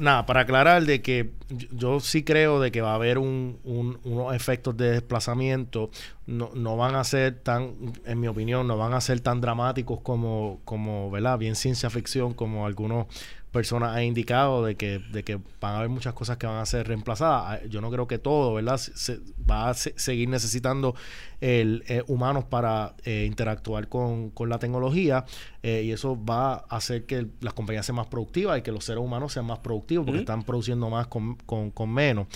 nada, 0.00 0.26
para 0.26 0.40
aclarar 0.40 0.84
de 0.84 1.02
que 1.02 1.30
yo, 1.70 2.00
sí 2.00 2.22
creo 2.22 2.60
de 2.60 2.70
que 2.72 2.80
va 2.80 2.92
a 2.92 2.94
haber 2.94 3.18
un, 3.18 3.58
unos 3.64 4.34
efectos 4.34 4.76
de 4.76 4.90
desplazamiento, 4.90 5.90
no, 6.26 6.50
no, 6.54 6.76
van 6.76 6.94
a 6.94 7.04
ser 7.04 7.40
tan, 7.40 7.74
en 8.06 8.20
mi 8.20 8.28
opinión, 8.28 8.66
no 8.66 8.76
van 8.76 8.94
a 8.94 9.00
ser 9.00 9.20
tan 9.20 9.40
dramáticos 9.40 10.00
como, 10.00 10.60
como 10.64 11.10
¿verdad? 11.10 11.38
Bien 11.38 11.56
ciencia 11.56 11.90
ficción, 11.90 12.32
como 12.34 12.66
algunos 12.66 13.06
personas 13.52 13.94
han 13.94 14.04
indicado 14.04 14.64
de 14.64 14.76
que, 14.76 14.98
de 14.98 15.22
que 15.22 15.36
van 15.60 15.74
a 15.74 15.78
haber 15.78 15.90
muchas 15.90 16.14
cosas 16.14 16.38
que 16.38 16.46
van 16.46 16.56
a 16.56 16.66
ser 16.66 16.88
reemplazadas. 16.88 17.60
Ah, 17.62 17.66
yo 17.68 17.80
no 17.80 17.90
creo 17.90 18.08
que 18.08 18.18
todo, 18.18 18.54
¿verdad? 18.54 18.78
Se, 18.78 19.20
va 19.48 19.68
a 19.68 19.74
seguir 19.74 20.28
necesitando 20.28 20.94
el, 21.40 21.84
eh, 21.86 22.02
humanos 22.08 22.44
para 22.44 22.94
eh, 23.04 23.24
interactuar 23.26 23.88
con, 23.88 24.30
con, 24.30 24.48
la 24.48 24.58
tecnología 24.58 25.26
eh, 25.62 25.82
y 25.84 25.92
eso 25.92 26.18
va 26.24 26.64
a 26.68 26.76
hacer 26.76 27.04
que 27.04 27.26
las 27.40 27.52
compañías 27.52 27.84
sean 27.84 27.96
más 27.96 28.06
productivas 28.06 28.58
y 28.58 28.62
que 28.62 28.72
los 28.72 28.84
seres 28.84 29.04
humanos 29.04 29.34
sean 29.34 29.44
más 29.44 29.58
productivos 29.58 30.06
porque 30.06 30.20
están 30.20 30.42
produciendo 30.42 30.88
más 30.88 31.06
con, 31.06 31.36
con, 31.36 31.70
con 31.70 31.92
menos. 31.92 32.26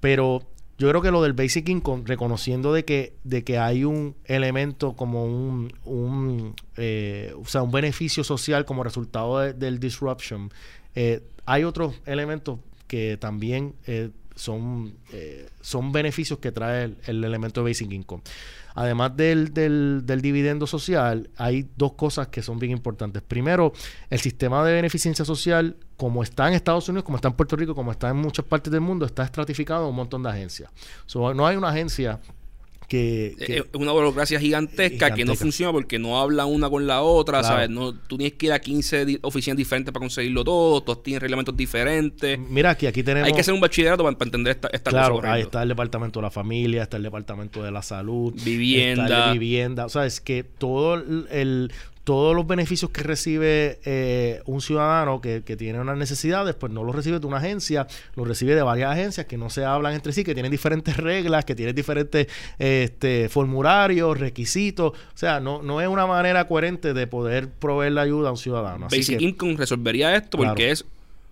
Pero 0.00 0.42
yo 0.78 0.88
creo 0.88 1.02
que 1.02 1.10
lo 1.10 1.22
del 1.22 1.32
Basic 1.32 1.68
Income, 1.68 2.04
reconociendo 2.06 2.72
de 2.72 2.84
que, 2.84 3.14
de 3.24 3.42
que 3.42 3.58
hay 3.58 3.84
un 3.84 4.14
elemento 4.24 4.94
como 4.94 5.24
un, 5.24 5.72
un 5.84 6.54
eh, 6.76 7.34
o 7.36 7.44
sea, 7.46 7.62
un 7.62 7.72
beneficio 7.72 8.22
social 8.22 8.64
como 8.64 8.84
resultado 8.84 9.40
del 9.52 9.80
disruption, 9.80 10.52
eh, 10.94 11.20
hay 11.46 11.64
otros 11.64 12.00
elementos 12.06 12.60
que 12.86 13.16
también 13.16 13.74
eh, 13.88 14.10
son, 14.38 14.94
son 15.60 15.92
beneficios 15.92 16.38
que 16.38 16.52
trae 16.52 16.84
el, 16.84 16.98
el, 17.06 17.24
elemento 17.24 17.62
de 17.62 17.70
Basic 17.70 17.90
Income. 17.90 18.22
Además 18.74 19.16
del, 19.16 19.52
del, 19.52 20.02
del, 20.04 20.22
dividendo 20.22 20.66
social, 20.66 21.30
hay 21.36 21.68
dos 21.76 21.94
cosas 21.94 22.28
que 22.28 22.42
son 22.42 22.60
bien 22.60 22.70
importantes. 22.70 23.22
Primero, 23.22 23.72
el 24.08 24.20
sistema 24.20 24.64
de 24.64 24.72
beneficencia 24.72 25.24
social 25.24 25.76
como 25.96 26.22
está 26.22 26.46
en 26.46 26.54
Estados 26.54 26.88
Unidos, 26.88 27.04
como 27.04 27.16
está 27.16 27.26
en 27.26 27.34
Puerto 27.34 27.56
Rico, 27.56 27.74
como 27.74 27.90
está 27.90 28.10
en 28.10 28.18
muchas 28.18 28.44
partes 28.44 28.72
del 28.72 28.80
mundo, 28.80 29.04
está 29.04 29.24
estratificado 29.24 29.82
en 29.82 29.90
un 29.90 29.96
montón 29.96 30.22
de 30.22 30.30
agencias. 30.30 30.70
no 31.12 31.44
hay 31.44 31.56
una 31.56 31.70
agencia 31.70 32.20
que, 32.88 33.36
es 33.38 33.64
una 33.74 33.92
burocracia 33.92 34.40
gigantesca, 34.40 35.12
que 35.12 35.24
no 35.24 35.34
funciona 35.34 35.72
porque 35.72 35.98
no 35.98 36.18
habla 36.20 36.46
una 36.46 36.70
con 36.70 36.86
la 36.86 37.02
otra, 37.02 37.42
¿sabes? 37.42 37.68
No, 37.68 37.94
tú 37.94 38.16
tienes 38.16 38.36
que 38.38 38.46
ir 38.46 38.52
a 38.52 38.58
15 38.58 39.20
oficinas 39.22 39.56
diferentes 39.56 39.92
para 39.92 40.00
conseguirlo 40.00 40.42
todo, 40.42 40.82
todos 40.82 41.02
tienen 41.02 41.20
reglamentos 41.20 41.56
diferentes. 41.56 42.38
Mira, 42.38 42.70
aquí, 42.70 42.86
aquí 42.86 43.02
tenemos... 43.02 43.26
Hay 43.26 43.34
que 43.34 43.40
hacer 43.40 43.52
un 43.52 43.60
bachillerato 43.60 44.02
para, 44.02 44.16
entender 44.18 44.52
esta, 44.52 44.68
esta 44.68 44.90
claro, 44.90 45.20
ahí 45.24 45.42
está 45.42 45.62
el 45.62 45.68
departamento 45.68 46.20
de 46.20 46.22
la 46.22 46.30
familia, 46.30 46.82
está 46.82 46.96
el 46.96 47.02
departamento 47.02 47.62
de 47.62 47.70
la 47.70 47.82
salud, 47.82 48.32
vivienda, 48.42 49.04
está 49.04 49.32
vivienda, 49.32 49.84
o 49.84 49.88
sea, 49.90 50.06
es 50.06 50.20
que 50.20 50.42
todo 50.42 50.94
el, 50.94 51.70
todos 52.08 52.34
los 52.34 52.46
beneficios 52.46 52.90
que 52.90 53.02
recibe 53.02 53.80
eh, 53.84 54.40
un 54.46 54.62
ciudadano 54.62 55.20
que, 55.20 55.42
tiene 55.58 55.78
unas 55.78 55.98
necesidades, 55.98 56.54
pues 56.54 56.72
no 56.72 56.82
los 56.82 56.96
recibe 56.96 57.20
de 57.20 57.26
una 57.26 57.36
agencia, 57.36 57.86
los 58.14 58.26
recibe 58.26 58.54
de 58.54 58.62
varias 58.62 58.90
agencias 58.92 59.26
que 59.26 59.36
no 59.36 59.50
se 59.50 59.62
hablan 59.62 59.92
entre 59.92 60.14
sí, 60.14 60.24
que 60.24 60.32
tienen 60.32 60.50
diferentes 60.50 60.96
reglas, 60.96 61.44
que 61.44 61.54
tienen 61.54 61.76
diferentes 61.76 62.26
este, 62.58 63.28
formularios, 63.28 64.18
requisitos. 64.18 64.92
O 64.92 65.18
sea, 65.18 65.38
no, 65.40 65.60
no 65.60 65.82
es 65.82 65.88
una 65.88 66.06
manera 66.06 66.48
coherente 66.48 66.94
de 66.94 67.06
poder 67.06 67.50
proveer 67.50 67.92
la 67.92 68.00
ayuda 68.00 68.30
a 68.30 68.32
un 68.32 68.38
ciudadano. 68.38 68.86
Basic 68.90 69.20
Income 69.20 69.56
resolvería 69.58 70.16
esto 70.16 70.38
porque 70.38 70.70
es 70.70 70.86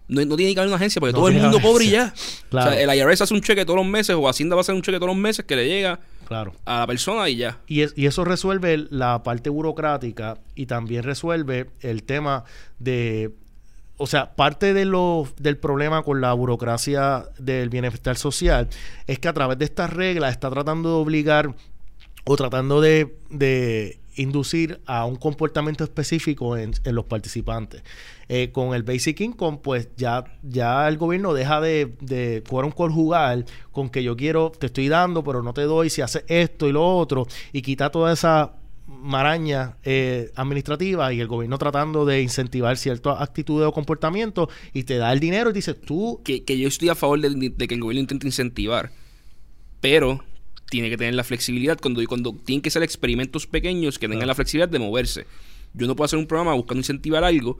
no, 0.09 0.37
tiene 0.37 0.53
que 0.53 0.61
haber 0.61 0.69
una 0.69 0.77
agencia 0.77 1.01
porque 1.01 1.15
todo 1.15 1.29
el 1.29 1.41
mundo 1.41 1.59
pobre 1.59 1.87
y 1.87 1.91
ya. 1.93 2.13
O 2.51 2.61
sea, 2.61 2.79
el 2.79 2.95
IRS 2.95 3.23
hace 3.23 3.33
un 3.33 3.41
cheque 3.41 3.65
todos 3.65 3.79
los 3.79 3.87
meses 3.87 4.15
o 4.15 4.29
Hacienda 4.29 4.55
va 4.55 4.61
a 4.61 4.63
hacer 4.63 4.75
un 4.75 4.83
cheque 4.83 4.99
todos 4.99 5.09
los 5.09 5.17
meses 5.17 5.47
que 5.47 5.57
le 5.57 5.67
llega 5.67 6.01
claro. 6.27 6.53
a 6.65 6.81
la 6.81 6.87
persona 6.87 7.29
y 7.29 7.37
ya. 7.37 7.59
Y, 7.67 7.83
y 8.01 8.07
eso 8.07 8.25
resuelve 8.25 8.87
la 8.91 9.23
parte 9.23 9.51
burocrática 9.51 10.39
y 10.55 10.67
también 10.67 11.03
resuelve 11.03 11.71
el 11.81 12.03
tema 12.03 12.45
de 12.79 13.33
o 13.99 14.07
sea, 14.07 14.35
parte 14.35 14.75
de 14.75 14.85
lo, 14.85 15.27
del 15.39 15.57
problema 15.57 16.03
con 16.03 16.21
la 16.21 16.33
burocracia 16.35 17.25
del 17.39 17.71
bienestar 17.71 18.17
social 18.17 18.69
es 19.07 19.19
que 19.19 19.29
a 19.29 19.33
través 19.33 19.59
de 19.59 19.65
estas 19.65 19.93
reglas 19.93 20.33
está 20.33 20.51
tratando 20.51 20.91
de 20.91 20.95
obligar 20.97 21.55
o 22.25 22.37
tratando 22.37 22.81
de, 22.81 23.17
de 23.31 23.99
inducir 24.17 24.81
a 24.87 25.05
un 25.05 25.17
comportamiento 25.17 25.85
específico 25.85 26.57
en, 26.57 26.73
los 26.85 27.05
participantes. 27.05 27.83
Eh, 28.29 28.51
con 28.51 28.75
el 28.75 28.83
Basic 28.83 29.21
Income, 29.21 29.61
pues 29.63 29.89
ya, 29.97 30.25
ya 30.43 30.89
el 30.89 30.97
gobierno 30.97 31.33
deja 31.33 31.61
de, 31.61 31.95
de 32.01 32.43
un 32.51 32.73
conjugar 32.73 33.45
con 33.71 33.89
que 33.89 34.03
yo 34.03 34.17
quiero, 34.17 34.51
te 34.51 34.67
estoy 34.67 34.89
dando, 34.89 35.23
pero 35.23 35.43
no 35.43 35.55
te 35.55 35.63
doy 35.63 35.91
si 35.91 36.03
haces 36.03 36.25
esto 36.27 36.69
y 36.69 36.73
lo 36.73 36.97
otro, 36.97 37.27
y 37.53 37.63
quita 37.63 37.91
toda 37.91 38.13
esa 38.13 38.55
maraña 38.87 39.77
eh, 39.83 40.31
administrativa 40.37 41.13
y 41.13 41.21
el 41.21 41.27
gobierno 41.27 41.59
tratando 41.59 42.07
de 42.07 42.23
incentivar 42.23 42.77
ciertas 42.77 43.21
actitudes 43.21 43.67
o 43.67 43.73
comportamientos 43.73 44.49
y 44.73 44.85
te 44.85 44.97
da 44.97 45.13
el 45.13 45.21
dinero 45.21 45.51
y 45.51 45.53
dices 45.53 45.81
tú... 45.81 46.21
Que, 46.25 46.45
que 46.45 46.59
yo 46.59 46.69
estoy 46.69 46.89
a 46.89 46.95
favor 46.95 47.21
de 47.21 47.69
que 47.69 47.75
el 47.75 47.81
gobierno 47.81 48.01
intente 48.01 48.27
incentivar, 48.27 48.91
pero 49.81 50.23
tiene 50.69 50.91
que 50.91 50.97
tener 50.97 51.15
la 51.15 51.25
flexibilidad 51.25 51.79
cuando, 51.81 52.05
cuando 52.07 52.35
tienen 52.45 52.63
que 52.63 52.71
ser 52.71 52.83
experimentos 52.83 53.47
pequeños 53.47 53.99
que 53.99 54.09
tengan 54.09 54.27
la 54.27 54.35
flexibilidad 54.35 54.69
de 54.69 54.79
moverse. 54.79 55.27
Yo 55.75 55.87
no 55.87 55.95
puedo 55.95 56.07
hacer 56.07 56.19
un 56.19 56.27
programa 56.27 56.55
buscando 56.55 56.81
incentivar 56.81 57.25
algo 57.25 57.59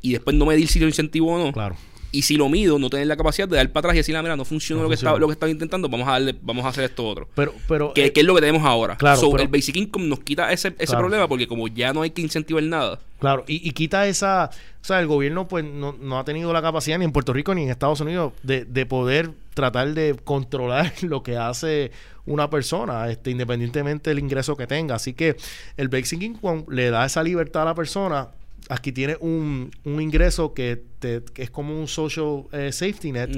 y 0.00 0.12
después 0.12 0.36
no 0.36 0.46
medir 0.46 0.68
si 0.68 0.80
lo 0.80 0.86
incentivo 0.86 1.32
o 1.32 1.38
no. 1.38 1.52
Claro. 1.52 1.76
Y 2.14 2.22
si 2.22 2.36
lo 2.36 2.50
mido, 2.50 2.78
no 2.78 2.90
tener 2.90 3.06
la 3.06 3.16
capacidad 3.16 3.48
de 3.48 3.56
dar 3.56 3.72
para 3.72 3.86
atrás 3.86 3.94
y 3.94 3.98
decir, 3.98 4.14
ah, 4.14 4.22
mira, 4.22 4.36
no 4.36 4.44
funciona, 4.44 4.82
lo, 4.82 4.88
Que 4.88 4.96
está, 4.96 5.16
lo 5.16 5.26
que 5.28 5.32
estaba 5.32 5.50
intentando, 5.50 5.88
vamos 5.88 6.06
a 6.06 6.12
darle, 6.12 6.34
vamos 6.42 6.62
a 6.66 6.68
hacer 6.68 6.84
esto 6.84 7.08
otro. 7.08 7.26
Pero, 7.34 7.54
pero, 7.66 7.94
que, 7.94 8.12
es 8.14 8.24
lo 8.24 8.34
que 8.34 8.42
tenemos 8.42 8.62
ahora. 8.64 8.96
Claro, 8.96 9.38
el 9.38 9.48
Basic 9.48 9.76
Income 9.76 10.06
nos 10.06 10.20
quita 10.20 10.52
ese, 10.52 10.74
ese 10.78 10.94
problema 10.94 11.26
porque 11.26 11.48
como 11.48 11.68
ya 11.68 11.94
no 11.94 12.02
hay 12.02 12.10
que 12.10 12.20
incentivar 12.20 12.62
nada. 12.64 13.00
Claro, 13.18 13.44
y, 13.46 13.70
quita 13.72 14.06
esa, 14.08 14.50
o 14.82 14.84
sea, 14.84 15.00
el 15.00 15.06
gobierno 15.06 15.48
pues 15.48 15.64
no, 15.64 15.96
no, 15.98 16.18
ha 16.18 16.24
tenido 16.24 16.52
la 16.52 16.60
capacidad 16.60 16.98
ni 16.98 17.06
en 17.06 17.12
Puerto 17.12 17.32
Rico 17.32 17.54
ni 17.54 17.62
en 17.62 17.70
Estados 17.70 18.00
Unidos 18.00 18.34
de, 18.42 18.66
de 18.66 18.84
poder 18.84 19.30
tratar 19.54 19.94
de 19.94 20.14
controlar 20.22 20.92
lo 21.02 21.22
que 21.22 21.38
hace 21.38 21.92
una 22.26 22.48
persona, 22.48 23.10
este, 23.10 23.30
independientemente 23.30 24.10
del 24.10 24.18
ingreso 24.18 24.56
que 24.56 24.66
tenga. 24.66 24.96
Así 24.96 25.12
que 25.14 25.36
el 25.76 25.88
Basic 25.88 26.22
Income 26.22 26.64
le 26.68 26.90
da 26.90 27.04
esa 27.04 27.22
libertad 27.22 27.62
a 27.62 27.66
la 27.66 27.74
persona 27.74 28.28
aquí 28.68 28.92
tiene 28.92 29.16
un, 29.20 29.70
un 29.84 30.00
ingreso 30.00 30.54
que, 30.54 30.82
te, 30.98 31.22
que, 31.34 31.42
es 31.42 31.50
como 31.50 31.78
un 31.78 31.88
social 31.88 32.44
eh, 32.52 32.72
safety 32.72 33.12
net. 33.12 33.30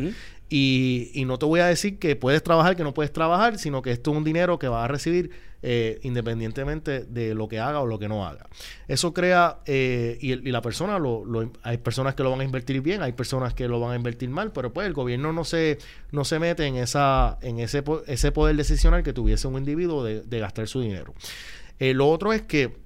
y, 0.49 1.11
y, 1.15 1.25
no 1.25 1.39
te 1.39 1.47
voy 1.47 1.61
a 1.61 1.67
decir 1.67 1.99
que 1.99 2.17
puedes 2.17 2.43
trabajar, 2.43 2.77
que 2.77 2.85
no 2.85 2.95
puedes 2.95 3.13
trabajar, 3.13 3.59
sino 3.59 3.83
que 3.83 3.91
esto 3.91 4.11
es 4.11 4.17
un 4.17 4.25
dinero 4.25 4.59
que 4.59 4.69
vas 4.69 4.85
a 4.85 4.89
recibir 4.89 5.31
eh, 5.67 5.99
independientemente 6.03 7.05
de 7.05 7.35
lo 7.35 7.49
que 7.49 7.59
haga 7.59 7.81
o 7.81 7.87
lo 7.87 7.99
que 7.99 8.07
no 8.07 8.27
haga. 8.27 8.47
Eso 8.87 9.15
crea, 9.15 9.61
eh, 9.65 10.19
y, 10.21 10.35
la 10.51 10.61
persona, 10.61 10.99
lo, 10.99 11.25
hay 11.63 11.79
personas 11.79 12.15
que 12.15 12.23
lo 12.23 12.31
van 12.31 12.43
a 12.43 12.45
invertir 12.45 12.83
bien, 12.83 13.01
hay 13.01 13.13
personas 13.13 13.55
que 13.55 13.67
lo 13.67 13.81
van 13.81 13.93
a 13.93 13.97
invertir 13.97 14.29
mal, 14.29 14.53
pero 14.53 14.75
pues 14.75 14.87
el 14.87 14.93
gobierno 14.93 15.33
no 15.33 15.43
se, 15.43 15.79
no 16.13 16.27
se 16.27 16.39
mete 16.39 16.67
en, 16.67 16.77
esa, 16.77 17.39
en 17.41 17.61
ese, 17.61 17.83
ese 18.07 18.31
poder 18.31 18.57
decisional 18.57 19.03
que 19.03 19.15
tuviese 19.15 19.49
un 19.49 19.57
individuo 19.57 20.05
de, 20.05 20.21
de 20.21 20.39
gastar 20.39 20.69
su 20.69 20.83
dinero. 20.83 21.15
lo 21.79 22.11
otro 22.11 22.35
es 22.35 22.43
que 22.43 22.84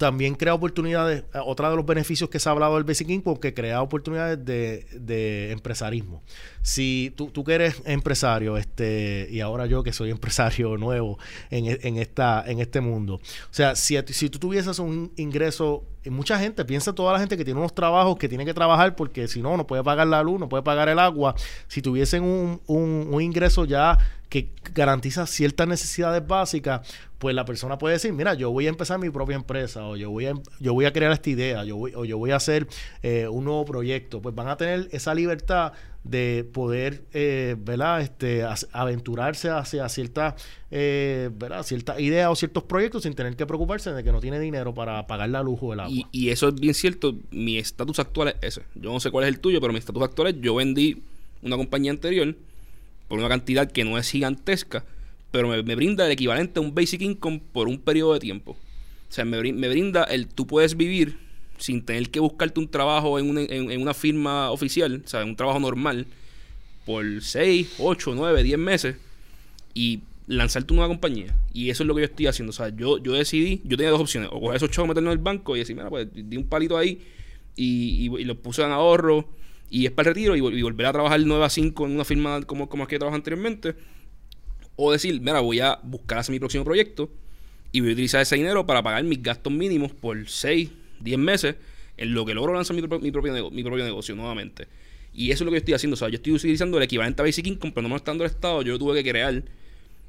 también 0.00 0.34
crea 0.34 0.54
oportunidades, 0.54 1.24
eh, 1.34 1.38
otra 1.44 1.68
de 1.68 1.76
los 1.76 1.84
beneficios 1.84 2.30
que 2.30 2.38
se 2.38 2.48
ha 2.48 2.52
hablado 2.52 2.76
del 2.76 2.84
Basic 2.84 3.10
Income, 3.10 3.38
que 3.38 3.52
crea 3.52 3.82
oportunidades 3.82 4.42
de, 4.42 4.86
de 4.98 5.52
empresarismo. 5.52 6.22
Si 6.62 7.12
tú, 7.16 7.26
tú, 7.26 7.44
que 7.44 7.52
eres 7.52 7.82
empresario, 7.84 8.56
este, 8.56 9.28
y 9.30 9.40
ahora 9.40 9.66
yo 9.66 9.82
que 9.82 9.92
soy 9.92 10.10
empresario 10.18 10.78
nuevo 10.78 11.18
en, 11.50 11.66
e, 11.66 11.78
en, 11.82 11.98
esta, 11.98 12.42
en 12.46 12.60
este 12.60 12.80
mundo, 12.80 13.16
o 13.16 13.52
sea, 13.52 13.76
si, 13.76 13.98
si 14.06 14.30
tú 14.30 14.38
tuvieses 14.38 14.78
un 14.78 15.12
ingreso, 15.16 15.84
mucha 16.06 16.38
gente, 16.38 16.64
piensa 16.64 16.94
toda 16.94 17.12
la 17.12 17.18
gente 17.18 17.36
que 17.36 17.44
tiene 17.44 17.60
unos 17.60 17.74
trabajos 17.74 18.16
que 18.16 18.28
tiene 18.28 18.46
que 18.46 18.54
trabajar 18.54 18.96
porque 18.96 19.28
si 19.28 19.42
no, 19.42 19.56
no 19.56 19.66
puede 19.66 19.84
pagar 19.84 20.06
la 20.06 20.22
luz, 20.22 20.40
no 20.40 20.48
puede 20.48 20.62
pagar 20.62 20.88
el 20.88 20.98
agua, 20.98 21.34
si 21.68 21.82
tuviesen 21.82 22.22
un, 22.22 22.60
un, 22.66 23.08
un 23.10 23.22
ingreso 23.22 23.66
ya 23.66 23.98
que 24.30 24.52
garantiza 24.72 25.26
ciertas 25.26 25.66
necesidades 25.66 26.26
básicas, 26.26 26.88
pues 27.18 27.34
la 27.34 27.44
persona 27.44 27.76
puede 27.76 27.94
decir, 27.94 28.12
mira, 28.12 28.32
yo 28.34 28.50
voy 28.50 28.66
a 28.66 28.70
empezar 28.70 28.98
mi 28.98 29.10
propia 29.10 29.36
empresa, 29.36 29.84
o 29.84 29.96
yo 29.96 30.10
voy 30.10 30.26
a, 30.26 30.32
yo 30.60 30.72
voy 30.72 30.86
a 30.86 30.92
crear 30.92 31.12
esta 31.12 31.28
idea, 31.28 31.64
yo 31.64 31.76
voy, 31.76 31.92
o 31.94 32.04
yo 32.04 32.16
voy 32.16 32.30
a 32.30 32.36
hacer 32.36 32.66
eh, 33.02 33.28
un 33.28 33.44
nuevo 33.44 33.64
proyecto. 33.64 34.22
Pues 34.22 34.34
van 34.34 34.48
a 34.48 34.56
tener 34.56 34.88
esa 34.92 35.12
libertad 35.14 35.72
de 36.04 36.48
poder, 36.50 37.04
eh. 37.12 37.56
Este, 38.00 38.42
aventurarse 38.72 39.50
hacia 39.50 39.88
ciertas, 39.88 40.34
eh, 40.70 41.30
¿verdad? 41.34 41.62
Ciertas 41.62 42.00
ideas 42.00 42.28
o 42.30 42.36
ciertos 42.36 42.64
proyectos 42.64 43.02
sin 43.02 43.14
tener 43.14 43.36
que 43.36 43.46
preocuparse 43.46 43.92
de 43.92 44.02
que 44.02 44.12
no 44.12 44.20
tiene 44.20 44.40
dinero 44.40 44.74
para 44.74 45.06
pagar 45.06 45.28
la 45.28 45.42
luz 45.42 45.58
o 45.62 45.72
el 45.72 45.80
agua. 45.80 46.08
Y, 46.10 46.30
eso 46.30 46.48
es 46.48 46.54
bien 46.54 46.74
cierto. 46.74 47.14
Mi 47.30 47.58
estatus 47.58 47.98
actual 47.98 48.28
es 48.40 48.58
ese. 48.58 48.62
Yo 48.74 48.92
no 48.92 49.00
sé 49.00 49.10
cuál 49.10 49.24
es 49.24 49.28
el 49.28 49.40
tuyo, 49.40 49.60
pero 49.60 49.72
mi 49.72 49.78
estatus 49.78 50.02
actual 50.02 50.28
es 50.28 50.40
yo 50.40 50.54
vendí 50.54 51.02
una 51.42 51.56
compañía 51.56 51.90
anterior 51.90 52.34
por 53.08 53.18
una 53.18 53.28
cantidad 53.28 53.70
que 53.70 53.84
no 53.84 53.98
es 53.98 54.10
gigantesca, 54.10 54.84
pero 55.30 55.48
me, 55.48 55.74
brinda 55.74 56.06
el 56.06 56.12
equivalente 56.12 56.60
a 56.60 56.62
un 56.62 56.74
basic 56.74 57.02
income 57.02 57.42
por 57.52 57.68
un 57.68 57.78
periodo 57.78 58.14
de 58.14 58.20
tiempo. 58.20 58.52
O 58.52 59.12
sea, 59.12 59.24
me, 59.24 59.52
me 59.52 59.68
brinda 59.68 60.04
el 60.04 60.28
tú 60.28 60.46
puedes 60.46 60.76
vivir 60.76 61.29
sin 61.60 61.84
tener 61.84 62.10
que 62.10 62.20
buscarte 62.20 62.58
un 62.58 62.68
trabajo 62.68 63.18
en 63.18 63.30
una, 63.80 63.94
firma 63.94 64.50
oficial, 64.50 65.02
o 65.04 65.08
sea, 65.08 65.24
un 65.24 65.36
trabajo 65.36 65.60
normal, 65.60 66.06
por 66.84 67.04
6, 67.22 67.74
8, 67.78 68.12
9, 68.16 68.42
10 68.42 68.58
meses 68.58 68.96
y 69.74 70.00
lanzarte 70.26 70.72
una 70.72 70.88
compañía. 70.88 71.36
Y 71.52 71.70
eso 71.70 71.82
es 71.82 71.86
lo 71.86 71.94
que 71.94 72.00
yo 72.00 72.06
estoy 72.06 72.26
haciendo. 72.26 72.50
O 72.50 72.54
sea, 72.54 72.70
yo, 72.70 72.98
yo 72.98 73.12
decidí, 73.12 73.60
yo 73.64 73.76
tenía 73.76 73.90
dos 73.90 74.00
opciones, 74.00 74.30
o 74.32 74.40
coger 74.40 74.56
esos 74.56 74.70
chavos, 74.70 74.88
meterlos 74.88 75.12
en 75.12 75.18
el 75.18 75.22
banco 75.22 75.54
y 75.54 75.60
decir, 75.60 75.76
mira, 75.76 75.90
pues 75.90 76.08
di 76.12 76.36
un 76.36 76.48
palito 76.48 76.76
ahí 76.76 77.00
y, 77.54 78.10
y, 78.18 78.24
los 78.24 78.38
puse 78.38 78.62
en 78.62 78.70
ahorro 78.70 79.28
y 79.68 79.86
es 79.86 79.92
para 79.92 80.08
el 80.08 80.14
retiro 80.14 80.34
y, 80.36 80.62
volver 80.62 80.86
a 80.86 80.92
trabajar 80.92 81.20
9 81.20 81.44
a 81.44 81.50
5 81.50 81.86
en 81.86 81.92
una 81.92 82.04
firma 82.04 82.42
como, 82.42 82.68
como 82.68 82.86
que 82.86 82.98
trabajado 82.98 83.16
anteriormente. 83.16 83.74
O 84.76 84.90
decir, 84.92 85.20
mira, 85.20 85.40
voy 85.40 85.60
a 85.60 85.78
buscar 85.82 86.18
hacer 86.18 86.32
mi 86.32 86.38
próximo 86.38 86.64
proyecto 86.64 87.10
y 87.72 87.80
voy 87.80 87.90
a 87.90 87.92
utilizar 87.92 88.20
ese 88.22 88.36
dinero 88.36 88.66
para 88.66 88.82
pagar 88.82 89.04
mis 89.04 89.22
gastos 89.22 89.52
mínimos 89.52 89.92
por 89.92 90.28
6, 90.28 90.70
10 91.00 91.18
meses 91.18 91.56
en 91.96 92.14
lo 92.14 92.24
que 92.24 92.34
logro 92.34 92.54
lanzar 92.54 92.74
mi, 92.74 92.82
mi, 92.82 93.10
propio, 93.10 93.50
mi 93.50 93.62
propio 93.62 93.84
negocio 93.84 94.14
nuevamente. 94.14 94.66
Y 95.12 95.30
eso 95.30 95.44
es 95.44 95.46
lo 95.46 95.50
que 95.50 95.56
yo 95.56 95.58
estoy 95.58 95.74
haciendo. 95.74 95.94
O 95.94 95.96
sea, 95.96 96.08
yo 96.08 96.16
estoy 96.16 96.32
utilizando 96.32 96.78
el 96.78 96.84
equivalente 96.84 97.20
a 97.20 97.24
Basic 97.24 97.46
Income, 97.46 97.72
pero 97.72 97.82
no 97.82 97.88
me 97.88 97.96
está 97.96 98.10
dando 98.12 98.24
el 98.24 98.30
Estado. 98.30 98.62
Yo 98.62 98.78
tuve 98.78 99.02
que 99.02 99.10
crear, 99.10 99.42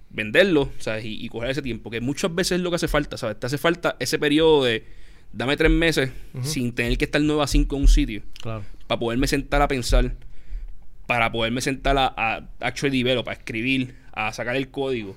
venderlo, 0.10 0.70
¿sabes? 0.78 1.04
Y, 1.06 1.28
coger 1.30 1.50
ese 1.50 1.62
tiempo. 1.62 1.90
Que 1.90 2.02
muchas 2.02 2.34
veces 2.34 2.58
es 2.58 2.62
lo 2.62 2.70
que 2.70 2.76
hace 2.76 2.88
falta, 2.88 3.18
¿sabes? 3.18 3.40
Te 3.40 3.48
hace 3.48 3.58
falta 3.58 3.98
ese 4.00 4.20
periodo 4.20 4.64
de 4.64 4.86
dame 5.34 5.56
tres 5.58 5.72
meses 5.72 6.12
sin 6.44 6.74
tener 6.74 6.98
que 6.98 7.06
estar 7.06 7.22
9 7.22 7.42
a 7.42 7.48
5 7.48 7.76
en 7.76 7.82
un 7.82 7.88
sitio. 7.88 8.22
Claro. 8.42 8.64
Para 8.88 9.00
poderme 9.00 9.28
sentar 9.28 9.62
a 9.62 9.68
pensar, 9.68 10.16
para 11.08 11.32
poderme 11.32 11.62
sentar 11.62 11.98
a, 11.98 12.14
a 12.16 12.50
actually 12.60 13.02
develop, 13.02 13.28
a 13.30 13.34
escribir, 13.34 13.96
a 14.12 14.32
sacar 14.34 14.56
el 14.56 14.70
código, 14.70 15.16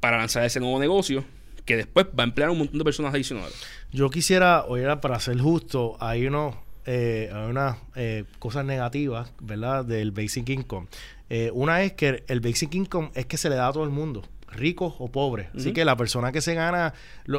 para 0.00 0.18
lanzar 0.18 0.44
ese 0.44 0.58
nuevo 0.60 0.80
negocio 0.80 1.24
que 1.66 1.76
después 1.76 2.06
va 2.18 2.22
a 2.22 2.26
emplear 2.26 2.48
a 2.48 2.52
un 2.52 2.58
montón 2.58 2.78
de 2.78 2.84
personas 2.84 3.12
adicionales. 3.12 3.54
Yo 3.92 4.08
quisiera, 4.08 4.64
oye, 4.64 4.96
para 4.96 5.20
ser 5.20 5.38
justo, 5.38 5.96
hay 6.00 6.26
unos 6.26 6.54
eh, 6.88 7.32
unas 7.50 7.78
eh, 7.96 8.24
cosas 8.38 8.64
negativas, 8.64 9.32
¿verdad? 9.40 9.84
Del 9.84 10.12
basic 10.12 10.48
income. 10.50 10.86
Eh, 11.28 11.50
una 11.52 11.82
es 11.82 11.94
que 11.94 12.22
el 12.28 12.40
basic 12.40 12.72
income 12.76 13.10
es 13.14 13.26
que 13.26 13.36
se 13.36 13.50
le 13.50 13.56
da 13.56 13.66
a 13.66 13.72
todo 13.72 13.82
el 13.82 13.90
mundo, 13.90 14.22
ricos 14.52 14.94
o 15.00 15.08
pobres. 15.08 15.48
Así 15.56 15.72
que 15.72 15.84
la 15.84 15.96
persona 15.96 16.30
que 16.30 16.40
se 16.40 16.54
gana, 16.54 16.94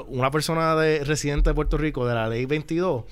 una 0.08 0.32
persona 0.32 0.76
de, 0.76 1.06
residente 1.06 1.52
de 1.52 1.54
Puerto 1.54 1.78
Rico 1.78 2.06
de 2.06 2.14
la 2.14 2.28
ley 2.28 2.46
22, 2.46 3.06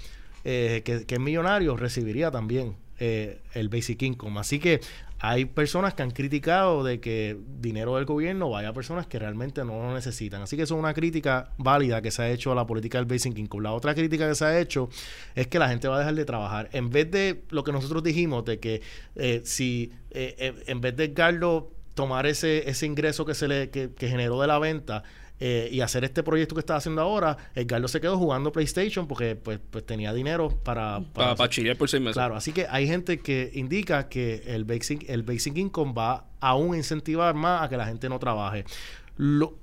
que, 0.44 1.06
que, 1.08 1.16
es 1.16 1.20
millonario, 1.22 1.78
recibiría 1.78 2.32
también 2.32 2.76
el 3.00 3.70
basic 3.70 4.02
income. 4.02 4.38
Así 4.38 4.60
que 4.60 4.82
hay 5.28 5.46
personas 5.46 5.96
que 5.96 6.04
han 6.04 6.12
criticado 6.12 6.84
de 6.84 7.00
que 7.00 7.36
dinero 7.60 7.96
del 7.96 8.06
gobierno 8.06 8.52
vaya 8.52 8.70
a 8.70 8.74
personas 8.74 9.08
que 9.08 9.18
realmente 9.18 9.66
no 9.66 9.82
lo 9.82 9.94
necesitan. 9.94 10.44
Así 10.44 10.56
que 10.56 10.64
eso 10.64 10.76
es 10.76 10.80
una 10.80 10.94
crítica 10.94 11.50
válida 11.58 12.02
que 12.04 12.12
se 12.12 12.22
ha 12.22 12.30
hecho 12.30 12.52
a 12.52 12.56
la 12.56 12.68
política 12.68 13.00
del 13.00 13.08
Basic 13.08 13.36
Income. 13.36 13.64
La 13.64 13.74
otra 13.74 13.96
crítica 13.96 14.30
que 14.30 14.36
se 14.36 14.46
ha 14.46 14.60
hecho 14.60 14.88
es 15.34 15.48
que 15.48 15.58
la 15.58 15.68
gente 15.68 15.88
va 15.88 15.96
a 15.96 16.00
dejar 16.00 16.14
de 16.14 16.26
trabajar. 16.26 16.70
En 16.74 16.92
vez 16.92 17.10
de 17.10 17.44
lo 17.50 17.64
que 17.64 17.72
nosotros 17.72 18.04
dijimos, 18.04 18.46
de 18.46 18.60
que 18.60 18.82
eh, 19.16 19.42
si 19.46 19.92
eh, 20.12 20.36
eh, 20.38 20.64
en 20.68 20.80
vez 20.82 20.96
de 20.96 21.14
Carlos 21.14 21.64
tomar 21.96 22.28
ese, 22.28 22.70
ese 22.70 22.86
ingreso 22.86 23.26
que 23.26 23.34
se 23.34 23.48
le 23.48 23.70
que 23.72 23.90
generó 23.98 24.40
de 24.42 24.48
la 24.48 24.60
venta, 24.60 25.04
eh, 25.40 25.70
y 25.72 25.82
hacer 25.82 26.04
este 26.06 26.24
proyecto 26.24 26.56
que 26.56 26.60
está 26.60 26.78
haciendo 26.78 27.02
ahora, 27.02 27.36
Edgardo 27.56 27.88
se 27.88 28.00
quedó 28.00 28.18
jugando 28.18 28.52
PlayStation 28.52 29.08
porque 29.08 29.36
pues, 29.36 29.60
pues 29.70 29.86
tenía 29.86 30.14
dinero 30.14 30.50
para... 30.50 31.02
Para, 31.14 31.36
para, 31.36 31.76
por 31.78 31.90
seis 31.90 32.02
meses. 32.02 32.14
Claro, 32.16 32.36
así 32.36 32.54
que 32.54 32.68
hay 32.70 32.88
gente 32.88 33.20
que 33.20 33.52
indica 33.54 34.08
que 34.08 34.44
el 34.46 34.64
basic, 34.64 35.10
el 35.10 35.24
basic 35.24 35.58
income 35.58 35.94
va 35.94 36.26
a 36.40 36.50
aún 36.50 36.76
incentivar 36.76 37.36
más 37.36 37.64
a 37.64 37.70
que 37.70 37.76
la 37.76 37.86
gente 37.86 38.08
no 38.08 38.20
trabaje. 38.20 38.66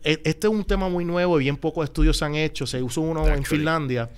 E, 0.04 0.20
este 0.24 0.46
es 0.46 0.52
un 0.52 0.64
tema 0.64 0.88
muy 0.88 1.04
nuevo 1.04 1.40
y 1.40 1.44
bien 1.44 1.56
pocos 1.56 1.84
estudios 1.84 2.16
se 2.16 2.24
han 2.24 2.34
hecho. 2.34 2.66
Se 2.66 2.82
usó 2.82 3.00
uno 3.00 3.26
en 3.28 3.44
Finlandia. 3.44 4.10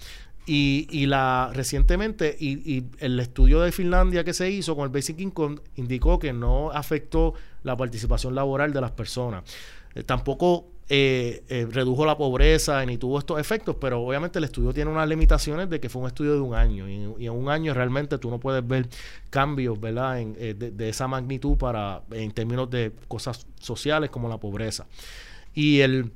Y, 0.47 0.87
y, 0.91 1.07
la 1.07 1.51
recientemente, 1.55 2.37
y, 2.39 2.71
y, 2.71 2.85
el 2.99 3.19
estudio 3.19 3.63
de 3.63 3.73
Finlandia 3.73 4.25
que 4.25 4.35
se 4.35 4.51
hizo 4.51 4.77
con 4.77 4.85
el 4.85 4.91
Basic 4.91 5.19
Income 5.19 5.57
indicó 5.77 6.19
que 6.19 6.35
no 6.35 6.71
afectó 6.71 7.33
la 7.63 7.75
participación 7.79 8.35
laboral 8.35 8.71
de 8.75 8.81
las 8.83 8.91
personas. 8.91 9.43
Eh, 9.95 10.03
tampoco 10.03 10.74
eh, 10.89 11.43
eh, 11.49 11.66
redujo 11.70 12.05
la 12.05 12.14
pobreza 12.16 12.85
ni 12.85 12.99
tuvo 12.99 13.18
estos 13.18 13.41
efectos, 13.41 13.76
pero 13.80 14.03
obviamente 14.03 14.39
el 14.39 14.45
estudio 14.45 14.74
tiene 14.74 14.91
unas 14.91 15.09
limitaciones 15.09 15.70
de 15.70 15.80
que 15.80 15.89
fue 15.89 16.03
un 16.03 16.09
estudio 16.09 16.35
de 16.35 16.41
un 16.41 16.55
año 16.55 16.87
y, 16.87 17.24
en 17.24 17.32
un 17.32 17.49
año 17.49 17.72
realmente 17.72 18.18
tú 18.18 18.30
no 18.30 18.39
puedes 18.39 18.66
ver 18.66 18.89
cambios, 19.30 19.80
¿verdad? 19.80 20.20
En, 20.20 20.37
eh, 20.39 20.53
de, 20.53 20.89
esa 20.89 21.09
magnitud 21.09 21.57
para 21.57 22.03
en 22.11 22.30
términos 22.32 22.68
de 22.68 22.93
cosas 23.09 23.47
sociales 23.59 24.11
como 24.11 24.28
la 24.28 24.39
pobreza. 24.39 24.87
Y 25.55 25.80
el 25.80 26.12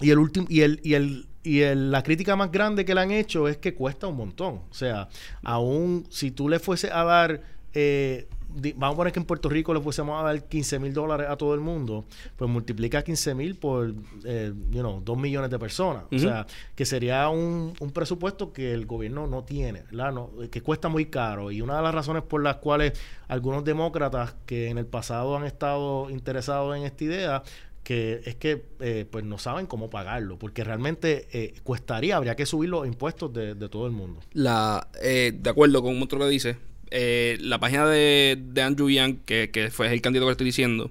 y 0.00 0.10
el 0.10 0.18
último 0.18 0.46
y 0.48 0.62
el 0.62 0.80
y 0.82 0.94
el 0.94 1.28
y 1.44 1.62
la 1.74 2.02
crítica 2.02 2.34
más 2.34 2.50
grande 2.50 2.84
que 2.84 2.94
le 2.94 3.00
han 3.00 3.12
hecho 3.12 3.46
es 3.46 3.56
que 3.58 3.74
cuesta 3.74 4.08
un 4.08 4.16
montón. 4.16 4.62
O 4.68 4.74
sea, 4.74 5.08
aún 5.44 6.06
si 6.10 6.32
tú 6.32 6.48
le 6.48 6.58
fuese 6.58 6.90
a 6.90 7.04
dar 7.04 7.40
eh, 7.72 8.28
vamos 8.76 8.94
a 8.94 8.96
poner 8.96 9.12
que 9.12 9.18
en 9.20 9.24
Puerto 9.24 9.48
Rico 9.48 9.72
le 9.74 9.80
fuésemos 9.80 10.20
a 10.20 10.24
dar 10.24 10.44
15 10.48 10.78
mil 10.78 10.92
dólares 10.92 11.26
a 11.28 11.36
todo 11.36 11.54
el 11.54 11.60
mundo, 11.60 12.04
pues 12.36 12.50
multiplica 12.50 13.02
15 13.02 13.34
mil 13.34 13.56
por, 13.56 13.94
eh, 14.24 14.52
you 14.70 14.80
know, 14.80 15.00
2 15.04 15.18
millones 15.18 15.50
de 15.50 15.58
personas. 15.58 16.04
O 16.12 16.18
sea, 16.18 16.46
que 16.74 16.84
sería 16.84 17.28
un, 17.28 17.74
presupuesto 17.92 18.52
que 18.52 18.72
el 18.72 18.86
gobierno 18.86 19.26
no 19.26 19.44
tiene, 19.44 19.82
¿verdad? 19.82 20.12
No, 20.12 20.30
que 20.50 20.62
cuesta 20.62 20.88
muy 20.88 21.06
caro. 21.06 21.50
Y 21.50 21.60
una 21.60 21.76
de 21.76 21.82
las 21.82 21.94
razones 21.94 22.22
por 22.22 22.42
las 22.42 22.56
cuales 22.56 22.92
algunos 23.28 23.64
demócratas 23.64 24.34
que 24.46 24.68
en 24.68 24.78
el 24.78 24.86
pasado 24.86 25.36
han 25.36 25.44
estado 25.44 26.10
interesados 26.10 26.76
en 26.76 26.84
esta 26.84 27.04
idea, 27.04 27.42
que 27.88 28.20
es 28.26 28.34
que 28.34 28.66
eh, 28.80 29.06
pues 29.10 29.24
no 29.24 29.38
saben 29.38 29.66
cómo 29.66 29.88
pagarlo, 29.88 30.38
porque 30.38 30.62
realmente 30.62 31.26
eh, 31.32 31.54
cuestaría, 31.62 32.18
habría 32.18 32.36
que 32.36 32.44
subir 32.44 32.68
los 32.68 32.86
impuestos 32.86 33.32
de, 33.32 33.54
todo 33.70 33.86
el 33.86 33.92
mundo. 33.92 34.20
La, 34.34 34.88
eh, 35.00 35.32
de 35.34 35.48
acuerdo 35.48 35.82
con 35.82 36.02
otro 36.02 36.18
que 36.18 36.28
dice, 36.28 36.58
eh, 36.90 37.38
la 37.40 37.58
página 37.58 37.86
de, 37.86 38.38
Andrew 38.62 38.88
Yang, 38.88 39.18
que, 39.24 39.70
fue 39.72 39.92
el 39.92 40.00
candidato 40.00 40.26
que 40.26 40.32
estoy 40.32 40.46
diciendo, 40.46 40.90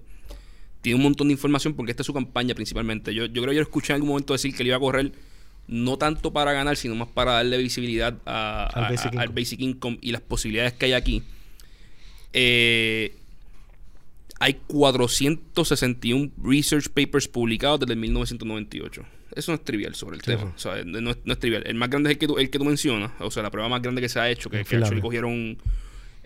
tiene 0.82 0.98
un 0.98 1.04
montón 1.04 1.28
de 1.28 1.34
información 1.34 1.74
porque 1.74 1.92
esta 1.92 2.04
es 2.04 2.08
su 2.08 2.14
campaña 2.14 2.56
principalmente. 2.56 3.14
Yo, 3.14 3.26
yo 3.26 3.42
creo 3.42 3.50
que 3.50 3.56
yo 3.56 3.62
escuché 3.62 3.94
en 3.94 3.96
algún 3.96 4.10
momento 4.10 4.34
decir 4.34 4.56
que 4.56 4.64
él 4.64 4.68
iba 4.68 4.78
a 4.78 4.80
correr 4.80 5.12
no 5.68 5.98
tanto 5.98 6.32
para 6.32 6.54
ganar, 6.54 6.78
sino 6.78 6.96
más 6.96 7.10
para 7.10 7.34
darle 7.34 7.58
visibilidad 7.58 8.18
al, 8.26 9.34
basic 9.34 9.60
income 9.60 9.98
y 10.02 10.12
las 10.12 10.22
posibilidades 10.22 10.74
que 10.74 10.86
hay 10.86 10.94
aquí. 10.94 11.24
Eh, 12.34 13.16
hay 14.40 14.54
461 14.68 16.32
research 16.42 16.90
papers 16.90 17.28
publicados 17.28 17.82
desde 17.82 17.96
1998. 17.96 19.06
Eso 19.36 19.52
no 19.52 19.56
es 19.56 19.64
trivial 19.64 19.94
sobre 19.94 20.16
el 20.16 20.22
tema. 20.22 20.54
no, 20.86 21.12
es, 21.12 21.40
trivial. 21.40 21.64
El 21.66 21.76
más 21.76 21.90
grande 21.90 22.10
es 22.10 22.16
el 22.16 22.20
que 22.20 22.28
tú, 22.28 22.38
el 22.38 22.50
que 22.50 22.58
tú 22.58 22.66
mencionas. 22.66 23.12
O 23.20 23.30
sea, 23.30 23.44
la 23.44 23.52
prueba 23.52 23.68
más 23.68 23.82
grande 23.82 24.02
que 24.02 24.10
se 24.10 24.20
ha 24.20 24.30
hecho, 24.30 24.50
que, 24.50 24.64
que 24.64 25.02
cogieron 25.02 25.58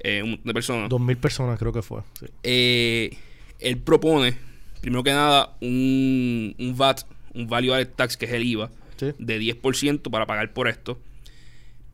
eh, 0.03 0.23
un 0.23 0.31
montón 0.31 0.47
de 0.47 0.53
personas. 0.53 0.89
Dos 0.89 1.01
mil 1.01 1.17
personas 1.17 1.59
creo 1.59 1.71
que 1.71 1.81
fue. 1.81 2.01
Eh, 2.43 3.15
él 3.59 3.77
propone, 3.77 4.35
primero 4.81 5.03
que 5.03 5.11
nada, 5.11 5.55
un, 5.61 6.55
un 6.57 6.77
VAT, 6.77 7.03
un 7.33 7.47
Value 7.47 7.73
Added 7.73 7.89
Tax, 7.95 8.17
que 8.17 8.25
es 8.25 8.31
el 8.31 8.43
IVA, 8.43 8.71
de 8.99 9.39
10% 9.39 10.09
para 10.09 10.25
pagar 10.25 10.53
por 10.53 10.67
esto. 10.67 10.99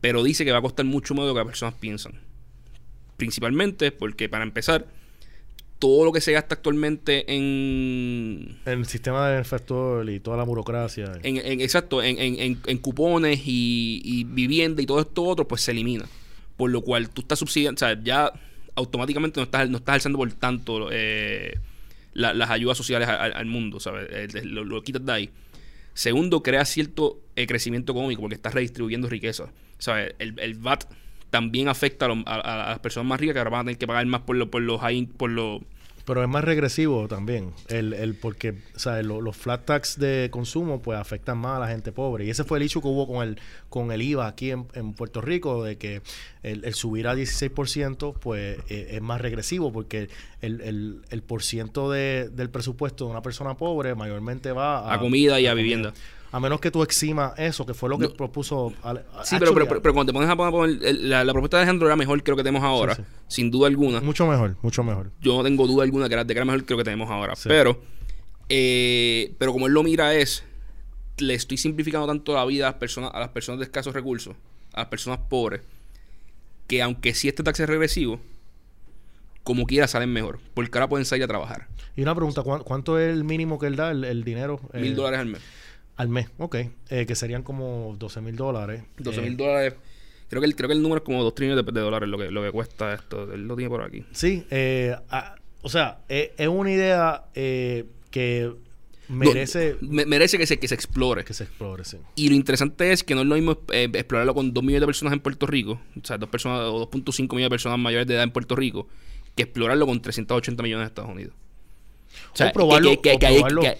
Pero 0.00 0.22
dice 0.22 0.44
que 0.44 0.52
va 0.52 0.58
a 0.58 0.62
costar 0.62 0.86
mucho 0.86 1.14
más 1.14 1.24
de 1.24 1.28
lo 1.28 1.34
que 1.34 1.40
las 1.40 1.48
personas 1.48 1.74
piensan. 1.74 2.12
Principalmente 3.16 3.90
porque, 3.90 4.28
para 4.28 4.44
empezar, 4.44 4.86
todo 5.78 6.04
lo 6.04 6.12
que 6.12 6.20
se 6.20 6.32
gasta 6.32 6.54
actualmente 6.54 7.24
en... 7.34 8.58
El 8.64 8.86
sistema 8.86 9.28
de 9.28 9.44
factor 9.44 10.08
y 10.08 10.20
toda 10.20 10.36
la 10.36 10.44
burocracia. 10.44 11.12
En, 11.22 11.60
exacto, 11.60 12.02
en, 12.02 12.18
en, 12.18 12.78
cupones 12.78 13.40
y, 13.44 14.00
y, 14.04 14.24
vivienda 14.24 14.82
y 14.82 14.86
todo 14.86 15.00
esto 15.00 15.24
otro, 15.24 15.46
pues 15.46 15.62
se 15.62 15.72
elimina. 15.72 16.06
Por 16.58 16.70
lo 16.70 16.82
cual 16.82 17.08
tú 17.08 17.22
estás 17.22 17.38
subsidiando, 17.38 17.76
o 17.76 17.78
sea, 17.78 17.98
ya 18.02 18.30
automáticamente 18.74 19.40
no 19.40 19.44
estás, 19.44 19.70
no 19.70 19.78
estás 19.78 19.94
alzando 19.94 20.18
por 20.18 20.30
tanto 20.34 20.90
eh, 20.92 21.58
las 22.12 22.50
ayudas 22.50 22.76
sociales 22.76 23.08
al, 23.08 23.46
mundo, 23.46 23.80
¿sabes? 23.80 24.06
Eh, 24.10 24.44
lo, 24.44 24.82
quitas 24.82 25.06
de 25.06 25.12
ahí. 25.12 25.30
Segundo, 25.94 26.42
crea 26.42 26.66
cierto 26.66 27.22
eh, 27.34 27.46
crecimiento 27.46 27.92
económico 27.92 28.20
porque 28.20 28.34
estás 28.34 28.52
redistribuyendo 28.52 29.08
riqueza. 29.08 29.46
¿Sabes? 29.78 30.14
El, 30.18 30.38
el 30.38 30.54
VAT 30.54 30.84
también 31.30 31.68
afecta 31.68 32.06
a, 32.06 32.68
las 32.70 32.78
personas 32.80 33.08
más 33.08 33.20
ricas 33.20 33.34
que 33.34 33.38
ahora 33.38 33.50
van 33.50 33.60
a 33.60 33.64
tener 33.64 33.78
que 33.78 33.86
pagar 33.86 34.06
más 34.06 34.22
por, 34.22 34.36
lo, 34.36 34.50
por 34.50 34.62
los 34.62 34.80
por 35.16 35.30
los 35.30 35.62
Pero 36.08 36.22
es 36.22 36.28
más 36.30 36.42
regresivo 36.42 37.06
también, 37.06 37.52
el, 37.68 37.92
el 37.92 38.14
porque 38.14 38.54
o 38.74 38.78
sea, 38.78 39.02
los 39.02 39.36
flat 39.36 39.66
tax 39.66 39.98
de 39.98 40.30
consumo 40.30 40.80
pues 40.80 40.98
afectan 40.98 41.36
más 41.36 41.58
a 41.58 41.60
la 41.60 41.68
gente 41.68 41.92
pobre. 41.92 42.24
Y 42.24 42.30
ese 42.30 42.44
fue 42.44 42.56
el 42.56 42.64
hecho 42.64 42.80
que 42.80 42.88
hubo 42.88 43.06
con 43.06 43.28
el, 43.28 43.38
con 43.68 43.92
el 43.92 44.00
IVA 44.00 44.26
aquí 44.26 44.50
en, 44.50 44.94
Puerto 44.94 45.20
Rico, 45.20 45.62
de 45.62 45.76
que 45.76 46.00
el, 46.42 46.72
subir 46.72 47.08
a 47.08 47.14
16% 47.14 48.14
pues 48.18 48.58
eh, 48.70 48.88
es 48.92 49.02
más 49.02 49.20
regresivo 49.20 49.70
porque 49.70 50.08
el, 50.40 50.62
el, 50.62 51.02
el 51.10 51.22
por 51.22 51.42
ciento 51.42 51.90
de, 51.90 52.30
del 52.32 52.48
presupuesto 52.48 53.04
de 53.04 53.10
una 53.10 53.20
persona 53.20 53.58
pobre 53.58 53.94
mayormente 53.94 54.52
va 54.52 54.78
a, 54.78 54.94
a 54.94 54.98
comida 55.00 55.38
y 55.40 55.46
a, 55.46 55.52
vivienda. 55.52 55.92
A 56.30 56.40
menos 56.40 56.60
que 56.60 56.70
tú 56.70 56.82
eximas 56.82 57.32
eso, 57.38 57.64
que 57.64 57.72
fue 57.72 57.88
lo 57.88 57.98
que 57.98 58.08
propuso. 58.10 58.72
sí, 59.24 59.36
pero, 59.38 59.54
pero, 59.54 59.80
pero, 59.80 59.94
cuando 59.94 60.12
te 60.12 60.14
pones 60.14 60.28
a 60.28 60.36
poner. 60.36 60.94
la, 61.00 61.32
propuesta 61.32 61.56
de 61.56 61.62
Alejandro 61.62 61.86
era 61.86 61.96
mejor 61.96 62.22
que 62.22 62.30
lo 62.30 62.36
que 62.36 62.42
tenemos 62.42 62.62
ahora, 62.62 62.98
sin 63.28 63.50
duda 63.50 63.68
alguna. 63.68 64.00
Mucho 64.00 64.26
mejor, 64.26 64.56
mucho 64.62 64.84
mejor. 64.84 65.10
Yo 65.20 65.38
no 65.38 65.44
tengo 65.44 65.66
duda 65.66 65.84
alguna 65.84 66.08
que 66.08 66.14
era, 66.14 66.24
de 66.24 66.34
que 66.34 66.38
era 66.38 66.44
mejor 66.44 66.64
que 66.64 66.74
lo 66.74 66.78
que 66.78 66.84
tenemos 66.84 67.10
ahora. 67.10 67.34
Pero, 67.44 67.80
eh, 68.48 69.34
pero 69.38 69.52
como 69.52 69.66
él 69.66 69.72
lo 69.72 69.82
mira, 69.82 70.14
es. 70.14 70.44
Le 71.18 71.34
estoy 71.34 71.56
simplificando 71.56 72.06
tanto 72.06 72.34
la 72.34 72.44
vida 72.44 72.68
a 72.68 72.70
las 72.70 72.78
personas, 72.78 73.10
a 73.12 73.18
las 73.18 73.30
personas 73.30 73.58
de 73.58 73.64
escasos 73.64 73.92
recursos, 73.92 74.36
a 74.72 74.80
las 74.80 74.88
personas 74.88 75.18
pobres, 75.28 75.62
que 76.68 76.80
aunque 76.80 77.12
sí 77.12 77.26
este 77.26 77.42
taxi 77.42 77.64
es 77.64 77.68
regresivo, 77.68 78.20
como 79.42 79.66
quiera 79.66 79.88
salen 79.88 80.12
mejor, 80.12 80.38
porque 80.54 80.76
ahora 80.78 80.88
pueden 80.88 81.06
salir 81.06 81.24
a 81.24 81.26
trabajar. 81.26 81.68
Y 81.96 82.02
una 82.02 82.14
pregunta, 82.14 82.42
¿cuánto 82.42 82.98
es 82.98 83.12
el 83.12 83.24
mínimo 83.24 83.58
que 83.58 83.66
él 83.66 83.74
da, 83.74 83.90
el, 83.90 84.22
dinero? 84.22 84.60
Mil 84.74 84.92
eh, 84.92 84.94
dólares 84.94 85.20
al 85.20 85.26
mes. 85.26 85.40
Al 85.98 86.08
mes, 86.08 86.28
ok. 86.38 86.56
Eh, 86.90 87.06
que 87.06 87.14
serían 87.16 87.42
como 87.42 87.96
12 87.98 88.20
mil 88.20 88.36
dólares. 88.36 88.84
12 88.98 89.20
mil 89.20 89.32
eh, 89.32 89.36
dólares. 89.36 89.74
Creo 90.28 90.40
que, 90.40 90.46
el, 90.46 90.54
creo 90.54 90.68
que 90.68 90.74
el 90.74 90.80
número 90.80 90.98
es 90.98 91.04
como 91.04 91.24
2 91.24 91.34
trillones 91.34 91.66
de, 91.66 91.80
dólares 91.80 92.08
lo 92.08 92.16
que, 92.16 92.30
lo 92.30 92.40
que 92.40 92.52
cuesta 92.52 92.94
esto. 92.94 93.32
Él 93.32 93.48
lo 93.48 93.56
tiene 93.56 93.68
por 93.68 93.82
aquí. 93.82 94.04
Sí, 94.12 94.46
eh, 94.48 94.94
ah, 95.10 95.34
o 95.60 95.68
sea, 95.68 95.98
es 96.08 96.46
una 96.46 96.70
idea 96.70 97.24
que 97.34 98.52
merece... 99.08 99.76
merece 99.80 100.38
que 100.38 100.46
se, 100.46 100.60
que 100.60 100.68
se 100.68 100.76
explore. 100.76 101.24
Que 101.24 101.34
se 101.34 101.42
explore, 101.42 101.84
sí. 101.84 101.96
Y 102.14 102.28
lo 102.28 102.36
interesante 102.36 102.92
es 102.92 103.02
que 103.02 103.16
no 103.16 103.22
es 103.22 103.26
lo 103.26 103.34
mismo 103.34 103.58
explorarlo 103.72 104.34
con 104.34 104.54
2 104.54 104.62
millones 104.62 104.82
de 104.82 104.86
personas 104.86 105.14
en 105.14 105.20
Puerto 105.20 105.48
Rico, 105.48 105.80
o 106.00 106.06
sea, 106.06 106.16
dos 106.16 106.28
personas 106.28 106.60
o 106.60 106.88
2.5 106.88 107.22
millones 107.22 107.46
de 107.46 107.50
personas 107.50 107.78
mayores 107.80 108.06
de 108.06 108.14
edad 108.14 108.22
en 108.22 108.30
Puerto 108.30 108.54
Rico, 108.54 108.86
que 109.34 109.42
explorarlo 109.42 109.84
con 109.84 110.00
380 110.00 110.62
millones 110.62 110.84
de 110.84 110.88
Estados 110.90 111.10
Unidos. 111.10 111.34
O, 112.32 112.52
probarlo, 112.52 112.92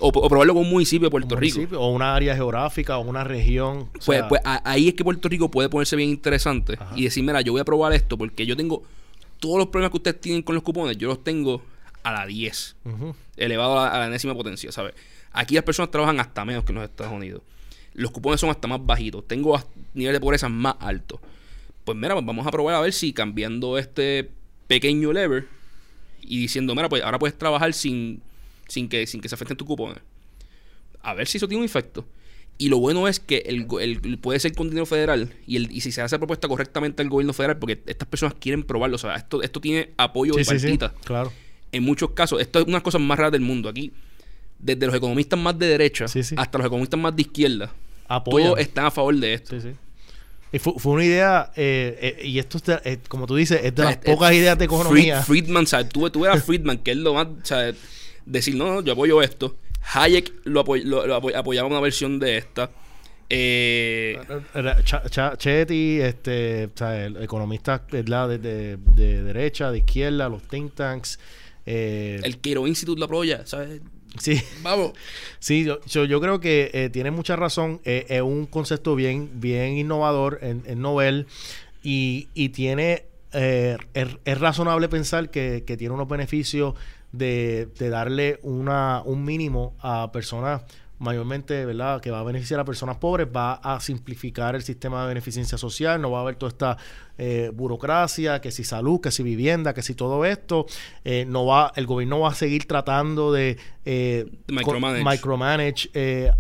o, 0.00 0.28
probarlo, 0.28 0.54
con 0.54 0.64
un 0.64 0.70
municipio 0.70 1.06
de 1.06 1.10
Puerto 1.10 1.36
Rico. 1.36 1.60
O 1.78 1.92
una 1.92 2.14
área 2.14 2.34
geográfica 2.34 2.98
o 2.98 3.02
una 3.02 3.22
región. 3.22 3.88
Pues, 4.04 4.22
pues 4.28 4.40
ahí 4.44 4.88
es 4.88 4.94
que 4.94 5.04
Puerto 5.04 5.28
Rico 5.28 5.50
puede 5.50 5.68
ponerse 5.68 5.94
bien 5.94 6.08
interesante 6.08 6.78
y 6.96 7.04
decir, 7.04 7.22
mira, 7.22 7.40
yo 7.40 7.52
voy 7.52 7.60
a 7.60 7.64
probar 7.64 7.92
esto 7.92 8.18
porque 8.18 8.46
yo 8.46 8.56
tengo 8.56 8.82
todos 9.38 9.58
los 9.58 9.68
problemas 9.68 9.90
que 9.90 9.96
ustedes 9.98 10.20
tienen 10.20 10.42
con 10.42 10.54
los 10.54 10.64
cupones, 10.64 10.96
yo 10.96 11.08
los 11.08 11.22
tengo 11.22 11.62
a 12.02 12.12
la 12.12 12.26
10, 12.26 12.76
elevado 13.36 13.78
a 13.78 13.98
la, 13.98 14.06
enésima 14.06 14.34
potencia, 14.34 14.72
¿sabes? 14.72 14.94
Aquí 15.32 15.54
las 15.54 15.64
personas 15.64 15.90
trabajan 15.90 16.18
hasta 16.20 16.44
menos 16.44 16.64
que 16.64 16.72
en 16.72 16.76
los 16.76 16.84
Estados 16.84 17.12
Unidos. 17.12 17.42
Los 17.94 18.10
cupones 18.10 18.40
son 18.40 18.50
hasta 18.50 18.68
más 18.68 18.84
bajitos. 18.84 19.26
Tengo 19.26 19.60
niveles 19.94 20.16
de 20.16 20.20
pobreza 20.20 20.48
más 20.48 20.76
altos. 20.80 21.20
Pues 21.84 21.96
mira, 21.98 22.14
pues 22.14 22.24
vamos 22.24 22.46
a 22.46 22.50
probar 22.50 22.76
a 22.76 22.80
ver 22.80 22.92
si 22.92 23.12
cambiando 23.12 23.76
este 23.76 24.30
pequeño 24.66 25.12
lever 25.12 25.46
y 26.22 26.38
diciendo, 26.38 26.74
mira, 26.74 26.88
pues 26.88 27.02
ahora 27.02 27.18
puedes 27.18 27.36
trabajar 27.36 27.72
sin, 27.72 28.22
sin, 28.68 28.88
que, 28.88 29.06
sin 29.06 29.20
que 29.20 29.28
se 29.28 29.34
afecten 29.34 29.56
tus 29.56 29.66
cupones. 29.66 29.98
A 31.02 31.14
ver 31.14 31.26
si 31.26 31.38
eso 31.38 31.48
tiene 31.48 31.60
un 31.60 31.64
efecto. 31.64 32.06
Y 32.60 32.68
lo 32.68 32.78
bueno 32.78 33.06
es 33.06 33.20
que 33.20 33.38
el, 33.46 33.66
puede 34.18 34.40
ser 34.40 34.52
con 34.52 34.68
dinero 34.68 34.84
federal 34.84 35.32
y, 35.46 35.56
el, 35.56 35.70
y 35.70 35.80
si 35.80 35.92
se 35.92 36.02
hace 36.02 36.16
la 36.16 36.18
propuesta 36.18 36.48
correctamente 36.48 37.02
al 37.02 37.08
gobierno 37.08 37.32
federal, 37.32 37.58
porque 37.58 37.80
estas 37.86 38.08
personas 38.08 38.34
quieren 38.38 38.64
probarlo. 38.64 38.96
O 38.96 38.98
sea, 38.98 39.14
esto, 39.14 39.42
esto 39.42 39.60
tiene 39.60 39.90
apoyo 39.96 40.34
de 40.34 40.44
sí, 40.44 40.78
claro. 41.04 41.32
En 41.70 41.82
muchos 41.84 42.10
casos, 42.10 42.40
esto 42.40 42.58
es 42.58 42.64
una 42.64 42.72
de 42.72 42.78
las 42.78 42.82
cosas 42.82 43.00
más 43.00 43.16
raras 43.16 43.32
del 43.32 43.42
mundo. 43.42 43.68
Aquí, 43.68 43.92
desde 44.58 44.86
los 44.86 44.94
economistas 44.94 45.38
más 45.38 45.56
de 45.56 45.66
derecha 45.66 46.06
hasta 46.06 46.58
los 46.58 46.66
economistas 46.66 46.98
más 46.98 47.14
de 47.14 47.22
izquierda, 47.22 47.72
todos 48.24 48.58
están 48.58 48.86
a 48.86 48.90
favor 48.90 49.14
de 49.14 49.34
esto. 49.34 49.60
Sí, 49.60 49.68
sí. 49.68 49.76
Y 50.50 50.58
fue, 50.58 50.92
una 50.92 51.04
idea, 51.04 51.52
eh, 51.56 52.16
eh, 52.18 52.26
y 52.26 52.38
esto, 52.38 52.58
eh, 52.82 52.98
como 53.06 53.26
tú 53.26 53.36
dices, 53.36 53.60
es 53.62 53.74
de 53.74 53.84
las 53.84 53.98
pocas 53.98 54.32
ideas 54.32 54.58
de 54.58 54.64
economía. 54.64 55.22
Friedman, 55.22 55.66
¿sabes? 55.66 55.90
Tú, 55.90 56.08
tú 56.08 56.24
eras 56.24 56.42
Friedman, 56.42 56.78
que 56.78 56.92
es 56.92 56.96
lo 56.96 57.12
más, 57.12 57.28
¿sabes? 57.42 57.76
Decir, 58.28 58.54
no, 58.54 58.82
yo 58.82 58.92
apoyo 58.92 59.22
esto. 59.22 59.56
Hayek 59.94 60.32
lo, 60.44 60.64
lo, 60.64 61.14
apoyaba 61.14 61.68
una 61.68 61.80
versión 61.80 62.18
de 62.18 62.38
esta. 62.38 62.70
Eh, 63.30 64.18
Chetty, 65.38 66.00
este, 66.00 66.70
¿sabes? 66.74 67.12
economistas 67.20 67.82
de, 67.88 68.02
de, 68.02 68.76
de, 68.76 69.22
derecha, 69.22 69.70
de 69.70 69.78
izquierda, 69.78 70.28
los 70.28 70.42
think 70.42 70.74
tanks. 70.74 71.18
el 71.66 72.38
Quiro 72.38 72.66
Institute 72.66 72.98
lo 72.98 73.06
apoya, 73.06 73.46
¿sabes? 73.46 73.80
Sí. 74.18 74.40
Vamos. 74.62 74.92
Sí, 75.38 75.64
yo, 75.64 76.04
yo, 76.04 76.20
creo 76.20 76.40
que 76.40 76.70
eh, 76.72 76.90
tiene 76.90 77.10
mucha 77.10 77.36
razón. 77.36 77.80
Eh, 77.84 78.06
es 78.08 78.22
un 78.22 78.46
concepto 78.46 78.94
bien, 78.94 79.40
bien 79.40 79.76
innovador 79.76 80.38
en, 80.42 80.62
en 80.66 80.80
Nobel 80.80 81.26
y, 81.82 82.28
y 82.34 82.50
tiene. 82.50 83.04
Eh, 83.32 83.76
es, 83.92 84.40
razonable 84.40 84.88
pensar 84.88 85.30
que, 85.30 85.62
que, 85.66 85.76
tiene 85.76 85.92
unos 85.92 86.08
beneficios 86.08 86.74
de, 87.12 87.68
de 87.78 87.88
darle 87.90 88.38
una, 88.42 89.02
un 89.04 89.24
mínimo 89.24 89.76
a 89.80 90.10
personas 90.12 90.62
mayormente, 90.98 91.64
¿verdad?, 91.64 92.00
que 92.00 92.10
va 92.10 92.20
a 92.20 92.22
beneficiar 92.24 92.58
a 92.60 92.64
personas 92.64 92.96
pobres, 92.96 93.28
va 93.34 93.54
a 93.54 93.80
simplificar 93.80 94.54
el 94.54 94.62
sistema 94.62 95.02
de 95.02 95.08
beneficencia 95.08 95.56
social, 95.56 96.00
no 96.00 96.10
va 96.10 96.18
a 96.18 96.22
haber 96.22 96.36
toda 96.36 96.50
esta 96.50 96.76
eh, 97.18 97.50
burocracia, 97.54 98.40
que 98.40 98.50
si 98.50 98.64
salud, 98.64 99.00
que 99.00 99.10
si 99.10 99.22
vivienda, 99.22 99.74
que 99.74 99.82
si 99.82 99.94
todo 99.94 100.24
esto, 100.24 100.66
eh, 101.04 101.24
no 101.26 101.46
va, 101.46 101.72
el 101.76 101.86
gobierno 101.86 102.20
va 102.20 102.30
a 102.30 102.34
seguir 102.34 102.66
tratando 102.66 103.32
de 103.32 103.58
eh, 103.84 104.26
micromanage, 104.48 105.90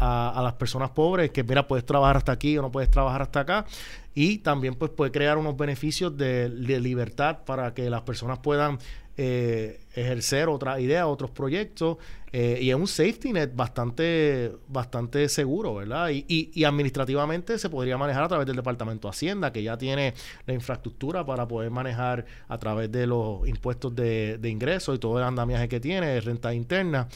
a, 0.00 0.40
las 0.42 0.54
personas 0.54 0.90
pobres, 0.90 1.30
que 1.30 1.44
mira, 1.44 1.68
puedes 1.68 1.86
trabajar 1.86 2.16
hasta 2.16 2.32
aquí 2.32 2.58
o 2.58 2.62
no 2.62 2.72
puedes 2.72 2.90
trabajar 2.90 3.22
hasta 3.22 3.40
acá, 3.40 3.66
y 4.14 4.38
también 4.38 4.74
pues 4.74 4.90
puede 4.90 5.12
crear 5.12 5.38
unos 5.38 5.56
beneficios 5.56 6.16
de, 6.16 6.48
de 6.48 6.80
libertad 6.80 7.38
para 7.46 7.74
que 7.74 7.88
las 7.88 8.02
personas 8.02 8.40
puedan 8.40 8.78
eh, 9.20 9.80
ejercer 9.94 10.48
otra 10.48 10.78
idea, 10.78 11.08
otros 11.08 11.32
proyectos, 11.32 11.96
eh, 12.30 12.60
y 12.62 12.70
es 12.70 12.76
un 12.76 12.86
safety 12.86 13.32
net 13.32 13.50
bastante, 13.52 14.52
bastante 14.68 15.28
seguro, 15.28 15.74
¿verdad? 15.74 16.10
Y, 16.12 16.62
administrativamente 16.62 17.58
se 17.58 17.68
podría 17.68 17.98
manejar 17.98 18.22
a 18.22 18.28
través 18.28 18.46
del 18.46 18.54
Departamento 18.54 19.08
de 19.08 19.10
Hacienda, 19.10 19.52
que 19.52 19.64
ya 19.64 19.76
tiene 19.76 20.14
la 20.46 20.54
infraestructura 20.54 21.26
para 21.26 21.48
poder 21.48 21.72
manejar 21.72 22.26
a 22.46 22.58
través 22.58 22.92
de 22.92 23.08
los 23.08 23.48
impuestos 23.48 23.92
de, 23.96 24.38
de 24.38 24.50
ingresos 24.50 24.94
y 24.94 24.98
todo 25.00 25.18
el 25.18 25.24
andamiaje 25.24 25.68
que 25.68 25.80
tiene, 25.80 26.20
renta 26.20 26.54
interna 26.54 27.08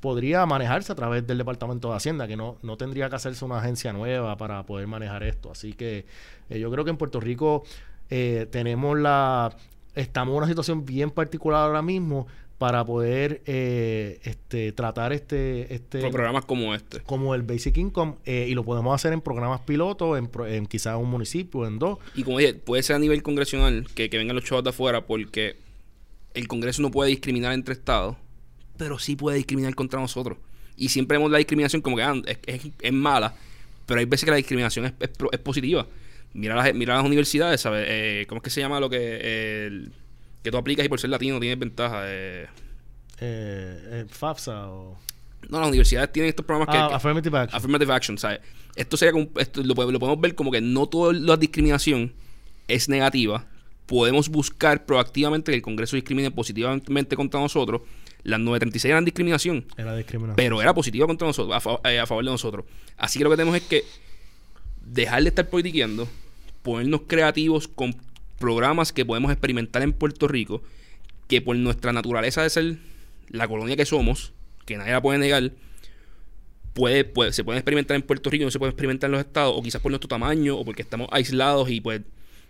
podría 0.00 0.46
manejarse 0.46 0.92
a 0.92 0.94
través 0.94 1.26
del 1.26 1.36
Departamento 1.36 1.90
de 1.90 1.96
Hacienda, 1.96 2.26
que 2.26 2.38
no, 2.38 2.56
no 2.62 2.78
tendría 2.78 3.10
que 3.10 3.16
hacerse 3.16 3.44
una 3.44 3.58
agencia 3.58 3.92
nueva 3.92 4.34
para 4.38 4.64
poder 4.64 4.86
manejar 4.86 5.24
esto. 5.24 5.50
Así 5.50 5.74
que 5.74 6.06
eh, 6.48 6.58
yo 6.58 6.70
creo 6.70 6.84
que 6.84 6.90
en 6.90 6.96
Puerto 6.96 7.20
Rico 7.20 7.64
tenemos 8.08 8.98
la, 8.98 9.54
estamos 9.94 10.32
en 10.32 10.38
una 10.38 10.48
situación 10.48 10.84
bien 10.84 11.10
particular 11.10 11.62
ahora 11.62 11.82
mismo 11.82 12.26
para 12.58 12.84
poder 12.84 13.40
eh, 13.46 14.20
este, 14.24 14.72
tratar 14.72 15.14
este, 15.14 15.74
este 15.74 16.00
programas 16.10 16.44
como 16.44 16.74
este. 16.74 17.00
como 17.00 17.34
el 17.34 17.42
Basic 17.42 17.76
Income 17.78 18.16
eh, 18.26 18.46
y 18.50 18.54
lo 18.54 18.64
podemos 18.64 18.94
hacer 18.94 19.14
en 19.14 19.22
programas 19.22 19.62
pilotos 19.62 20.18
en, 20.18 20.30
en 20.46 20.66
quizás 20.66 20.96
un 20.96 21.08
municipio 21.08 21.66
en 21.66 21.78
dos. 21.78 21.98
Y 22.14 22.22
como 22.22 22.38
dije 22.38 22.52
puede 22.52 22.82
ser 22.82 22.96
a 22.96 22.98
nivel 22.98 23.22
congresional 23.22 23.88
que, 23.94 24.10
que 24.10 24.18
vengan 24.18 24.36
los 24.36 24.44
chavos 24.44 24.62
de 24.62 24.70
afuera 24.70 25.06
porque 25.06 25.56
el 26.34 26.48
Congreso 26.48 26.82
no 26.82 26.90
puede 26.90 27.10
discriminar 27.10 27.54
entre 27.54 27.72
estados 27.72 28.16
pero 28.76 28.98
sí 28.98 29.14
puede 29.14 29.36
discriminar 29.36 29.74
contra 29.74 30.00
nosotros. 30.00 30.38
Y 30.74 30.88
siempre 30.88 31.18
vemos 31.18 31.30
la 31.30 31.36
discriminación 31.36 31.82
como 31.82 31.96
que 31.96 32.02
ah, 32.02 32.14
es, 32.46 32.62
es, 32.80 32.92
mala 32.92 33.34
pero 33.84 34.00
hay 34.00 34.06
veces 34.06 34.24
que 34.24 34.30
la 34.30 34.36
discriminación 34.38 34.86
es, 34.86 34.92
es 35.32 35.38
positiva 35.40 35.86
mira 36.32 36.54
las, 36.54 36.74
mira 36.74 36.96
las 36.96 37.04
universidades, 37.04 37.60
¿sabes? 37.60 37.86
Eh, 37.88 38.26
¿Cómo 38.28 38.38
es 38.38 38.42
que 38.42 38.50
se 38.50 38.60
llama 38.60 38.80
lo 38.80 38.90
que 38.90 39.90
que 40.42 40.50
tú 40.50 40.56
aplicas 40.56 40.84
y 40.86 40.88
por 40.88 41.00
ser 41.00 41.10
latino 41.10 41.38
tienes 41.38 41.58
ventaja? 41.58 42.02
Eh, 42.06 42.46
eh, 43.20 44.06
FAFSA 44.08 44.68
o... 44.68 44.98
No, 45.48 45.58
las 45.58 45.68
universidades 45.68 46.12
tienen 46.12 46.28
estos 46.28 46.44
programas 46.44 46.74
ah, 46.74 46.96
Affirmative 46.96 47.38
Action. 47.38 47.56
Affirmative 47.56 47.92
Action, 47.92 48.18
¿sabes? 48.18 48.40
Esto 48.76 48.96
sería 48.96 49.12
como, 49.12 49.28
esto 49.36 49.62
lo, 49.62 49.74
podemos 49.74 50.20
ver 50.20 50.34
como 50.34 50.50
que 50.50 50.60
no 50.60 50.86
toda 50.86 51.12
la 51.12 51.36
discriminación 51.36 52.12
es 52.68 52.88
negativa. 52.88 53.46
Podemos 53.86 54.28
buscar 54.28 54.84
proactivamente 54.84 55.50
que 55.50 55.56
el 55.56 55.62
Congreso 55.62 55.96
discrimine 55.96 56.30
positivamente 56.30 57.16
contra 57.16 57.40
nosotros. 57.40 57.82
Las 58.22 58.38
936 58.38 58.90
eran 58.90 59.04
discriminación. 59.04 59.66
Era 59.76 59.96
discriminación. 59.96 60.36
Pero 60.36 60.60
era 60.62 60.74
positiva 60.74 61.06
contra 61.06 61.26
nosotros, 61.26 61.54
a, 61.54 62.02
a 62.02 62.06
favor 62.06 62.24
de 62.24 62.30
nosotros. 62.30 62.66
Así 62.96 63.18
que 63.18 63.24
lo 63.24 63.30
que 63.30 63.36
tenemos 63.36 63.56
es 63.56 63.62
que 63.62 63.84
dejar 64.92 65.22
de 65.22 65.28
estar 65.28 65.48
politiqueando, 65.48 66.08
ponernos 66.62 67.02
creativos 67.06 67.68
con 67.68 67.94
programas 68.38 68.92
que 68.92 69.04
podemos 69.04 69.30
experimentar 69.30 69.82
en 69.82 69.92
Puerto 69.92 70.28
Rico, 70.28 70.62
que 71.28 71.40
por 71.40 71.56
nuestra 71.56 71.92
naturaleza 71.92 72.42
de 72.42 72.50
ser 72.50 72.76
la 73.28 73.46
colonia 73.46 73.76
que 73.76 73.86
somos, 73.86 74.32
que 74.66 74.76
nadie 74.76 74.92
la 74.92 75.00
puede 75.00 75.18
negar, 75.18 75.52
puede, 76.72 77.04
puede, 77.04 77.32
se 77.32 77.44
puede 77.44 77.58
experimentar 77.58 77.94
en 77.94 78.02
Puerto 78.02 78.30
Rico, 78.30 78.44
no 78.44 78.50
se 78.50 78.58
puede 78.58 78.70
experimentar 78.70 79.08
en 79.08 79.12
los 79.12 79.20
estados, 79.20 79.54
o 79.56 79.62
quizás 79.62 79.80
por 79.80 79.92
nuestro 79.92 80.08
tamaño, 80.08 80.56
o 80.56 80.64
porque 80.64 80.82
estamos 80.82 81.08
aislados 81.12 81.70
y 81.70 81.80
pues 81.80 82.02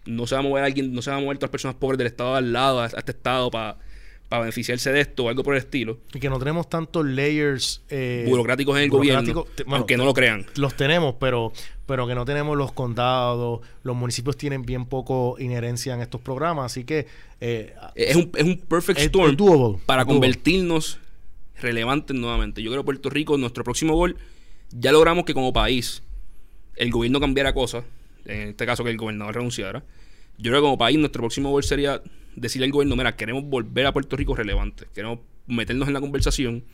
no 0.06 0.26
se 0.26 0.34
va 0.34 0.40
a 0.40 0.42
mover 0.42 0.64
alguien, 0.64 0.94
no 0.94 1.02
se 1.02 1.10
va 1.10 1.18
a 1.18 1.20
mover 1.20 1.36
todas 1.36 1.48
las 1.48 1.52
personas 1.52 1.76
pobres 1.76 1.98
del 1.98 2.06
estado 2.06 2.34
al 2.34 2.52
lado, 2.52 2.80
a, 2.80 2.86
este 2.86 3.12
estado 3.12 3.50
para 3.50 3.78
para 4.30 4.42
beneficiarse 4.42 4.92
de 4.92 5.00
esto 5.00 5.24
o 5.24 5.28
algo 5.28 5.42
por 5.42 5.54
el 5.54 5.58
estilo. 5.58 5.98
Y 6.14 6.20
que 6.20 6.30
no 6.30 6.38
tenemos 6.38 6.68
tantos 6.70 7.04
layers 7.04 7.82
eh, 7.90 8.24
burocráticos 8.28 8.76
en 8.76 8.84
el 8.84 8.88
gobierno, 8.88 9.44
aunque 9.66 9.96
no 9.96 10.04
lo 10.04 10.14
crean. 10.14 10.46
Los 10.54 10.76
tenemos, 10.76 11.16
pero, 11.18 11.52
pero 11.84 12.06
que 12.06 12.14
no 12.14 12.24
tenemos 12.24 12.56
los 12.56 12.70
condados, 12.70 13.60
los 13.82 13.96
municipios 13.96 14.36
tienen 14.36 14.62
bien 14.62 14.86
poco 14.86 15.34
inherencia 15.40 15.94
en 15.94 16.00
estos 16.00 16.20
programas, 16.20 16.66
así 16.66 16.84
que... 16.84 17.08
Eh, 17.40 17.74
es, 17.96 18.14
un, 18.14 18.30
es 18.36 18.44
un 18.44 18.56
perfect 18.58 19.00
storm 19.00 19.80
para 19.84 20.04
convertirnos 20.04 21.00
relevantes 21.60 22.16
nuevamente. 22.16 22.62
Yo 22.62 22.70
creo 22.70 22.82
que 22.82 22.86
Puerto 22.86 23.10
Rico, 23.10 23.36
nuestro 23.36 23.64
próximo 23.64 23.96
gol, 23.96 24.16
ya 24.70 24.92
logramos 24.92 25.24
que 25.24 25.34
como 25.34 25.52
país 25.52 26.04
el 26.76 26.92
gobierno 26.92 27.18
cambiara 27.18 27.52
cosas, 27.52 27.82
en 28.26 28.50
este 28.50 28.64
caso 28.64 28.84
que 28.84 28.90
el 28.90 28.96
gobernador 28.96 29.34
renunciara. 29.34 29.82
Yo 30.38 30.50
creo 30.50 30.60
que 30.60 30.64
como 30.64 30.78
país 30.78 30.98
nuestro 30.98 31.22
próximo 31.22 31.50
gol 31.50 31.62
sería 31.62 32.02
decirle 32.36 32.66
al 32.66 32.72
gobierno, 32.72 32.96
mira, 32.96 33.16
queremos 33.16 33.44
volver 33.44 33.86
a 33.86 33.92
Puerto 33.92 34.16
Rico 34.16 34.34
relevante, 34.34 34.86
queremos 34.94 35.20
meternos 35.46 35.88
en 35.88 35.94
la 35.94 36.00
conversación 36.00 36.64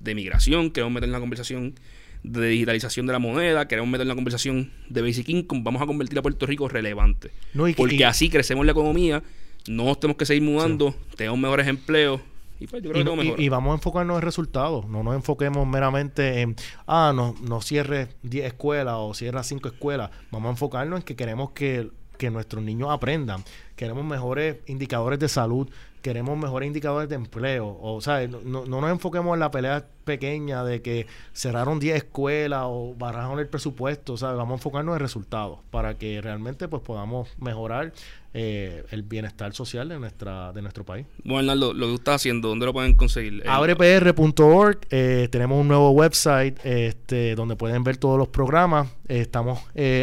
de 0.00 0.14
migración, 0.14 0.70
queremos 0.70 0.92
meternos 0.92 1.14
en 1.14 1.20
la 1.20 1.20
conversación 1.20 1.74
de 2.22 2.48
digitalización 2.48 3.06
de 3.06 3.12
la 3.12 3.18
moneda, 3.18 3.68
queremos 3.68 3.90
meter 3.90 4.02
en 4.02 4.08
la 4.08 4.14
conversación 4.14 4.72
de 4.88 5.02
Basic 5.02 5.28
Income, 5.28 5.62
vamos 5.64 5.82
a 5.82 5.86
convertir 5.86 6.18
a 6.18 6.22
Puerto 6.22 6.46
Rico 6.46 6.68
relevante. 6.68 7.30
porque 7.76 8.04
así 8.04 8.28
crecemos 8.28 8.66
la 8.66 8.72
economía, 8.72 9.22
no 9.68 9.94
tenemos 9.96 10.16
que 10.16 10.26
seguir 10.26 10.42
mudando, 10.42 10.94
tenemos 11.16 11.38
mejores 11.38 11.66
empleos. 11.66 12.20
Y, 12.58 12.66
pues, 12.66 12.82
yo 12.82 12.90
creo 12.90 13.16
que 13.16 13.42
y, 13.42 13.48
vamos 13.50 13.72
a 13.72 13.74
enfocarnos 13.74 14.16
en 14.16 14.22
resultados, 14.22 14.88
no 14.88 15.02
nos 15.02 15.14
enfoquemos 15.14 15.66
meramente 15.66 16.40
en, 16.40 16.56
ah, 16.86 17.12
no, 17.14 17.34
no 17.42 17.60
cierres 17.60 18.08
10 18.22 18.46
escuelas 18.46 18.94
o 18.96 19.12
cierres 19.12 19.46
5 19.46 19.68
escuelas, 19.68 20.10
vamos 20.30 20.48
a 20.48 20.50
enfocarnos 20.52 21.00
en 21.00 21.04
que 21.04 21.16
queremos 21.16 21.50
que 21.50 21.90
que 22.16 22.30
nuestros 22.30 22.62
niños 22.62 22.90
aprendan. 22.90 23.44
Queremos 23.76 24.04
mejores 24.04 24.56
indicadores 24.66 25.18
de 25.18 25.28
salud, 25.28 25.68
queremos 26.02 26.38
mejores 26.38 26.66
indicadores 26.66 27.08
de 27.08 27.16
empleo. 27.16 27.78
O, 27.80 28.00
sea, 28.00 28.26
no, 28.28 28.64
no 28.64 28.80
nos 28.80 28.90
enfoquemos 28.90 29.34
en 29.34 29.40
la 29.40 29.50
pelea 29.50 29.84
pequeña 30.04 30.64
de 30.64 30.80
que 30.80 31.06
cerraron 31.32 31.80
10 31.80 31.96
escuelas 31.96 32.62
o 32.64 32.94
bajaron 32.96 33.38
el 33.38 33.48
presupuesto. 33.48 34.16
¿sabes? 34.16 34.36
Vamos 34.36 34.52
a 34.52 34.56
enfocarnos 34.56 34.94
en 34.94 35.00
resultados 35.00 35.58
para 35.70 35.98
que 35.98 36.20
realmente 36.22 36.68
pues 36.68 36.82
podamos 36.82 37.28
mejorar 37.38 37.92
eh, 38.38 38.84
el 38.90 39.02
bienestar 39.02 39.54
social 39.54 39.88
de 39.88 39.98
nuestra 39.98 40.52
de 40.52 40.60
nuestro 40.60 40.84
país. 40.84 41.06
Bueno, 41.24 41.38
Arnaldo, 41.38 41.72
lo 41.72 41.86
que 41.86 41.92
tú 41.92 41.94
estás 41.94 42.16
haciendo, 42.16 42.48
¿dónde 42.48 42.66
lo 42.66 42.74
pueden 42.74 42.92
conseguir? 42.92 43.42
Abrepr.org, 43.48 44.78
eh, 44.90 45.28
tenemos 45.32 45.58
un 45.58 45.68
nuevo 45.68 45.92
website 45.92 46.58
este, 46.62 47.34
donde 47.34 47.56
pueden 47.56 47.82
ver 47.82 47.96
todos 47.96 48.18
los 48.18 48.28
programas. 48.28 48.88
Eh, 49.08 49.20
estamos 49.22 49.60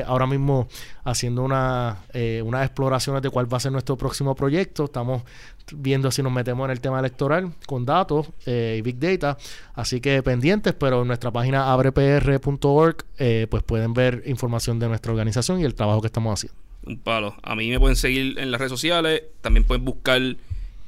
ahora 0.07 0.25
mismo 0.25 0.67
haciendo 1.03 1.43
una, 1.43 1.99
unas 2.43 2.65
exploraciones 2.65 3.21
de 3.21 3.29
cuál 3.29 3.53
va 3.53 3.57
a 3.57 3.59
ser 3.59 3.71
nuestro 3.71 3.97
próximo 3.97 4.34
proyecto. 4.34 4.86
Estamos 4.86 5.21
viendo 5.71 6.09
si 6.09 6.23
nos 6.23 6.31
metemos 6.31 6.65
en 6.65 6.71
el 6.71 6.81
tema 6.81 6.97
electoral 6.97 7.53
con 7.67 7.86
datos 7.86 8.29
y 8.47 8.81
Big 8.81 8.97
Data. 8.97 9.38
Así 9.75 10.01
que 10.01 10.23
pendientes, 10.23 10.73
pero 10.73 11.03
en 11.03 11.07
nuestra 11.07 11.29
página 11.29 11.71
abrepr.org 11.71 12.95
pues 13.47 13.63
pueden 13.63 13.93
ver 13.93 14.23
información 14.25 14.79
de 14.79 14.88
nuestra 14.88 15.11
organización 15.11 15.59
y 15.59 15.65
el 15.65 15.75
trabajo 15.75 16.01
que 16.01 16.07
estamos 16.07 16.34
haciendo 16.34 16.62
un 16.86 16.99
palo. 16.99 17.36
A 17.41 17.55
mí 17.55 17.69
me 17.69 17.79
pueden 17.79 17.95
seguir 17.95 18.38
en 18.39 18.51
las 18.51 18.59
redes 18.59 18.71
sociales. 18.71 19.23
También 19.41 19.63
pueden 19.63 19.86
buscar 19.86 20.21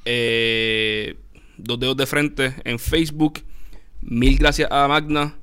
eh, 0.05 1.15
Dos 1.57 1.79
Dedos 1.79 1.97
de 1.97 2.05
Frente 2.05 2.53
en 2.63 2.79
Facebook. 2.79 3.41
Mil 4.01 4.37
gracias 4.37 4.69
a 4.71 4.87
Magna 4.87 5.35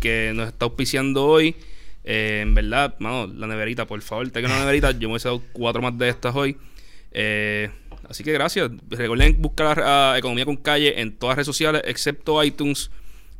que 0.00 0.32
nos 0.34 0.48
está 0.48 0.64
auspiciando 0.64 1.26
hoy. 1.26 1.54
Eh, 2.04 2.40
en 2.42 2.54
verdad, 2.54 2.96
mano, 2.98 3.26
la 3.26 3.46
neverita, 3.46 3.86
por 3.86 4.00
favor, 4.02 4.28
tenga 4.30 4.48
una 4.48 4.60
neverita. 4.60 4.90
Yo 4.92 5.08
me 5.08 5.16
he 5.16 5.18
dado 5.18 5.42
cuatro 5.52 5.82
más 5.82 5.96
de 5.96 6.08
estas 6.08 6.34
hoy. 6.34 6.56
Eh, 7.12 7.70
así 8.08 8.24
que 8.24 8.32
gracias. 8.32 8.70
Recuerden 8.88 9.40
buscar 9.40 9.80
a 9.80 10.18
Economía 10.18 10.44
con 10.44 10.56
Calle 10.56 11.00
en 11.00 11.16
todas 11.16 11.32
las 11.32 11.36
redes 11.38 11.46
sociales, 11.46 11.82
excepto 11.84 12.42
iTunes. 12.42 12.90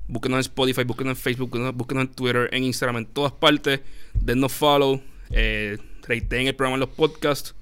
Búsquenos 0.06 0.38
en 0.38 0.40
Spotify, 0.40 0.84
búsquenos 0.84 1.12
en 1.12 1.22
Facebook, 1.22 1.50
búsquenos, 1.74 2.04
en 2.04 2.10
Twitter, 2.12 2.48
en 2.52 2.64
Instagram, 2.64 2.98
en 2.98 3.06
todas 3.06 3.32
partes. 3.32 3.80
Denos 4.14 4.52
follow. 4.52 5.00
Eh, 5.30 5.78
en 6.09 6.46
el 6.48 6.55
programa 6.55 6.76
en 6.76 6.80
los 6.80 6.90
podcasts. 6.90 7.55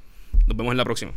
Nos 0.47 0.57
vemos 0.57 0.73
en 0.73 0.79
la 0.79 0.85
próxima. 0.85 1.13